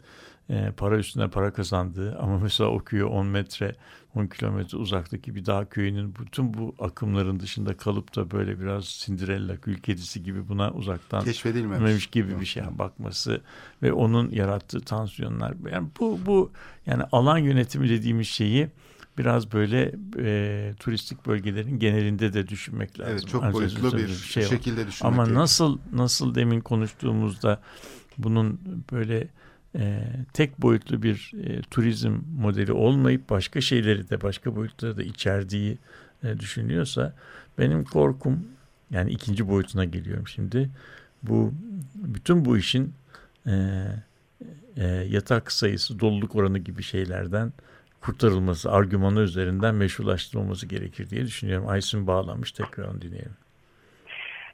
e, 0.49 0.71
para 0.77 0.97
üstüne 0.97 1.27
para 1.27 1.53
kazandığı 1.53 2.17
ama 2.19 2.39
mesela 2.39 2.69
o 2.69 2.79
köyü 2.79 3.03
10 3.03 3.25
metre 3.27 3.75
10 4.17 4.27
kilometre 4.27 4.77
uzaktaki 4.77 5.35
bir 5.35 5.45
dağ 5.45 5.65
köyünün 5.65 6.15
bütün 6.15 6.53
bu 6.53 6.75
akımların 6.79 7.39
dışında 7.39 7.77
kalıp 7.77 8.15
da 8.15 8.31
böyle 8.31 8.59
biraz 8.59 8.85
Cinderella 8.85 9.55
gül 9.55 9.77
kedisi 9.77 10.23
gibi 10.23 10.47
buna 10.47 10.71
uzaktan 10.71 11.23
keşfedilmemiş 11.23 12.07
gibi 12.07 12.39
bir 12.39 12.45
şey 12.45 12.63
bakması 12.71 13.41
ve 13.83 13.93
onun 13.93 14.31
yarattığı 14.31 14.81
tansiyonlar 14.81 15.53
yani 15.71 15.87
bu 15.99 16.19
bu 16.25 16.51
yani 16.85 17.03
alan 17.11 17.37
yönetimi 17.37 17.89
dediğimiz 17.89 18.27
şeyi 18.27 18.69
biraz 19.17 19.51
böyle 19.51 19.95
e, 20.19 20.73
turistik 20.79 21.25
bölgelerin 21.25 21.79
genelinde 21.79 22.33
de 22.33 22.47
düşünmek 22.47 22.99
lazım. 22.99 23.13
Evet 23.13 23.27
çok 23.27 23.53
boyutlu 23.53 23.97
bir 23.97 24.07
şey 24.07 24.43
şekilde 24.43 24.87
düşünmek 24.87 25.13
Ama 25.13 25.23
gerekiyor. 25.23 25.41
nasıl 25.41 25.77
nasıl 25.93 26.35
demin 26.35 26.61
konuştuğumuzda 26.61 27.61
bunun 28.17 28.59
böyle 28.91 29.27
e, 29.77 30.03
tek 30.33 30.61
boyutlu 30.61 31.03
bir 31.03 31.31
e, 31.43 31.61
turizm 31.61 32.19
modeli 32.37 32.71
olmayıp 32.71 33.29
başka 33.29 33.61
şeyleri 33.61 34.09
de 34.09 34.21
başka 34.21 34.55
boyutları 34.55 34.97
da 34.97 35.03
içerdiği 35.03 35.77
e, 36.23 36.39
düşünülüyorsa 36.39 37.13
benim 37.57 37.83
korkum 37.83 38.47
yani 38.91 39.11
ikinci 39.11 39.47
boyutuna 39.47 39.85
geliyorum 39.85 40.27
şimdi 40.27 40.69
bu 41.23 41.53
bütün 41.95 42.45
bu 42.45 42.57
işin 42.57 42.93
e, 43.47 43.85
e, 44.77 44.87
yatak 44.87 45.51
sayısı 45.51 45.99
doluluk 45.99 46.35
oranı 46.35 46.59
gibi 46.59 46.83
şeylerden 46.83 47.53
kurtarılması 48.01 48.71
argümanı 48.71 49.19
üzerinden 49.19 49.75
meşrulaştırılması 49.75 50.65
gerekir 50.65 51.09
diye 51.09 51.25
düşünüyorum. 51.25 51.67
Aysun 51.67 52.07
bağlanmış 52.07 52.51
tekrar 52.51 52.87
onu 52.87 53.01
dinleyelim. 53.01 53.35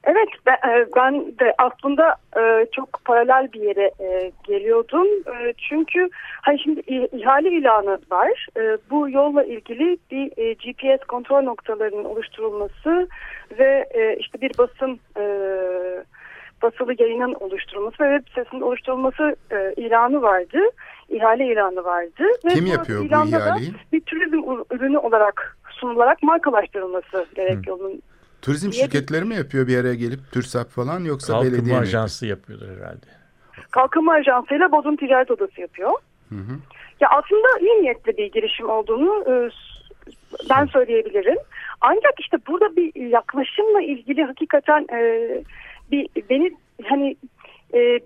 Evet 0.06 0.28
ben, 0.46 0.56
ben 0.96 1.38
de 1.38 1.54
aslında 1.58 2.16
çok 2.72 3.04
paralel 3.04 3.52
bir 3.52 3.60
yere 3.60 3.90
geliyordum. 4.44 5.06
Çünkü 5.68 6.08
hani 6.42 6.58
şimdi 6.58 6.80
ihale 7.16 7.48
ilanı 7.48 7.98
var. 8.10 8.46
Bu 8.90 9.10
yolla 9.10 9.44
ilgili 9.44 9.98
bir 10.10 10.28
GPS 10.54 11.06
kontrol 11.06 11.42
noktalarının 11.42 12.04
oluşturulması 12.04 13.08
ve 13.58 13.88
işte 14.18 14.40
bir 14.40 14.58
basın 14.58 15.00
basılı 16.62 16.94
yayının 16.98 17.34
oluşturulması 17.34 18.04
ve 18.04 18.18
web 18.18 18.28
sitesinin 18.28 18.60
oluşturulması 18.60 19.36
ilanı 19.76 20.22
vardı. 20.22 20.58
İhale 21.08 21.46
ilanı 21.46 21.84
vardı. 21.84 22.24
Kim 22.48 22.66
yapıyor 22.66 23.00
bu 23.00 23.04
ihaleyi? 23.04 23.72
Bir 23.92 24.00
turizm 24.00 24.42
ürünü 24.70 24.98
olarak 24.98 25.58
sunularak 25.70 26.22
markalaştırılması 26.22 27.26
gerek 27.34 27.66
yolun 27.66 28.02
Turizm 28.44 28.70
diye 28.72 28.82
şirketleri 28.82 29.24
mi 29.24 29.34
yapıyor 29.34 29.66
bir 29.66 29.78
araya 29.78 29.94
gelip 29.94 30.32
TÜRSAP 30.32 30.70
falan 30.70 31.04
yoksa 31.04 31.32
Kalkınma 31.32 31.52
belediye 31.52 31.62
mi? 31.62 31.68
Kalkınma 31.68 31.98
ajansı 31.98 32.26
yapıyordur 32.26 32.68
herhalde. 32.68 33.06
Kalkınma 33.70 34.12
ajansı 34.12 34.54
ile 34.54 34.72
Bodrum 34.72 34.96
Ticaret 34.96 35.30
Odası 35.30 35.60
yapıyor. 35.60 35.92
Hı 36.28 36.34
hı. 36.34 36.54
Ya 37.00 37.08
aslında 37.08 37.58
iyi 37.60 37.82
niyetli 37.82 38.16
bir 38.16 38.32
girişim 38.32 38.70
olduğunu 38.70 39.24
e, 39.30 39.50
ben 40.50 40.66
söyleyebilirim. 40.66 41.38
Ancak 41.80 42.20
işte 42.20 42.36
burada 42.48 42.76
bir 42.76 42.94
yaklaşımla 42.94 43.82
ilgili 43.82 44.24
hakikaten 44.24 44.86
e, 44.92 45.28
bir 45.90 46.08
beni 46.30 46.52
hani 46.84 47.16
e, 47.74 48.00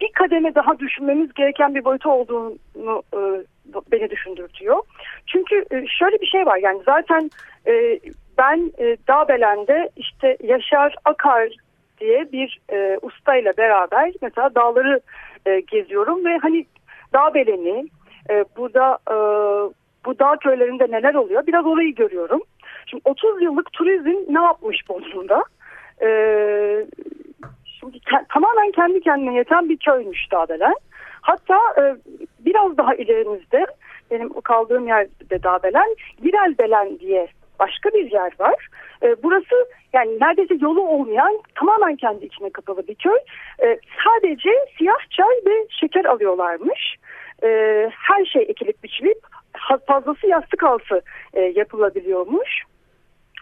bir 0.00 0.12
kademe 0.12 0.54
daha 0.54 0.78
düşünmemiz 0.78 1.34
gereken 1.34 1.74
bir 1.74 1.84
boyutu 1.84 2.10
olduğunu 2.10 3.02
e, 3.14 3.20
beni 3.92 4.10
düşündürtüyor. 4.10 4.82
Çünkü 5.26 5.64
e, 5.70 5.86
şöyle 5.86 6.20
bir 6.20 6.26
şey 6.26 6.46
var 6.46 6.56
yani 6.56 6.82
zaten 6.86 7.30
e, 7.66 8.00
ben 8.38 8.72
e, 8.78 8.96
Dağbelen'de 9.08 9.90
işte 9.96 10.36
Yaşar 10.42 10.94
Akar 11.04 11.48
diye 12.00 12.32
bir 12.32 12.60
e, 12.72 12.98
ustayla 13.02 13.52
beraber 13.58 14.12
mesela 14.22 14.54
dağları 14.54 15.00
e, 15.46 15.60
geziyorum 15.60 16.24
ve 16.24 16.38
hani 16.38 16.66
Dağbelen'i 17.12 17.88
e, 18.30 18.44
burada 18.56 18.98
e, 19.10 19.16
bu 20.04 20.18
dağ 20.18 20.36
köylerinde 20.36 20.86
neler 20.90 21.14
oluyor 21.14 21.46
biraz 21.46 21.66
orayı 21.66 21.94
görüyorum. 21.94 22.40
Şimdi 22.86 23.02
30 23.04 23.42
yıllık 23.42 23.72
turizm 23.72 24.34
ne 24.34 24.42
yapmış 24.42 24.88
Bodrum'da? 24.88 25.44
E, 26.02 26.08
şimdi 27.80 28.00
ke 28.00 28.16
tamamen 28.28 28.70
kendi 28.70 29.00
kendine 29.00 29.34
yeten 29.34 29.68
bir 29.68 29.76
köymüş 29.76 30.32
Dağbelen. 30.32 30.74
Hatta 31.20 31.58
e, 31.78 31.82
biraz 32.38 32.76
daha 32.76 32.94
ilerimizde 32.94 33.66
benim 34.10 34.40
kaldığım 34.40 34.88
yerde 34.88 35.42
Dağbelen, 35.42 35.96
Girelbelen 36.22 36.98
diye 36.98 37.28
başka 37.58 37.90
bir 37.90 38.12
yer 38.12 38.32
var. 38.38 38.68
E, 39.02 39.22
burası 39.22 39.54
yani 39.92 40.18
neredeyse 40.20 40.54
yolu 40.60 40.80
olmayan 40.88 41.40
tamamen 41.54 41.96
kendi 41.96 42.24
içine 42.24 42.50
kapalı 42.50 42.86
bir 42.88 42.94
köy. 42.94 43.18
E, 43.62 43.78
sadece 44.04 44.50
siyah 44.78 45.10
çay 45.10 45.34
ve 45.46 45.66
şeker 45.70 46.04
alıyorlarmış. 46.04 46.96
E, 47.42 47.48
her 47.90 48.24
şey 48.24 48.42
ekilip 48.42 48.84
biçilip 48.84 49.18
fazlası 49.86 50.26
yastık 50.26 50.62
altı 50.62 51.02
e, 51.34 51.40
yapılabiliyormuş. 51.40 52.62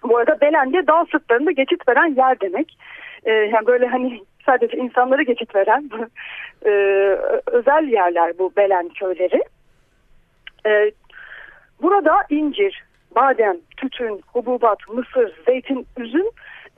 Bu 0.03 0.17
arada 0.17 0.41
Belen'de 0.41 0.87
dağ 0.87 1.07
sırtlarında 1.13 1.51
geçit 1.51 1.89
veren 1.89 2.15
yer 2.17 2.41
demek. 2.41 2.79
E, 3.25 3.31
yani 3.31 3.67
böyle 3.67 3.87
hani 3.87 4.21
sadece 4.47 4.77
insanları 4.77 5.23
geçit 5.23 5.55
veren 5.55 5.91
e, 6.67 6.71
özel 7.47 7.89
yerler 7.89 8.39
bu 8.39 8.53
Belen 8.57 8.89
köyleri. 8.89 9.43
E, 10.67 10.93
burada 11.83 12.25
incir, 12.31 12.83
badem, 13.15 13.57
tütün, 13.77 14.21
hububat, 14.33 14.79
mısır, 14.89 15.33
zeytin, 15.47 15.87
üzüm 15.99 16.27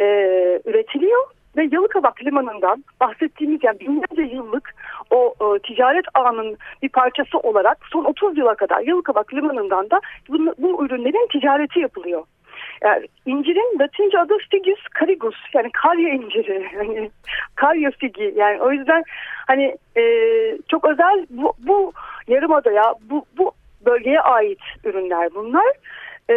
e, 0.01 0.05
üretiliyor. 0.64 1.24
Ve 1.57 1.68
Yalıkavak 1.72 2.24
Limanı'ndan 2.24 2.85
bahsettiğimiz 3.01 3.64
yani 3.64 3.80
binlerce 3.80 4.35
yıllık 4.35 4.74
o 5.11 5.35
e, 5.41 5.59
ticaret 5.59 6.05
ağının 6.14 6.57
bir 6.82 6.89
parçası 6.89 7.39
olarak 7.39 7.78
son 7.93 8.05
30 8.05 8.39
yıla 8.39 8.55
kadar 8.55 8.80
Yalıkavak 8.80 9.35
Limanı'ndan 9.35 9.91
da 9.91 10.01
bu, 10.28 10.55
bu 10.59 10.87
ürünlerin 10.87 11.28
ticareti 11.32 11.80
yapılıyor. 11.80 12.24
Yani 12.82 13.07
incirin 13.26 13.78
Latince 13.80 14.18
adı 14.18 14.35
Figus 14.51 14.80
carigus 15.01 15.37
yani 15.55 15.70
karya 15.72 16.09
inciri 16.09 16.70
yani 16.76 17.11
karya 17.55 17.91
figi 17.91 18.35
yani 18.37 18.62
o 18.62 18.72
yüzden 18.72 19.03
hani 19.47 19.76
e, 19.97 20.03
çok 20.68 20.85
özel 20.85 21.26
bu, 21.30 21.53
bu 21.59 21.93
yarımadaya 22.28 22.95
bu, 23.11 23.24
bu 23.39 23.53
bölgeye 23.87 24.20
ait 24.20 24.61
ürünler 24.85 25.28
bunlar. 25.35 25.66
E, 26.30 26.34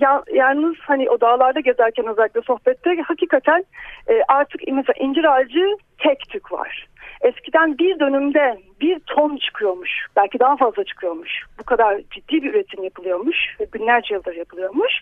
ya, 0.00 0.22
yalnız 0.32 0.76
hani 0.80 1.10
o 1.10 1.20
dağlarda 1.20 1.60
gezerken 1.60 2.06
özellikle 2.06 2.40
sohbette 2.40 2.96
hakikaten 3.06 3.64
e, 4.08 4.22
artık 4.28 4.60
mesela 4.72 4.94
incir 4.98 5.24
ağacı 5.24 5.76
tek 5.98 6.20
tük 6.28 6.52
var. 6.52 6.86
Eskiden 7.20 7.78
bir 7.78 7.98
dönümde 7.98 8.58
bir 8.80 8.98
ton 8.98 9.36
çıkıyormuş. 9.36 9.90
Belki 10.16 10.38
daha 10.38 10.56
fazla 10.56 10.84
çıkıyormuş. 10.84 11.30
Bu 11.58 11.64
kadar 11.64 12.00
ciddi 12.10 12.42
bir 12.42 12.50
üretim 12.50 12.84
yapılıyormuş. 12.84 13.36
Binlerce 13.74 14.14
yıldır 14.14 14.34
yapılıyormuş. 14.34 14.92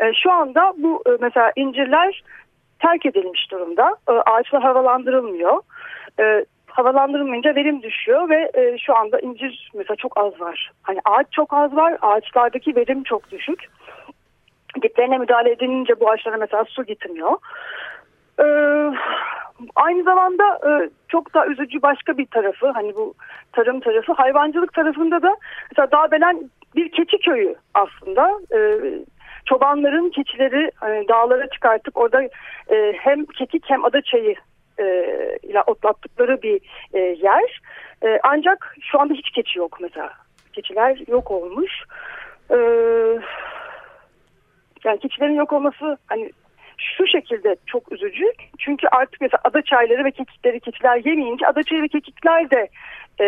E, 0.00 0.12
şu 0.22 0.32
anda 0.32 0.72
bu 0.76 1.02
e, 1.06 1.10
mesela 1.20 1.52
incirler 1.56 2.22
terk 2.78 3.06
edilmiş 3.06 3.50
durumda. 3.50 3.96
E, 4.08 4.12
ağaçlar 4.12 4.62
havalandırılmıyor. 4.62 5.60
E, 6.20 6.44
havalandırılmayınca 6.70 7.54
verim 7.54 7.82
düşüyor 7.82 8.28
ve 8.28 8.50
e, 8.54 8.78
şu 8.78 8.96
anda 8.96 9.20
incir 9.20 9.70
mesela 9.74 9.96
çok 9.96 10.18
az 10.18 10.40
var. 10.40 10.72
Hani 10.82 11.00
ağaç 11.04 11.26
çok 11.32 11.52
az 11.52 11.76
var, 11.76 11.96
ağaçlardaki 12.02 12.76
verim 12.76 13.02
çok 13.02 13.30
düşük. 13.30 13.64
Diplerine 14.82 15.18
müdahale 15.18 15.50
edilince 15.50 16.00
bu 16.00 16.10
ağaçlara 16.10 16.36
mesela 16.36 16.64
su 16.64 16.84
gitmiyor. 16.84 17.38
Ee, 18.40 18.44
aynı 19.76 20.02
zamanda 20.02 20.60
e, 20.68 20.90
çok 21.08 21.34
da 21.34 21.46
üzücü 21.46 21.82
başka 21.82 22.18
bir 22.18 22.26
tarafı 22.26 22.70
hani 22.70 22.94
bu 22.94 23.14
tarım 23.52 23.80
tarafı 23.80 24.12
hayvancılık 24.12 24.72
tarafında 24.72 25.22
da 25.22 25.36
mesela 25.70 25.90
Dağbelen 25.90 26.50
bir 26.76 26.92
keçi 26.92 27.18
köyü 27.18 27.54
aslında. 27.74 28.30
Ee, 28.54 28.80
çobanların 29.46 30.10
keçileri 30.10 30.70
hani 30.74 31.08
dağlara 31.08 31.50
çıkartıp 31.50 31.96
orada 31.96 32.22
e, 32.70 32.92
hem 32.98 33.24
kekik 33.26 33.64
hem 33.70 33.84
adaçayı 33.84 34.34
e, 34.80 34.84
ile 35.42 35.62
otlattıkları 35.66 36.42
bir 36.42 36.60
e, 36.92 36.98
yer. 36.98 37.60
E, 38.04 38.18
ancak 38.22 38.76
şu 38.80 39.00
anda 39.00 39.14
hiç 39.14 39.30
keçi 39.30 39.58
yok 39.58 39.78
mesela. 39.80 40.12
Keçiler 40.52 40.98
yok 41.08 41.30
olmuş. 41.30 41.72
E, 42.50 42.56
yani 44.84 44.98
keçilerin 44.98 45.34
yok 45.34 45.52
olması 45.52 45.98
hani 46.06 46.30
şu 46.78 47.06
şekilde 47.06 47.56
çok 47.66 47.92
üzücü. 47.92 48.32
Çünkü 48.58 48.88
artık 48.88 49.20
mesela 49.20 49.40
ada 49.44 49.62
çayları 49.62 50.04
ve 50.04 50.10
kekikleri 50.10 50.60
keçiler 50.60 50.96
yemeyince 51.04 51.46
ada 51.46 51.62
çayı 51.62 51.82
ve 51.82 51.88
kekikler 51.88 52.50
de 52.50 52.68
e, 53.20 53.26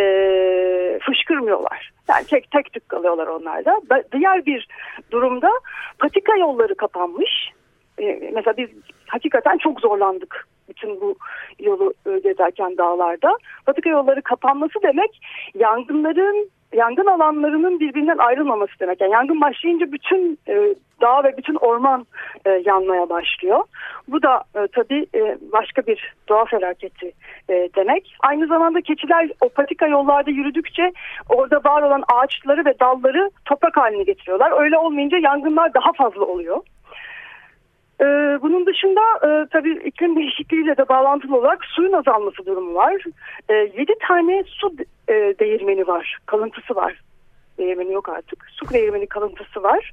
fışkırmıyorlar. 0.98 1.92
Yani 2.08 2.26
tek 2.26 2.50
tek 2.50 2.72
tük 2.72 2.88
kalıyorlar 2.88 3.26
onlarda. 3.26 3.80
Diğer 4.12 4.46
bir 4.46 4.68
durumda 5.10 5.50
patika 5.98 6.36
yolları 6.36 6.74
kapanmış. 6.74 7.50
E, 7.98 8.30
mesela 8.34 8.56
biz 8.56 8.68
hakikaten 9.12 9.58
çok 9.58 9.80
zorlandık 9.80 10.46
bütün 10.68 11.00
bu 11.00 11.14
yolu 11.60 11.94
e, 12.06 12.18
gezerken 12.18 12.78
dağlarda. 12.78 13.36
Patika 13.66 13.90
yolları 13.90 14.22
kapanması 14.22 14.82
demek 14.82 15.20
yangınların 15.54 16.50
yangın 16.74 17.06
alanlarının 17.06 17.80
birbirinden 17.80 18.18
ayrılmaması 18.18 18.72
demek. 18.80 19.00
Yani 19.00 19.12
yangın 19.12 19.40
başlayınca 19.40 19.92
bütün 19.92 20.38
e, 20.48 20.74
dağ 21.00 21.24
ve 21.24 21.36
bütün 21.36 21.54
orman 21.54 22.06
e, 22.44 22.50
yanmaya 22.50 23.08
başlıyor. 23.08 23.64
Bu 24.08 24.22
da 24.22 24.44
e, 24.56 24.66
tabii 24.72 25.06
e, 25.14 25.38
başka 25.52 25.82
bir 25.82 26.14
doğa 26.28 26.44
felaketi 26.44 27.12
e, 27.48 27.68
demek. 27.76 28.16
Aynı 28.20 28.46
zamanda 28.46 28.80
keçiler 28.80 29.30
o 29.40 29.48
patika 29.48 29.86
yollarda 29.86 30.30
yürüdükçe 30.30 30.92
orada 31.28 31.60
var 31.64 31.82
olan 31.82 32.02
ağaçları 32.14 32.64
ve 32.64 32.74
dalları 32.80 33.30
toprak 33.44 33.76
haline 33.76 34.02
getiriyorlar. 34.02 34.62
Öyle 34.62 34.78
olmayınca 34.78 35.18
yangınlar 35.18 35.74
daha 35.74 35.92
fazla 35.92 36.24
oluyor. 36.24 36.60
Ee, 38.02 38.38
bunun 38.42 38.66
dışında 38.66 39.00
e, 39.22 39.46
tabii 39.52 39.82
iklim 39.84 40.16
değişikliğiyle 40.16 40.76
de 40.76 40.88
bağlantılı 40.88 41.36
olarak 41.36 41.64
suyun 41.64 41.92
azalması 41.92 42.46
durumu 42.46 42.74
var. 42.74 43.04
E, 43.48 43.54
7 43.54 43.92
tane 44.08 44.44
su 44.46 44.74
e, 45.08 45.12
değirmeni 45.12 45.86
var, 45.86 46.18
kalıntısı 46.26 46.74
var. 46.74 47.00
Değirmeni 47.58 47.92
yok 47.92 48.08
artık. 48.08 48.46
Su 48.50 48.74
değirmeni 48.74 49.06
kalıntısı 49.06 49.62
var 49.62 49.92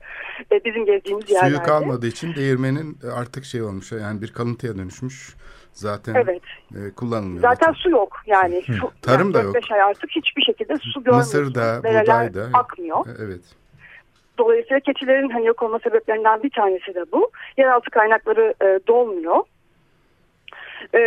e, 0.52 0.66
bizim 0.66 0.86
gezdiğimiz 0.86 1.30
yerlerde. 1.30 1.56
Suyu 1.56 1.66
kalmadığı 1.68 2.08
için 2.08 2.36
değirmenin 2.36 2.98
artık 3.16 3.46
şey 3.46 3.62
olmuş 3.62 3.92
yani 3.92 4.22
bir 4.22 4.34
kalıntıya 4.34 4.78
dönüşmüş. 4.78 5.36
Zaten 5.74 6.16
evet. 6.16 6.42
e, 6.76 6.94
kullanılmıyor. 6.96 7.42
Zaten 7.42 7.74
su 7.74 7.90
yok 7.90 8.18
yani. 8.26 8.62
Su, 8.62 8.92
Tarım 9.02 9.28
yani 9.28 9.34
da 9.34 9.42
yok. 9.42 9.56
ay 9.72 9.82
artık 9.82 10.10
hiçbir 10.12 10.42
şekilde 10.42 10.78
su 10.78 11.04
görmüyoruz. 11.04 11.34
Mısır'da, 11.34 11.80
buğdayda. 11.80 12.50
akmıyor. 12.54 13.08
E, 13.08 13.12
evet. 13.20 13.42
Dolayısıyla 14.40 14.80
keçilerin 14.80 15.30
hani 15.30 15.46
yok 15.46 15.64
olma 15.64 15.80
sebeplerinden 15.80 16.44
bir 16.44 16.50
tanesi 16.50 16.96
de 16.96 17.12
bu. 17.12 17.32
Yeraltı 17.58 17.90
kaynakları 17.90 18.54
e, 18.62 18.80
dolmuyor. 18.88 19.44
E, 20.96 21.02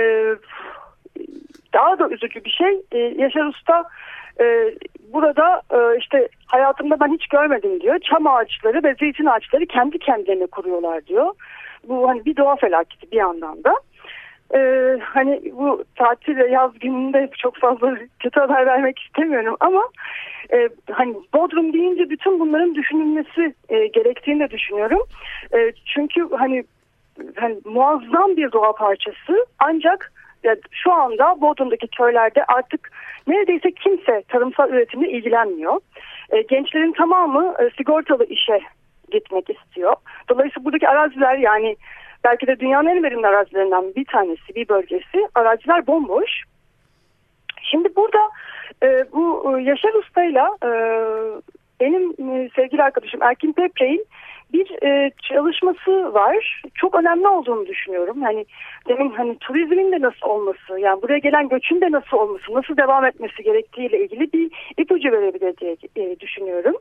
daha 1.73 1.99
da 1.99 2.09
üzücü 2.09 2.45
bir 2.45 2.51
şey. 2.51 2.83
E, 2.93 2.99
Yaşar 2.99 3.45
Usta 3.45 3.85
e, 4.41 4.75
burada 5.13 5.63
e, 5.71 5.99
işte 5.99 6.29
hayatımda 6.47 7.01
ben 7.01 7.13
hiç 7.13 7.27
görmedim 7.27 7.81
diyor. 7.81 7.99
Çam 7.99 8.27
ağaçları 8.27 8.83
ve 8.85 8.95
zeytin 8.95 9.27
ağaçları 9.27 9.67
kendi 9.67 9.99
kendilerine 9.99 10.47
kuruyorlar 10.47 11.07
diyor. 11.07 11.35
Bu 11.89 12.09
hani 12.09 12.25
bir 12.25 12.37
doğa 12.37 12.57
felaketi 12.57 13.13
bir 13.13 13.17
yandan 13.17 13.65
da. 13.65 13.75
E, 14.55 14.99
hani 15.03 15.43
bu 15.53 15.85
tatil 15.97 16.37
ve 16.37 16.49
yaz 16.49 16.79
gününde 16.79 17.31
çok 17.39 17.57
fazla 17.57 17.97
kötü 18.21 18.41
haber 18.41 18.67
vermek 18.67 18.99
istemiyorum 18.99 19.57
ama 19.61 19.83
e, 20.53 20.69
hani 20.93 21.15
Bodrum 21.35 21.73
deyince 21.73 22.11
bütün 22.11 22.41
bunların 22.41 22.75
düşünülmesi 22.75 23.55
e, 23.69 23.87
gerektiğini 23.87 24.41
de 24.41 24.51
düşünüyorum. 24.51 25.01
E, 25.55 25.73
çünkü 25.95 26.29
hani 26.39 26.65
hani 27.37 27.57
muazzam 27.65 28.37
bir 28.37 28.53
doğa 28.53 28.73
parçası 28.73 29.47
ancak 29.59 30.13
ya 30.45 30.57
şu 30.71 30.93
anda 30.93 31.41
Bodrum'daki 31.41 31.89
köylerde 31.89 32.45
artık 32.45 32.91
neredeyse 33.27 33.71
kimse 33.73 34.23
tarımsal 34.29 34.71
üretimle 34.71 35.11
ilgilenmiyor. 35.11 35.81
E, 36.31 36.43
gençlerin 36.43 36.93
tamamı 36.93 37.55
e, 37.61 37.71
sigortalı 37.77 38.25
işe 38.25 38.61
gitmek 39.11 39.51
istiyor. 39.51 39.97
Dolayısıyla 40.29 40.65
buradaki 40.65 40.89
araziler 40.89 41.39
yani 41.39 41.77
belki 42.25 42.47
de 42.47 42.61
dünyanın 42.61 42.89
en 42.89 43.03
verimli 43.03 43.27
arazilerinden 43.27 43.95
bir 43.97 44.05
tanesi, 44.05 44.55
bir 44.55 44.69
bölgesi. 44.69 45.29
Araziler 45.35 45.87
bomboş. 45.87 46.31
Şimdi 47.63 47.97
burada 47.97 48.31
e, 48.83 49.13
bu 49.13 49.53
e, 49.59 49.63
Yaşar 49.63 49.95
Usta'yla 49.95 50.57
e, 50.65 50.71
benim 51.81 52.31
e, 52.31 52.49
sevgili 52.57 52.83
arkadaşım 52.83 53.23
Erkin 53.23 53.53
Pepre'nin 53.53 54.07
bir 54.53 54.83
e, 54.83 55.11
çalışması 55.23 56.15
var. 56.15 56.63
Çok 56.75 56.95
önemli 56.95 57.29
olduğunu 57.29 57.67
düşünüyorum. 57.67 58.23
Hani 58.23 58.47
demin 58.89 59.11
hani 59.11 59.39
turizmin 59.39 59.93
de 59.93 60.01
nasıl 60.01 60.27
olması, 60.29 60.81
yani 60.81 61.03
buraya 61.03 61.19
gelen 61.19 61.49
göçün 61.49 61.81
de 61.81 61.91
nasıl 61.91 62.17
olması, 62.17 62.55
nasıl 62.55 62.77
devam 62.77 63.05
etmesi 63.05 63.43
gerektiğiyle 63.43 64.05
ilgili 64.05 64.33
bir 64.33 64.51
ipucu 64.77 65.13
verebilir 65.13 65.57
diye 65.57 65.77
e, 65.97 66.21
düşünüyorum. 66.21 66.75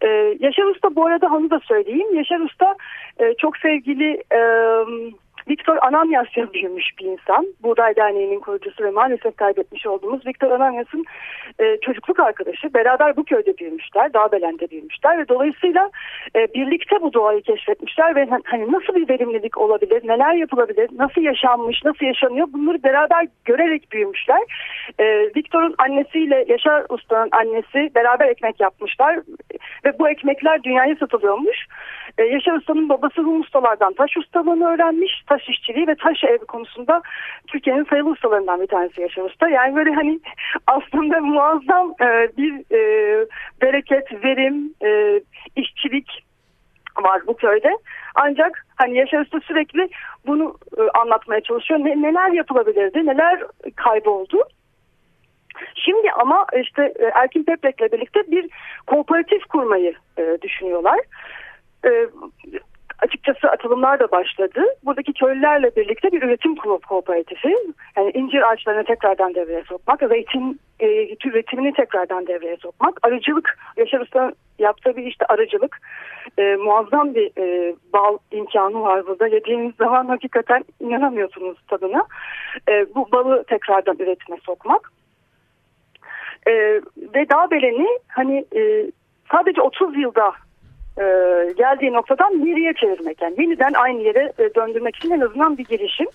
E, 0.00 0.08
Yaşar 0.40 0.64
Usta 0.64 0.96
bu 0.96 1.06
arada 1.06 1.26
onu 1.26 1.50
da 1.50 1.60
söyleyeyim. 1.60 2.14
Yaşar 2.14 2.40
Usta 2.40 2.76
e, 3.20 3.34
çok 3.34 3.56
sevgili 3.56 4.22
e, 4.32 4.40
Viktor 5.48 5.76
Ananyas'ya 5.82 6.52
büyümüş 6.52 6.98
bir 6.98 7.04
insan. 7.04 7.46
Buğday 7.62 7.96
Derneği'nin 7.96 8.40
kurucusu 8.40 8.84
ve 8.84 8.90
maalesef 8.90 9.36
kaybetmiş 9.36 9.86
olduğumuz 9.86 10.26
Viktor 10.26 10.50
Ananyas'ın 10.50 11.04
e, 11.58 11.76
çocukluk 11.80 12.20
arkadaşı. 12.20 12.74
Beraber 12.74 13.16
bu 13.16 13.24
köyde 13.24 13.58
büyümüşler, 13.58 14.12
Dağbelen'de 14.12 14.70
büyümüşler 14.70 15.18
ve 15.18 15.28
dolayısıyla 15.28 15.90
e, 16.36 16.54
birlikte 16.54 17.02
bu 17.02 17.12
doğayı 17.12 17.42
keşfetmişler 17.42 18.16
ve 18.16 18.28
hani 18.44 18.72
nasıl 18.72 18.94
bir 18.94 19.08
verimlilik 19.08 19.58
olabilir, 19.58 20.08
neler 20.08 20.34
yapılabilir, 20.34 20.88
nasıl 20.98 21.22
yaşanmış, 21.22 21.84
nasıl 21.84 22.06
yaşanıyor 22.06 22.46
bunları 22.52 22.82
beraber 22.82 23.26
görerek 23.44 23.92
büyümüşler. 23.92 24.40
E, 24.98 25.04
Viktor'un 25.36 25.74
annesiyle 25.78 26.44
Yaşar 26.48 26.86
Usta'nın 26.88 27.28
annesi 27.32 27.90
beraber 27.94 28.28
ekmek 28.28 28.60
yapmışlar 28.60 29.18
ve 29.84 29.98
bu 29.98 30.08
ekmekler 30.08 30.62
dünyaya 30.62 30.96
satılıyormuş. 30.96 31.66
E, 32.18 32.22
Yaşar 32.22 32.52
Usta'nın 32.52 32.88
babası 32.88 33.22
Rum 33.22 33.40
ustalardan 33.40 33.92
taş 33.92 34.16
ustalığını 34.16 34.68
öğrenmiş. 34.74 35.22
Taş 35.26 35.37
işçiliği 35.48 35.86
ve 35.86 35.94
taş 35.94 36.24
ev 36.24 36.38
konusunda 36.38 37.02
Türkiye'nin 37.46 37.84
sayılı 37.84 38.10
ustalarından 38.10 38.60
bir 38.60 38.66
tanesi 38.66 39.00
Yaşar 39.00 39.22
Usta. 39.22 39.48
Yani 39.48 39.76
böyle 39.76 39.90
hani 39.92 40.20
aslında 40.66 41.20
muazzam 41.20 41.94
e, 42.00 42.28
bir 42.36 42.74
e, 42.74 43.26
bereket, 43.62 44.24
verim, 44.24 44.74
e, 44.84 45.20
işçilik 45.56 46.24
var 47.02 47.22
bu 47.26 47.36
köyde. 47.36 47.78
Ancak 48.14 48.66
hani 48.76 48.96
Yaşar 48.96 49.20
Usta 49.20 49.40
sürekli 49.40 49.88
bunu 50.26 50.56
e, 50.78 50.82
anlatmaya 50.98 51.40
çalışıyor. 51.40 51.80
Ne, 51.80 52.02
neler 52.02 52.32
yapılabilirdi, 52.32 53.06
neler 53.06 53.40
kayboldu. 53.76 54.42
Şimdi 55.74 56.10
ama 56.12 56.46
işte 56.60 56.94
e, 56.98 57.04
Erkin 57.04 57.44
Peprek'le 57.44 57.92
birlikte 57.92 58.30
bir 58.30 58.50
kooperatif 58.86 59.44
kurmayı 59.44 59.94
e, 60.18 60.38
düşünüyorlar 60.42 60.98
e, 61.84 61.90
açıkçası 63.02 63.48
atılımlar 63.48 64.00
da 64.00 64.10
başladı. 64.10 64.60
Buradaki 64.84 65.12
köylülerle 65.12 65.76
birlikte 65.76 66.12
bir 66.12 66.22
üretim 66.22 66.56
ko 66.56 66.78
kooperatifi. 66.88 67.56
Yani 67.96 68.10
incir 68.10 68.52
ağaçlarını 68.52 68.84
tekrardan 68.84 69.34
devreye 69.34 69.62
sokmak, 69.62 70.00
zeytin 70.08 70.60
e, 70.80 70.86
üretimini 71.28 71.72
tekrardan 71.72 72.26
devreye 72.26 72.56
sokmak, 72.56 73.06
arıcılık, 73.06 73.58
Yaşar 73.76 74.00
Usta 74.00 74.32
yaptığı 74.58 74.96
bir 74.96 75.06
işte 75.06 75.26
arıcılık. 75.26 75.80
E, 76.38 76.56
muazzam 76.56 77.14
bir 77.14 77.30
e, 77.38 77.74
bal 77.92 78.18
imkanı 78.30 78.80
var 78.80 79.06
burada. 79.06 79.26
Yediğiniz 79.26 79.74
zaman 79.74 80.06
hakikaten 80.06 80.64
inanamıyorsunuz 80.80 81.58
tadına. 81.68 82.06
E, 82.68 82.94
bu 82.94 83.12
balı 83.12 83.44
tekrardan 83.44 83.96
üretime 83.98 84.36
sokmak. 84.46 84.92
E, 86.46 86.52
ve 87.14 87.28
dağ 87.30 87.50
beleni 87.50 87.98
hani 88.08 88.44
e, 88.56 88.90
sadece 89.32 89.62
30 89.62 89.98
yılda 89.98 90.32
e, 91.00 91.04
geldiği 91.52 91.92
noktadan 91.92 92.44
geriye 92.44 92.74
çevirmek. 92.74 93.22
Yani 93.22 93.34
yeniden 93.38 93.72
aynı 93.72 94.02
yere 94.02 94.32
e, 94.38 94.54
döndürmek 94.54 94.96
için 94.96 95.10
en 95.10 95.20
azından 95.20 95.58
bir 95.58 95.64
girişim. 95.64 96.06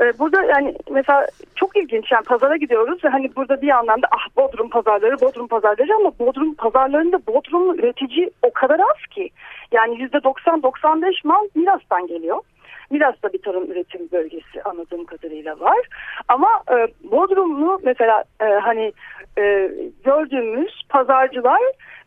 E, 0.00 0.18
burada 0.18 0.42
yani 0.42 0.74
mesela 0.90 1.26
çok 1.54 1.76
ilginç 1.76 2.12
yani 2.12 2.24
pazara 2.24 2.56
gidiyoruz 2.56 3.04
ve 3.04 3.08
hani 3.08 3.36
burada 3.36 3.62
bir 3.62 3.68
anlamda 3.68 4.06
ah 4.10 4.36
Bodrum 4.36 4.70
pazarları 4.70 5.20
Bodrum 5.20 5.48
pazarları 5.48 5.94
ama 5.94 6.12
Bodrum 6.18 6.54
pazarlarında 6.54 7.26
Bodrum 7.26 7.78
üretici 7.78 8.30
o 8.42 8.52
kadar 8.52 8.80
az 8.80 9.06
ki. 9.10 9.30
Yani 9.72 10.00
yüzde 10.00 10.16
90-95 10.16 11.26
mal 11.26 11.48
Milas'tan 11.54 12.06
geliyor. 12.06 12.38
Milas'ta 12.90 13.32
bir 13.32 13.42
tarım 13.42 13.70
üretim 13.70 14.08
bölgesi 14.12 14.62
anladığım 14.64 15.04
kadarıyla 15.04 15.60
var. 15.60 15.78
Ama 16.28 16.48
e, 16.70 16.88
Bodrumlu 17.10 17.80
mesela 17.82 18.24
e, 18.40 18.44
hani 18.44 18.92
e, 19.38 19.70
gördüğümüz 20.04 20.82
pazarcılar 20.88 21.60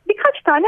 birkaç 0.07 0.41
tane 0.41 0.67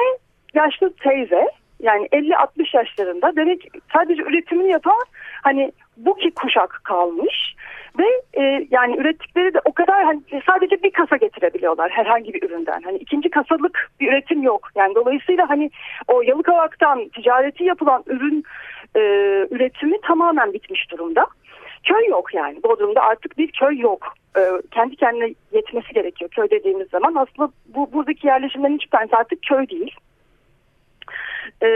yaşlı 0.55 0.93
teyze 0.93 1.45
yani 1.81 2.05
50-60 2.05 2.77
yaşlarında 2.77 3.35
demek 3.35 3.67
sadece 3.93 4.23
üretimini 4.23 4.71
yapan 4.71 5.03
hani 5.43 5.71
bu 5.97 6.15
ki 6.15 6.31
kuşak 6.31 6.81
kalmış 6.83 7.55
ve 7.99 8.05
e, 8.41 8.67
yani 8.71 8.97
ürettikleri 8.97 9.53
de 9.53 9.59
o 9.65 9.71
kadar 9.71 10.03
hani 10.03 10.21
sadece 10.47 10.83
bir 10.83 10.91
kasa 10.91 11.17
getirebiliyorlar 11.17 11.91
herhangi 11.91 12.33
bir 12.33 12.43
üründen. 12.43 12.81
Hani 12.85 12.97
ikinci 12.97 13.29
kasalık 13.29 13.91
bir 13.99 14.07
üretim 14.07 14.43
yok. 14.43 14.69
Yani 14.75 14.95
dolayısıyla 14.95 15.49
hani 15.49 15.71
o 16.07 16.21
Yalıkavak'tan 16.21 17.09
ticareti 17.09 17.63
yapılan 17.63 18.03
ürün 18.07 18.43
e, 18.95 18.99
üretimi 19.51 20.01
tamamen 20.01 20.53
bitmiş 20.53 20.91
durumda. 20.91 21.25
Köy 21.83 22.07
yok 22.07 22.33
yani. 22.33 22.63
Bodrum'da 22.63 23.01
artık 23.01 23.37
bir 23.37 23.51
köy 23.51 23.79
yok. 23.79 24.13
E, 24.37 24.41
kendi 24.71 24.95
kendine 24.95 25.33
yetmesi 25.51 25.93
gerekiyor 25.93 26.31
köy 26.31 26.49
dediğimiz 26.49 26.89
zaman. 26.89 27.15
Aslında 27.15 27.51
bu 27.67 27.93
buradaki 27.93 28.27
yerleşimlerin 28.27 28.75
hiçbir 28.75 28.97
tanesi 28.97 29.15
artık 29.15 29.39
köy 29.43 29.69
değil 29.69 29.95
e, 31.63 31.67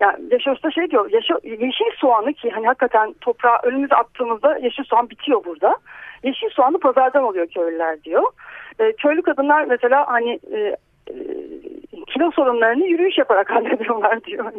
yani 0.00 0.16
Yaşar 0.30 0.52
Usta 0.52 0.70
şey 0.70 0.90
diyor 0.90 1.10
yaşa, 1.10 1.38
yeşil 1.44 1.90
soğanı 1.96 2.32
ki 2.32 2.50
hani 2.50 2.66
hakikaten 2.66 3.14
toprağa 3.20 3.60
önümüze 3.62 3.94
attığımızda 3.94 4.58
yeşil 4.58 4.84
soğan 4.84 5.10
bitiyor 5.10 5.44
burada. 5.44 5.76
Yeşil 6.22 6.48
soğanı 6.48 6.78
pazardan 6.78 7.24
oluyor 7.24 7.46
köylüler 7.46 8.02
diyor. 8.02 8.22
E, 8.78 8.92
köylü 8.92 9.22
kadınlar 9.22 9.64
mesela 9.64 10.06
hani 10.08 10.40
e, 10.52 10.76
e, 11.10 11.14
kilo 12.06 12.30
sorunlarını 12.30 12.86
yürüyüş 12.86 13.18
yaparak 13.18 13.50
hallediyorlar 13.54 14.24
diyor. 14.24 14.52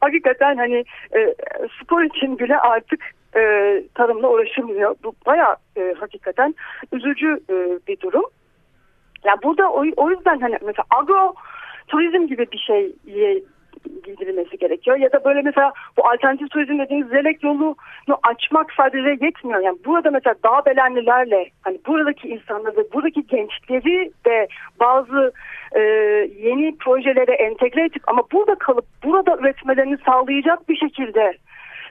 hakikaten 0.00 0.56
hani 0.56 0.84
e, 1.16 1.34
spor 1.82 2.02
için 2.02 2.38
bile 2.38 2.58
artık 2.58 3.00
e, 3.36 3.40
tarımla 3.94 4.28
uğraşılmıyor. 4.28 4.96
Bu 5.04 5.14
baya 5.26 5.56
e, 5.76 5.94
hakikaten 6.00 6.54
üzücü 6.92 7.40
e, 7.50 7.54
bir 7.88 8.00
durum. 8.00 8.24
Ya 9.24 9.30
yani 9.30 9.38
burada 9.42 9.70
o, 9.70 9.84
o 9.96 10.10
yüzden 10.10 10.40
hani 10.40 10.58
mesela 10.62 10.84
agro 10.90 11.34
turizm 11.88 12.26
gibi 12.26 12.46
bir 12.52 12.58
şeye 12.58 13.42
gidilmesi 14.04 14.58
gerekiyor. 14.58 14.96
Ya 14.96 15.12
da 15.12 15.24
böyle 15.24 15.42
mesela 15.42 15.72
bu 15.96 16.08
alternatif 16.08 16.50
turizm 16.50 16.78
dediğimiz 16.78 17.08
zelek 17.08 17.42
yolunu 17.42 17.76
açmak 18.22 18.72
sadece 18.72 19.24
yetmiyor. 19.26 19.60
Yani 19.60 19.78
burada 19.84 20.10
mesela 20.10 20.34
dağ 20.44 20.64
belenlilerle 20.66 21.50
hani 21.62 21.78
buradaki 21.86 22.28
insanları, 22.28 22.86
buradaki 22.92 23.26
gençleri 23.26 24.12
de 24.26 24.48
bazı 24.80 25.32
e, 25.72 25.80
yeni 26.38 26.76
projelere 26.76 27.32
entegre 27.32 27.84
edip 27.84 28.02
ama 28.06 28.22
burada 28.32 28.54
kalıp 28.54 28.84
burada 29.04 29.36
üretmelerini 29.38 29.96
sağlayacak 30.06 30.68
bir 30.68 30.76
şekilde 30.76 31.32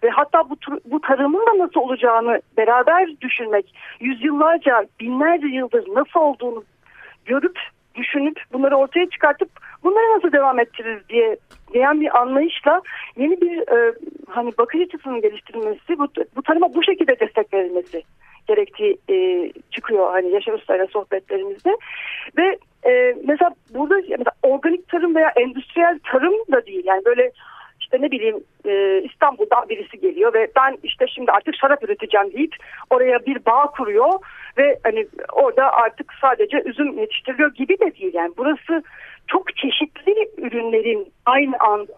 ve 0.04 0.10
hatta 0.10 0.50
bu, 0.50 0.56
bu 0.86 1.02
tarımın 1.02 1.46
da 1.46 1.64
nasıl 1.64 1.80
olacağını 1.80 2.42
beraber 2.58 3.10
düşünmek, 3.22 3.76
yüzyıllarca, 4.00 4.86
binlerce 5.00 5.48
yıldır 5.48 5.84
nasıl 5.96 6.20
olduğunu 6.20 6.64
görüp, 7.26 7.60
düşünüp, 7.96 8.42
bunları 8.54 8.76
ortaya 8.76 9.10
çıkartıp 9.10 9.50
bunları 9.84 10.18
nasıl 10.18 10.32
devam 10.32 10.60
ettiririz 10.60 11.10
diye 11.10 11.38
diyen 11.74 12.02
bir 12.02 12.20
anlayışla 12.22 12.82
yeni 13.18 13.42
bir 13.42 13.58
e, 13.58 13.94
hani 14.30 14.52
bakış 14.58 14.82
açısının 14.82 15.22
geliştirilmesi, 15.22 16.00
bu, 16.00 16.08
bu 16.36 16.42
tarıma 16.42 16.74
bu 16.74 16.84
şekilde 16.84 17.20
destek 17.20 17.54
verilmesi 17.54 18.04
gerektiği 18.48 18.98
e, 19.10 19.52
çıkıyor 19.72 20.12
hani 20.12 20.30
Yaşar 20.30 20.54
Usta'yla 20.54 20.88
sohbetlerimizde. 20.88 21.78
Ve 22.38 22.58
e, 22.90 23.16
mesela 23.28 23.52
burada 23.74 23.96
mesela 23.96 24.32
organik 24.44 24.88
tarım 24.88 25.16
veya 25.16 25.30
endüstriyel 25.36 26.00
tarım 26.12 26.34
da 26.52 26.66
değil. 26.66 26.84
Yani 26.86 27.06
böyle 27.06 27.32
işte 27.82 27.98
ne 28.02 28.12
bileyim 28.12 28.44
e, 28.66 29.02
İstanbul'dan 29.02 29.70
birisi 29.70 30.00
geliyor 30.00 30.34
ve 30.34 30.52
ben 30.56 30.78
işte 30.84 31.06
şimdi 31.08 31.32
artık 31.32 31.56
şarap 31.56 31.84
üreteceğim 31.84 32.34
deyip 32.34 32.56
oraya 32.90 33.26
bir 33.26 33.46
bağ 33.46 33.66
kuruyor 33.66 34.14
ve 34.58 34.80
hani 34.84 35.08
orada 35.34 35.72
artık 35.72 36.14
sadece 36.22 36.62
üzüm 36.66 36.98
yetiştiriliyor 37.00 37.54
gibi 37.54 37.80
de 37.80 37.96
değil 37.96 38.14
yani 38.14 38.34
burası 38.38 38.84
çok 39.28 39.56
çeşitli 39.56 40.30
ürünlerin 40.38 41.14
aynı 41.26 41.58
anda 41.60 41.94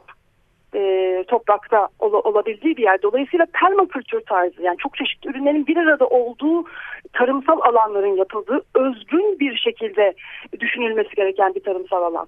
e, 0.76 1.24
toprakta 1.28 1.88
ol, 2.00 2.14
olabildiği 2.14 2.78
bir 2.78 2.84
yer. 2.84 3.02
Dolayısıyla 3.02 3.46
permakültür 3.54 4.22
tarzı 4.22 4.62
yani 4.62 4.78
çok 4.78 4.98
çeşitli 4.98 5.30
ürünlerin 5.30 5.68
bir 5.68 5.78
arada 5.78 6.08
olduğu 6.08 6.66
tarımsal 7.14 7.60
alanların 7.62 8.16
yapıldığı 8.16 8.62
özgün 8.76 9.40
bir 9.40 9.58
şekilde 9.58 10.14
düşünülmesi 10.60 11.16
gereken 11.16 11.56
bir 11.56 11.64
tarımsal 11.64 12.04
alan. 12.04 12.28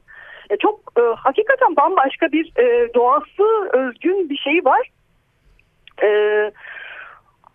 E, 0.49 0.57
çok 0.57 0.80
e, 0.99 1.01
hakikaten 1.01 1.75
bambaşka 1.75 2.32
bir 2.32 2.51
e, 2.59 2.93
doğası 2.93 3.69
özgün 3.73 4.30
bir 4.30 4.38
şey 4.38 4.65
var. 4.65 4.89
E, 6.03 6.09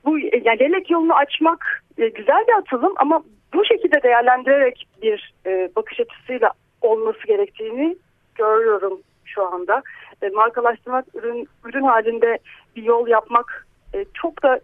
bu 0.04 0.18
yani 0.18 0.58
leylek 0.60 0.90
yolunu 0.90 1.14
açmak 1.14 1.81
e, 1.98 2.08
güzel 2.08 2.44
bir 2.48 2.52
atılım 2.52 2.92
ama 2.96 3.24
bu 3.54 3.64
şekilde 3.64 4.02
değerlendirerek 4.02 4.88
bir 5.02 5.34
e, 5.46 5.70
bakış 5.76 6.00
açısıyla 6.00 6.50
olması 6.80 7.26
gerektiğini 7.26 7.96
görüyorum 8.34 9.00
şu 9.24 9.46
anda. 9.54 9.82
E, 10.22 10.28
markalaştırmak 10.28 11.04
ürün 11.14 11.48
ürün 11.64 11.82
halinde 11.82 12.38
bir 12.76 12.82
yol 12.82 13.08
yapmak 13.08 13.66
e, 13.94 14.04
çok 14.14 14.42
da 14.42 14.60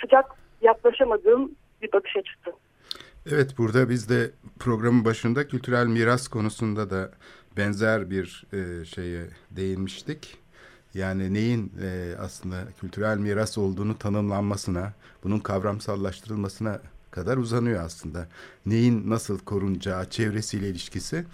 sıcak 0.00 0.26
yaklaşamadığım 0.62 1.52
bir 1.82 1.92
bakış 1.92 2.16
açısı. 2.16 2.56
Evet 3.32 3.54
burada 3.58 3.88
biz 3.88 4.08
de 4.10 4.30
programın 4.60 5.04
başında 5.04 5.48
kültürel 5.48 5.86
miras 5.86 6.28
konusunda 6.28 6.90
da 6.90 7.10
benzer 7.56 8.10
bir 8.10 8.44
e, 8.52 8.84
şeye 8.84 9.22
değinmiştik. 9.50 10.43
Yani 10.94 11.34
neyin 11.34 11.72
e, 11.82 12.14
aslında 12.20 12.56
kültürel 12.80 13.18
miras 13.18 13.58
olduğunu 13.58 13.98
tanımlanmasına, 13.98 14.92
bunun 15.24 15.38
kavramsallaştırılmasına 15.38 16.80
kadar 17.10 17.36
uzanıyor 17.36 17.84
aslında. 17.84 18.28
Neyin 18.66 19.10
nasıl 19.10 19.38
korunacağı, 19.38 20.10
çevresiyle 20.10 20.68
ilişkisi 20.68 21.24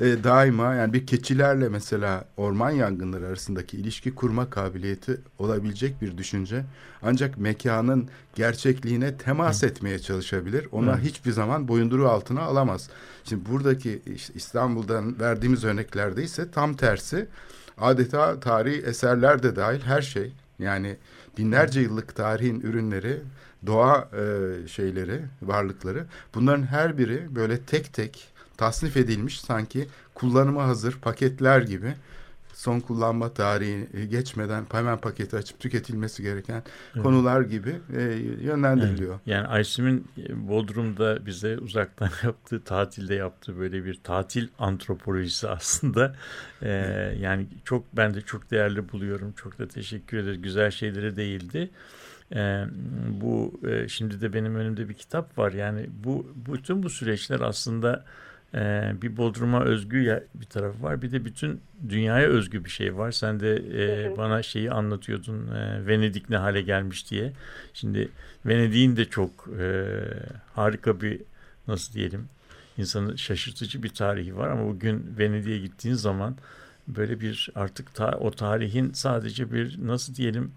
e, 0.00 0.24
daima 0.24 0.74
yani 0.74 0.92
bir 0.92 1.06
keçilerle 1.06 1.68
mesela 1.68 2.24
orman 2.36 2.70
yangınları 2.70 3.26
arasındaki 3.26 3.76
ilişki 3.76 4.14
kurma 4.14 4.50
kabiliyeti 4.50 5.20
olabilecek 5.38 6.02
bir 6.02 6.18
düşünce. 6.18 6.64
Ancak 7.02 7.38
mekanın 7.38 8.08
gerçekliğine 8.34 9.16
temas 9.16 9.62
Hı. 9.62 9.66
etmeye 9.66 9.98
çalışabilir. 9.98 10.68
Ona 10.72 10.96
Hı. 10.96 11.00
hiçbir 11.00 11.32
zaman 11.32 11.68
boyunduruğu 11.68 12.08
altına 12.08 12.40
alamaz. 12.42 12.90
Şimdi 13.24 13.50
buradaki 13.50 14.02
işte 14.14 14.34
İstanbul'dan 14.34 15.20
verdiğimiz 15.20 15.64
örneklerde 15.64 16.22
ise 16.22 16.50
tam 16.50 16.74
tersi 16.74 17.26
adeta 17.78 18.40
tarihi 18.40 18.82
eserler 18.82 19.42
de 19.42 19.56
dahil 19.56 19.80
her 19.80 20.02
şey 20.02 20.32
yani 20.58 20.96
binlerce 21.38 21.80
yıllık 21.80 22.16
tarihin 22.16 22.60
ürünleri 22.60 23.20
doğa 23.66 24.08
e, 24.12 24.68
şeyleri 24.68 25.20
varlıkları 25.42 26.06
bunların 26.34 26.62
her 26.62 26.98
biri 26.98 27.34
böyle 27.34 27.58
tek 27.60 27.92
tek 27.92 28.28
tasnif 28.56 28.96
edilmiş 28.96 29.40
sanki 29.40 29.88
kullanıma 30.14 30.64
hazır 30.66 30.92
paketler 31.00 31.62
gibi 31.62 31.94
son 32.54 32.80
kullanma 32.80 33.34
tarihi 33.34 34.08
geçmeden 34.08 34.66
hemen 34.72 34.98
paketi 34.98 35.36
açıp 35.36 35.60
tüketilmesi 35.60 36.22
gereken 36.22 36.62
evet. 36.94 37.02
konular 37.02 37.40
gibi 37.40 37.76
e, 37.96 38.02
yönlendiriliyor. 38.40 39.14
Evet. 39.14 39.26
Yani 39.26 39.46
Aysim'in 39.46 40.08
e, 40.18 40.48
Bodrum'da 40.48 41.26
bize 41.26 41.58
uzaktan 41.58 42.10
yaptığı, 42.24 42.64
tatilde 42.64 43.14
yaptığı 43.14 43.58
böyle 43.58 43.84
bir 43.84 43.94
tatil 43.94 44.48
antropolojisi 44.58 45.48
aslında. 45.48 46.16
E, 46.62 46.68
evet. 46.70 47.20
Yani 47.20 47.46
çok 47.64 47.96
ben 47.96 48.14
de 48.14 48.20
çok 48.20 48.50
değerli 48.50 48.92
buluyorum. 48.92 49.32
Çok 49.32 49.58
da 49.58 49.68
teşekkür 49.68 50.18
ederiz. 50.18 50.42
Güzel 50.42 50.70
şeyleri 50.70 51.16
değildi. 51.16 51.70
E, 52.34 52.64
bu 53.08 53.60
e, 53.68 53.88
şimdi 53.88 54.20
de 54.20 54.32
benim 54.32 54.54
önümde 54.54 54.88
bir 54.88 54.94
kitap 54.94 55.38
var. 55.38 55.52
Yani 55.52 55.86
bu 56.04 56.32
bütün 56.52 56.82
bu 56.82 56.90
süreçler 56.90 57.40
aslında 57.40 58.04
ee, 58.54 58.92
bir 59.02 59.16
Bodrum'a 59.16 59.64
özgü 59.64 60.22
bir 60.34 60.46
tarafı 60.46 60.82
var. 60.82 61.02
Bir 61.02 61.12
de 61.12 61.24
bütün 61.24 61.60
dünyaya 61.88 62.28
özgü 62.28 62.64
bir 62.64 62.70
şey 62.70 62.96
var. 62.96 63.12
Sen 63.12 63.40
de 63.40 63.54
e, 63.56 64.16
bana 64.16 64.42
şeyi 64.42 64.70
anlatıyordun. 64.70 65.48
E, 65.48 65.86
Venedik 65.86 66.30
ne 66.30 66.36
hale 66.36 66.62
gelmiş 66.62 67.10
diye. 67.10 67.32
Şimdi 67.74 68.08
Venedik'in 68.46 68.96
de 68.96 69.04
çok 69.04 69.30
e, 69.60 69.94
harika 70.54 71.00
bir 71.00 71.20
nasıl 71.68 71.94
diyelim 71.94 72.28
insanı 72.78 73.18
şaşırtıcı 73.18 73.82
bir 73.82 73.88
tarihi 73.88 74.36
var 74.36 74.48
ama 74.48 74.68
bugün 74.68 75.14
Venedik'e 75.18 75.58
gittiğin 75.58 75.94
zaman 75.94 76.36
böyle 76.88 77.20
bir 77.20 77.50
artık 77.54 77.94
ta, 77.94 78.18
o 78.20 78.30
tarihin 78.30 78.92
sadece 78.92 79.52
bir 79.52 79.86
nasıl 79.86 80.14
diyelim 80.14 80.52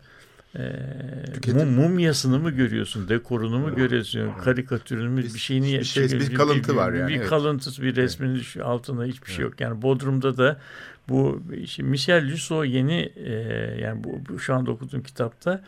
e, 0.57 1.51
mum, 1.53 1.73
mumyasını 1.73 2.39
mı 2.39 2.51
görüyorsun, 2.51 3.09
dekorunu 3.09 3.59
mu 3.59 3.75
görüyorsun, 3.75 4.31
karikatürünü 4.43 5.09
mü, 5.09 5.23
bir 5.23 5.39
şeyini 5.39 5.79
bir, 5.79 5.83
şey, 5.83 6.05
bir, 6.05 6.19
bir 6.19 6.35
kalıntı 6.35 6.71
bir, 6.71 6.77
var 6.77 6.93
yani. 6.93 7.09
Bir 7.09 7.17
evet. 7.17 7.29
kalıntısı, 7.29 7.81
bir 7.81 7.95
resmin 7.95 8.35
evet. 8.35 8.57
altında 8.63 9.03
hiçbir 9.03 9.27
şey 9.27 9.35
evet. 9.35 9.35
şey 9.35 9.43
yok. 9.43 9.61
Yani 9.61 9.81
Bodrum'da 9.81 10.37
da 10.37 10.59
bu 11.09 11.43
işte 11.53 11.83
Michel 11.83 12.31
Lusso 12.31 12.63
yeni 12.63 13.11
e, 13.15 13.33
yani 13.81 14.03
bu, 14.03 14.21
bu 14.29 14.39
şu 14.39 14.55
anda 14.55 14.71
okuduğum 14.71 15.03
kitapta 15.03 15.63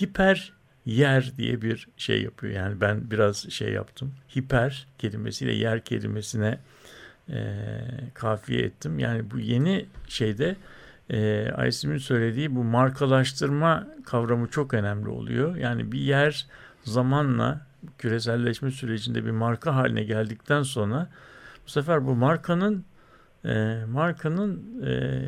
hiper 0.00 0.52
yer 0.86 1.32
diye 1.36 1.62
bir 1.62 1.88
şey 1.96 2.22
yapıyor. 2.22 2.52
Yani 2.52 2.80
ben 2.80 3.10
biraz 3.10 3.50
şey 3.50 3.72
yaptım. 3.72 4.14
Hiper 4.36 4.86
kelimesiyle 4.98 5.52
yer 5.52 5.84
kelimesine 5.84 6.58
e, 7.28 7.36
kafiye 8.14 8.62
ettim. 8.62 8.98
Yani 8.98 9.30
bu 9.30 9.38
yeni 9.38 9.86
şeyde 10.08 10.56
e, 11.10 11.50
Aysim'in 11.56 11.98
söylediği 11.98 12.56
bu 12.56 12.64
markalaştırma 12.64 13.86
kavramı 14.04 14.48
çok 14.48 14.74
önemli 14.74 15.08
oluyor. 15.08 15.56
Yani 15.56 15.92
bir 15.92 16.00
yer 16.00 16.46
zamanla 16.84 17.66
küreselleşme 17.98 18.70
sürecinde 18.70 19.24
bir 19.24 19.30
marka 19.30 19.74
haline 19.74 20.04
geldikten 20.04 20.62
sonra 20.62 21.10
bu 21.66 21.70
sefer 21.70 22.06
bu 22.06 22.14
markanın 22.14 22.84
e, 23.44 23.84
markanın 23.88 24.82
e, 24.86 25.22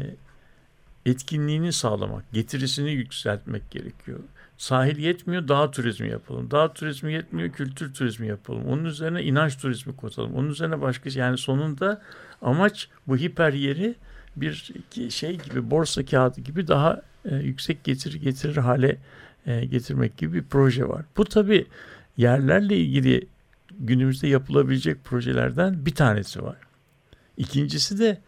etkinliğini 1.07 1.73
sağlamak, 1.73 2.33
getirisini 2.33 2.91
yükseltmek 2.91 3.71
gerekiyor. 3.71 4.19
Sahil 4.59 4.99
yetmiyor, 4.99 5.49
dağ 5.49 5.71
turizmi 5.71 6.11
yapalım. 6.11 6.51
Dağ 6.51 6.73
turizmi 6.73 7.13
yetmiyor, 7.13 7.53
kültür 7.53 7.95
turizmi 7.95 8.27
yapalım. 8.27 8.67
Onun 8.67 8.85
üzerine 8.85 9.23
inanç 9.23 9.59
turizmi 9.59 9.97
kotalım. 9.97 10.35
Onun 10.35 10.51
üzerine 10.51 10.81
başka 10.81 11.11
şey. 11.11 11.21
Yani 11.21 11.39
sonunda 11.39 12.03
amaç 12.43 12.89
bu 13.07 13.17
hiper 13.17 13.53
yeri 13.53 13.95
bir 14.37 14.73
şey 15.11 15.39
gibi 15.39 15.71
borsa 15.71 16.05
kağıdı 16.05 16.41
gibi 16.41 16.69
daha 16.69 17.03
e, 17.25 17.37
yüksek 17.37 17.85
getiri 17.85 18.21
getirir 18.21 18.57
hale 18.57 18.99
e, 19.47 19.65
getirmek 19.65 20.17
gibi 20.17 20.33
bir 20.33 20.45
proje 20.45 20.89
var. 20.89 21.05
Bu 21.17 21.25
tabi 21.25 21.67
yerlerle 22.17 22.77
ilgili 22.77 23.29
günümüzde 23.79 24.29
yapılabilecek 24.29 25.05
projelerden 25.05 25.87
bir 25.87 25.95
tanesi 25.95 26.43
var. 26.43 26.57
İkincisi 27.37 27.99
de 27.99 28.19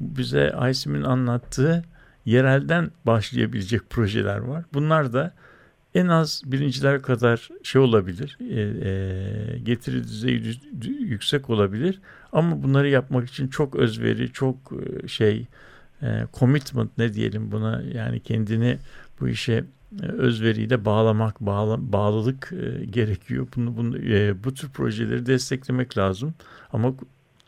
bize 0.00 0.52
Aysim'in 0.52 1.02
anlattığı 1.02 1.84
yerelden 2.24 2.90
başlayabilecek 3.04 3.90
projeler 3.90 4.38
var. 4.38 4.64
Bunlar 4.74 5.12
da 5.12 5.34
en 5.98 6.08
az 6.08 6.42
birinciler 6.46 7.02
kadar 7.02 7.48
şey 7.62 7.80
olabilir, 7.80 8.38
e, 8.40 8.60
e, 8.60 9.58
getiri 9.58 10.02
düzeyi 10.04 10.60
yüksek 11.00 11.50
olabilir. 11.50 12.00
Ama 12.32 12.62
bunları 12.62 12.88
yapmak 12.88 13.28
için 13.28 13.48
çok 13.48 13.74
özveri, 13.74 14.32
çok 14.32 14.56
e, 14.72 15.08
şey, 15.08 15.46
e, 16.02 16.26
commitment 16.34 16.98
ne 16.98 17.14
diyelim 17.14 17.52
buna 17.52 17.82
yani 17.94 18.20
kendini 18.20 18.78
bu 19.20 19.28
işe 19.28 19.64
e, 20.02 20.06
özveriyle 20.06 20.84
bağlamak, 20.84 21.40
bağla, 21.40 21.92
bağlılık 21.92 22.52
e, 22.52 22.84
gerekiyor. 22.84 23.48
Bunu, 23.56 23.76
bunu 23.76 23.98
e, 23.98 24.44
bu 24.44 24.54
tür 24.54 24.68
projeleri 24.68 25.26
desteklemek 25.26 25.98
lazım. 25.98 26.34
Ama 26.72 26.94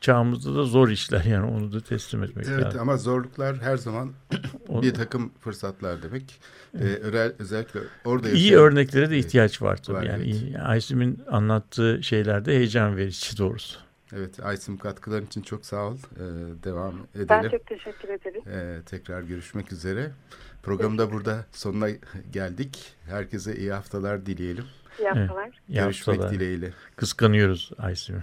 çağımızda 0.00 0.54
da 0.54 0.64
zor 0.64 0.88
işler 0.88 1.24
yani 1.24 1.46
onu 1.46 1.72
da 1.72 1.80
teslim 1.80 2.22
etmek 2.22 2.46
evet, 2.46 2.56
lazım. 2.56 2.68
Evet 2.70 2.80
ama 2.80 2.96
zorluklar 2.96 3.58
her 3.58 3.76
zaman 3.76 4.12
bir 4.68 4.94
takım 4.94 5.32
fırsatlar 5.40 6.02
demek. 6.02 6.40
Evet. 6.80 7.14
Ee, 7.14 7.32
özellikle 7.38 7.80
orada 8.04 8.28
yaşayan... 8.28 8.40
İyi 8.40 8.56
örneklere 8.56 9.10
de 9.10 9.18
ihtiyaç 9.18 9.62
var 9.62 9.82
tabii. 9.82 9.96
Var, 9.96 10.02
yani 10.02 10.36
evet. 10.50 10.60
Aysim'in 10.62 11.22
anlattığı 11.30 12.02
şeylerde 12.02 12.52
heyecan 12.52 12.96
verici 12.96 13.38
doğrusu. 13.38 13.78
Evet 14.16 14.44
Aysim 14.44 14.78
katkıların 14.78 15.26
için 15.26 15.42
çok 15.42 15.66
sağ 15.66 15.82
ol. 15.82 15.96
Ee, 15.96 16.20
devam 16.64 16.94
edelim. 17.14 17.26
Ben 17.28 17.48
çok 17.48 17.66
teşekkür 17.66 18.08
ederim. 18.08 18.42
Ee, 18.48 18.82
tekrar 18.86 19.22
görüşmek 19.22 19.72
üzere. 19.72 20.10
Programda 20.62 21.12
burada 21.12 21.46
sonuna 21.52 21.88
geldik. 22.32 22.94
Herkese 23.06 23.56
iyi 23.56 23.72
haftalar 23.72 24.26
dileyelim. 24.26 24.64
İyi 24.98 25.08
haftalar. 25.08 25.44
Evet, 25.44 25.54
iyi 25.68 25.74
Görüşmek 25.74 26.16
haftalar. 26.16 26.34
dileğiyle. 26.34 26.72
Kıskanıyoruz 26.96 27.70
Aysim'i. 27.78 28.22